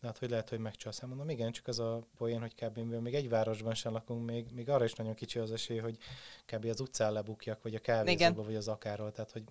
de 0.00 0.06
hát, 0.06 0.18
hogy 0.18 0.30
lehet, 0.30 0.48
hogy 0.48 0.58
megcsalsz. 0.58 0.98
Hát 0.98 1.08
mondom, 1.08 1.28
igen, 1.28 1.52
csak 1.52 1.66
az 1.66 1.78
a 1.78 2.02
poén, 2.16 2.40
hogy 2.40 2.54
kb. 2.54 2.78
még 2.78 3.14
egy 3.14 3.28
városban 3.28 3.74
sem 3.74 3.92
lakunk, 3.92 4.26
még, 4.26 4.46
még 4.54 4.68
arra 4.68 4.84
is 4.84 4.92
nagyon 4.92 5.14
kicsi 5.14 5.38
az 5.38 5.52
esély, 5.52 5.78
hogy 5.78 5.98
kb. 6.46 6.64
az 6.64 6.80
utcán 6.80 7.12
lebukjak, 7.12 7.62
vagy 7.62 7.74
a 7.74 7.78
kávézóba, 7.78 8.42
vagy 8.42 8.54
az 8.54 8.68
akárról. 8.68 9.12
Tehát, 9.12 9.30
hogy 9.30 9.42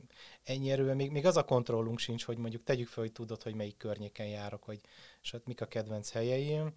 ennyi 0.43 0.71
erővel, 0.71 0.95
még, 0.95 1.11
még 1.11 1.25
az 1.25 1.37
a 1.37 1.43
kontrollunk 1.43 1.99
sincs, 1.99 2.23
hogy 2.23 2.37
mondjuk 2.37 2.63
tegyük 2.63 2.87
fel, 2.87 3.03
hogy 3.03 3.11
tudod, 3.11 3.43
hogy 3.43 3.55
melyik 3.55 3.77
környéken 3.77 4.27
járok, 4.27 4.65
vagy 4.65 4.79
és 5.21 5.31
hát 5.31 5.45
mik 5.45 5.61
a 5.61 5.65
kedvenc 5.65 6.11
helyeim. 6.11 6.73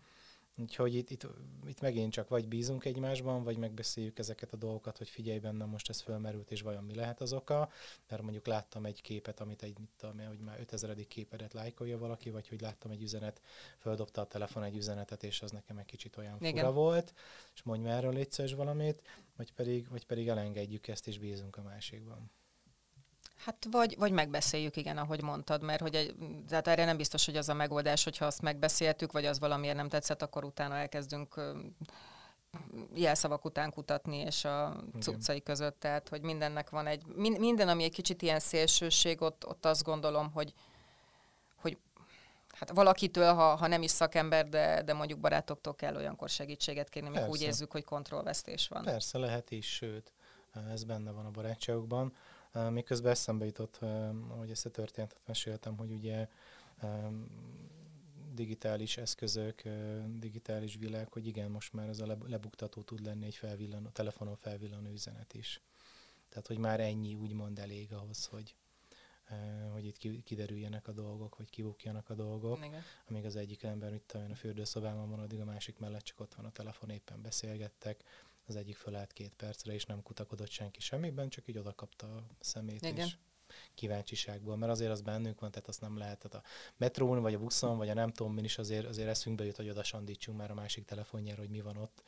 Úgyhogy 0.57 0.95
itt, 0.95 1.11
itt, 1.11 1.27
itt 1.67 1.81
megint 1.81 2.13
csak 2.13 2.29
vagy 2.29 2.49
bízunk 2.49 2.85
egymásban, 2.85 3.43
vagy 3.43 3.57
megbeszéljük 3.57 4.19
ezeket 4.19 4.53
a 4.53 4.57
dolgokat, 4.57 4.99
hogy 4.99 5.09
figyelj 5.09 5.39
bennem, 5.39 5.69
most 5.69 5.89
ez 5.89 6.01
fölmerült, 6.01 6.51
és 6.51 6.61
vajon 6.61 6.85
mi 6.85 6.95
lehet 6.95 7.21
az 7.21 7.33
oka. 7.33 7.71
Mert 8.09 8.23
mondjuk 8.23 8.47
láttam 8.47 8.85
egy 8.85 9.03
képet, 9.03 9.41
amit 9.41 9.63
egy, 9.63 9.79
mit 9.79 9.91
tudom, 9.97 10.27
hogy 10.27 10.39
már 10.39 10.61
5000 10.61 11.07
képedet 11.07 11.53
lájkolja 11.53 11.99
valaki, 11.99 12.31
vagy 12.31 12.49
hogy 12.49 12.61
láttam 12.61 12.91
egy 12.91 13.03
üzenet, 13.03 13.41
földobta 13.79 14.21
a 14.21 14.27
telefon 14.27 14.63
egy 14.63 14.77
üzenetet, 14.77 15.23
és 15.23 15.43
az 15.43 15.51
nekem 15.51 15.79
egy 15.79 15.85
kicsit 15.85 16.17
olyan 16.17 16.37
Igen. 16.41 16.55
fura 16.55 16.73
volt, 16.73 17.15
és 17.55 17.63
mondj 17.63 17.85
már 17.85 17.97
erről 17.97 18.13
légy 18.13 18.55
valamit, 18.57 19.03
vagy 19.37 19.53
pedig, 19.53 19.89
vagy 19.89 20.07
pedig 20.07 20.29
elengedjük 20.29 20.89
ezt, 20.89 21.09
és 21.09 21.19
bízunk 21.19 21.57
a 21.57 21.63
másikban. 21.63 22.31
Hát 23.45 23.67
vagy, 23.71 23.97
vagy 23.99 24.13
megbeszéljük, 24.13 24.77
igen, 24.77 24.99
ahogy 24.99 25.23
mondtad, 25.23 25.63
mert 25.63 25.81
hogy 25.81 25.95
egy, 25.95 26.15
tehát 26.49 26.69
erre 26.69 26.85
nem 26.85 26.97
biztos, 26.97 27.25
hogy 27.25 27.37
az 27.37 27.49
a 27.49 27.55
megoldás, 27.55 28.05
hogyha 28.05 28.27
azt 28.27 28.43
megbeszéltük, 28.43 29.13
vagy 29.13 29.27
az 29.27 29.39
valamiért 29.39 29.77
nem 29.77 29.89
tetszett, 29.89 30.23
akkor 30.23 30.45
utána 30.45 30.77
elkezdünk 30.77 31.41
jelszavak 32.95 33.45
után 33.45 33.71
kutatni, 33.71 34.17
és 34.17 34.45
a 34.45 34.77
cuccai 35.01 35.43
között, 35.43 35.81
tehát 35.81 36.09
hogy 36.09 36.23
mindennek 36.23 36.71
van 36.71 36.87
egy, 36.87 37.07
min, 37.07 37.33
minden, 37.39 37.69
ami 37.69 37.85
egy 37.85 37.93
kicsit 37.93 38.23
ilyen 38.23 38.41
szélsőség, 38.41 39.21
ott, 39.21 39.47
ott 39.47 39.65
azt 39.65 39.83
gondolom, 39.83 40.33
hogy, 40.33 40.53
hogy 41.57 41.79
hát 42.53 42.71
valakitől, 42.71 43.35
ha, 43.35 43.55
ha 43.55 43.67
nem 43.67 43.83
is 43.83 43.91
szakember, 43.91 44.49
de, 44.49 44.83
de 44.83 44.93
mondjuk 44.93 45.21
barátoktól 45.21 45.75
kell 45.75 45.97
olyankor 45.97 46.29
segítséget 46.29 46.89
kérni, 46.89 47.09
amikor 47.09 47.29
úgy 47.29 47.43
érzük, 47.43 47.71
hogy 47.71 47.85
kontrollvesztés 47.85 48.69
van. 48.69 48.85
Persze 48.85 49.19
lehet 49.19 49.51
is, 49.51 49.75
sőt, 49.75 50.13
ez 50.73 50.85
benne 50.85 51.11
van 51.11 51.27
a 51.27 51.31
barátságokban. 51.31 52.13
Miközben 52.71 53.11
eszembe 53.11 53.45
jutott, 53.45 53.81
hogy 54.29 54.51
ezt 54.51 54.67
a 54.67 54.71
történetet 54.71 55.21
meséltem, 55.27 55.77
hogy 55.77 55.93
ugye 55.93 56.29
digitális 58.35 58.97
eszközök, 58.97 59.63
digitális 60.19 60.75
világ, 60.75 61.13
hogy 61.13 61.27
igen, 61.27 61.51
most 61.51 61.73
már 61.73 61.89
ez 61.89 62.01
a 62.01 62.07
leb- 62.07 62.29
lebuktató 62.29 62.83
tud 62.83 63.05
lenni 63.05 63.25
egy 63.25 63.37
felvillanó, 63.37 63.89
telefonon 63.89 64.37
felvillanó 64.37 64.91
üzenet 64.91 65.35
is. 65.35 65.61
Tehát, 66.29 66.47
hogy 66.47 66.59
már 66.59 66.81
ennyi 66.81 67.15
úgymond 67.15 67.59
elég 67.59 67.93
ahhoz, 67.93 68.27
hogy, 68.27 68.55
hogy 69.73 69.85
itt 69.85 69.97
ki- 69.97 70.23
kiderüljenek 70.23 70.89
a 70.89 70.93
dolgok, 70.93 71.35
hogy 71.35 71.51
kibukjanak 71.51 72.11
a 72.11 72.15
dolgok. 72.15 72.65
Igen. 72.65 72.83
Amíg 73.09 73.25
az 73.25 73.37
egyik 73.37 73.63
ember, 73.63 73.91
mit 73.91 74.03
tudom 74.03 74.27
én, 74.27 74.33
a 74.33 74.35
fürdőszobában 74.35 75.11
van, 75.11 75.19
addig 75.19 75.41
a 75.41 75.45
másik 75.45 75.79
mellett 75.79 76.03
csak 76.03 76.21
ott 76.21 76.35
van 76.35 76.45
a 76.45 76.51
telefon, 76.51 76.91
éppen 76.91 77.23
beszélgettek. 77.23 78.05
Az 78.47 78.57
egyik 78.57 78.77
fölállt 78.77 79.13
két 79.13 79.35
percre, 79.35 79.73
és 79.73 79.85
nem 79.85 80.03
kutakodott 80.03 80.51
senki 80.51 80.81
semmiben, 80.81 81.29
csak 81.29 81.49
így 81.49 81.59
oda 81.59 81.75
kapta 81.75 82.07
a 82.15 82.25
szemét, 82.41 82.83
Igen. 82.83 83.07
és 83.07 83.17
kíváncsiságból, 83.75 84.57
mert 84.57 84.73
azért 84.73 84.91
az 84.91 85.01
bennünk 85.01 85.41
van, 85.41 85.51
tehát 85.51 85.69
azt 85.69 85.81
nem 85.81 85.99
lehet. 85.99 86.19
Tehát 86.19 86.47
a 86.47 86.49
metrón, 86.77 87.23
vagy 87.23 87.35
a 87.35 87.39
buszon, 87.39 87.77
vagy 87.77 87.89
a 87.89 87.95
nem 87.95 88.13
tudom 88.13 88.33
min 88.33 88.45
is 88.45 88.59
azért, 88.59 88.87
azért 88.87 89.09
eszünkbe 89.09 89.45
jut, 89.45 89.57
hogy 89.57 89.69
oda 89.69 89.83
sandítsunk 89.83 90.39
már 90.39 90.51
a 90.51 90.55
másik 90.55 90.85
telefonjára, 90.85 91.41
hogy 91.41 91.51
mi 91.51 91.61
van 91.61 91.77
ott. 91.77 92.03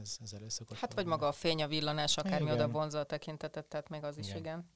Ez, 0.00 0.16
ez 0.22 0.32
elő 0.32 0.48
szokott 0.48 0.76
Hát 0.78 0.94
vagy 0.94 1.06
maga 1.06 1.26
a 1.26 1.32
fény, 1.32 1.62
a 1.62 1.66
villanás, 1.66 2.16
akármi 2.16 2.44
Igen. 2.44 2.54
oda 2.54 2.68
vonza 2.68 2.98
a 2.98 3.04
tekintetet, 3.04 3.66
tehát 3.66 3.88
még 3.88 4.04
az 4.04 4.18
is 4.18 4.26
igen. 4.26 4.38
Igen. 4.38 4.58
igen. 4.58 4.70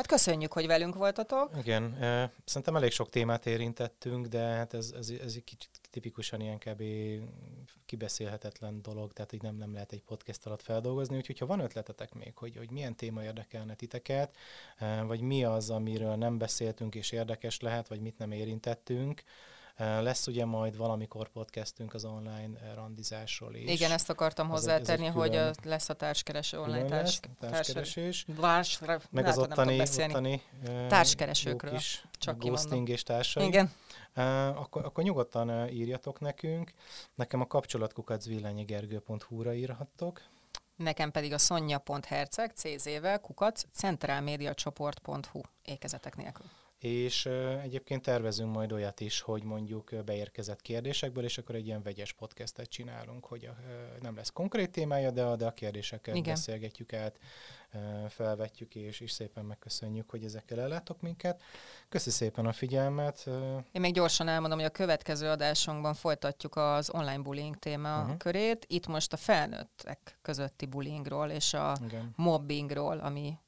Hát 0.00 0.08
köszönjük, 0.08 0.52
hogy 0.52 0.66
velünk 0.66 0.94
voltatok. 0.94 1.50
Igen, 1.58 1.96
szerintem 2.44 2.76
elég 2.76 2.90
sok 2.90 3.08
témát 3.08 3.46
érintettünk, 3.46 4.26
de 4.26 4.38
hát 4.38 4.74
ez, 4.74 4.92
ez, 4.98 5.10
ez 5.10 5.34
egy 5.34 5.44
kicsit 5.44 5.70
tipikusan 5.90 6.40
ilyen 6.40 6.58
kb. 6.58 6.82
kibeszélhetetlen 7.86 8.82
dolog, 8.82 9.12
tehát 9.12 9.32
így 9.32 9.42
nem, 9.42 9.56
nem 9.56 9.72
lehet 9.72 9.92
egy 9.92 10.02
podcast 10.02 10.46
alatt 10.46 10.62
feldolgozni, 10.62 11.16
úgyhogy 11.16 11.38
ha 11.38 11.46
van 11.46 11.60
ötletetek 11.60 12.14
még, 12.14 12.36
hogy, 12.36 12.56
hogy 12.56 12.70
milyen 12.70 12.96
téma 12.96 13.24
érdekelne 13.24 13.74
titeket, 13.74 14.36
vagy 15.06 15.20
mi 15.20 15.44
az, 15.44 15.70
amiről 15.70 16.14
nem 16.14 16.38
beszéltünk 16.38 16.94
és 16.94 17.10
érdekes 17.10 17.60
lehet, 17.60 17.88
vagy 17.88 18.00
mit 18.00 18.18
nem 18.18 18.32
érintettünk, 18.32 19.22
lesz 19.80 20.26
ugye 20.26 20.44
majd 20.44 20.76
valamikor 20.76 21.28
podcastünk 21.28 21.94
az 21.94 22.04
online 22.04 22.72
randizásról 22.74 23.54
is. 23.54 23.70
Igen, 23.70 23.90
ezt 23.90 24.10
akartam 24.10 24.46
egy- 24.46 24.52
ez 24.52 24.58
hozzátenni, 24.58 25.06
hogy 25.06 25.30
külön- 25.30 25.54
lesz 25.64 25.88
a 25.88 25.94
társkereső, 25.94 26.58
online 26.60 26.88
társ, 26.88 27.20
lesz, 27.40 27.50
társkeresés. 27.52 28.26
társ, 28.40 28.78
Meg 29.10 29.26
az 29.26 29.38
ottani, 29.38 29.80
ottani 29.80 30.42
eh, 30.64 30.86
Társkeresőkről, 30.88 31.72
kis 31.72 32.04
csak 32.18 32.38
ghosting 32.38 32.88
és 32.88 33.02
társai. 33.02 33.46
Igen, 33.46 33.72
Uh, 34.16 34.48
akkor, 34.60 34.84
akkor 34.84 35.04
nyugodtan 35.04 35.50
uh, 35.50 35.74
írjatok 35.74 36.20
nekünk. 36.20 36.72
Nekem 37.14 37.40
a 37.40 37.46
kapcsolatkukacvillányigergő.hu-ra 37.46 39.54
írhattok. 39.54 40.22
nekem 40.76 41.10
pedig 41.10 41.32
a 41.32 41.38
sonja.herceg, 41.38 42.52
CZ-vel, 42.54 43.20
kukac, 43.20 43.62
centrálmédiacsoport.hu 43.72 45.40
ékezetek 45.64 46.16
nélkül. 46.16 46.46
És 46.80 47.26
egyébként 47.62 48.02
tervezünk 48.02 48.54
majd 48.54 48.72
olyat 48.72 49.00
is, 49.00 49.20
hogy 49.20 49.42
mondjuk 49.42 50.04
beérkezett 50.04 50.62
kérdésekből, 50.62 51.24
és 51.24 51.38
akkor 51.38 51.54
egy 51.54 51.66
ilyen 51.66 51.82
vegyes 51.82 52.12
podcastet 52.12 52.68
csinálunk, 52.68 53.26
hogy 53.26 53.46
uh, 53.46 54.02
nem 54.02 54.16
lesz 54.16 54.30
konkrét 54.30 54.70
témája, 54.70 55.10
de 55.10 55.22
a, 55.22 55.36
de 55.36 55.46
a 55.46 55.52
kérdéseket 55.52 56.14
Igen. 56.14 56.34
beszélgetjük 56.34 56.92
át, 56.92 57.18
felvetjük, 58.08 58.74
és 58.74 59.00
is 59.00 59.10
szépen 59.10 59.44
megköszönjük, 59.44 60.10
hogy 60.10 60.24
ezekkel 60.24 60.60
ellátok 60.60 61.00
minket. 61.00 61.42
Köszi 61.88 62.10
szépen 62.10 62.46
a 62.46 62.52
figyelmet. 62.52 63.26
Én 63.72 63.80
még 63.80 63.94
gyorsan 63.94 64.28
elmondom, 64.28 64.58
hogy 64.58 64.66
a 64.66 64.70
következő 64.70 65.28
adásunkban 65.28 65.94
folytatjuk 65.94 66.56
az 66.56 66.90
online 66.90 67.22
bullying 67.22 67.58
téma 67.58 68.00
uh-huh. 68.00 68.16
körét. 68.16 68.64
Itt 68.68 68.86
most 68.86 69.12
a 69.12 69.16
felnőttek 69.16 70.18
közötti 70.22 70.66
bullyingról 70.66 71.30
és 71.30 71.54
a 71.54 71.76
igen. 71.84 72.12
mobbingról, 72.16 72.98
ami 72.98 73.38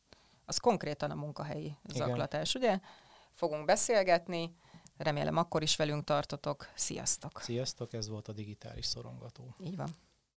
az 0.44 0.58
konkrétan 0.58 1.10
a 1.10 1.14
munkahelyi 1.14 1.76
Igen. 1.84 2.06
zaklatás, 2.06 2.54
ugye? 2.54 2.78
Fogunk 3.42 3.64
beszélgetni, 3.64 4.56
remélem 4.96 5.36
akkor 5.36 5.62
is 5.62 5.76
velünk 5.76 6.04
tartotok. 6.04 6.68
Sziasztok! 6.74 7.40
Sziasztok, 7.40 7.92
ez 7.92 8.08
volt 8.08 8.28
a 8.28 8.32
digitális 8.32 8.86
szorongató. 8.86 9.54
Így 9.64 9.76
van. 9.76 9.88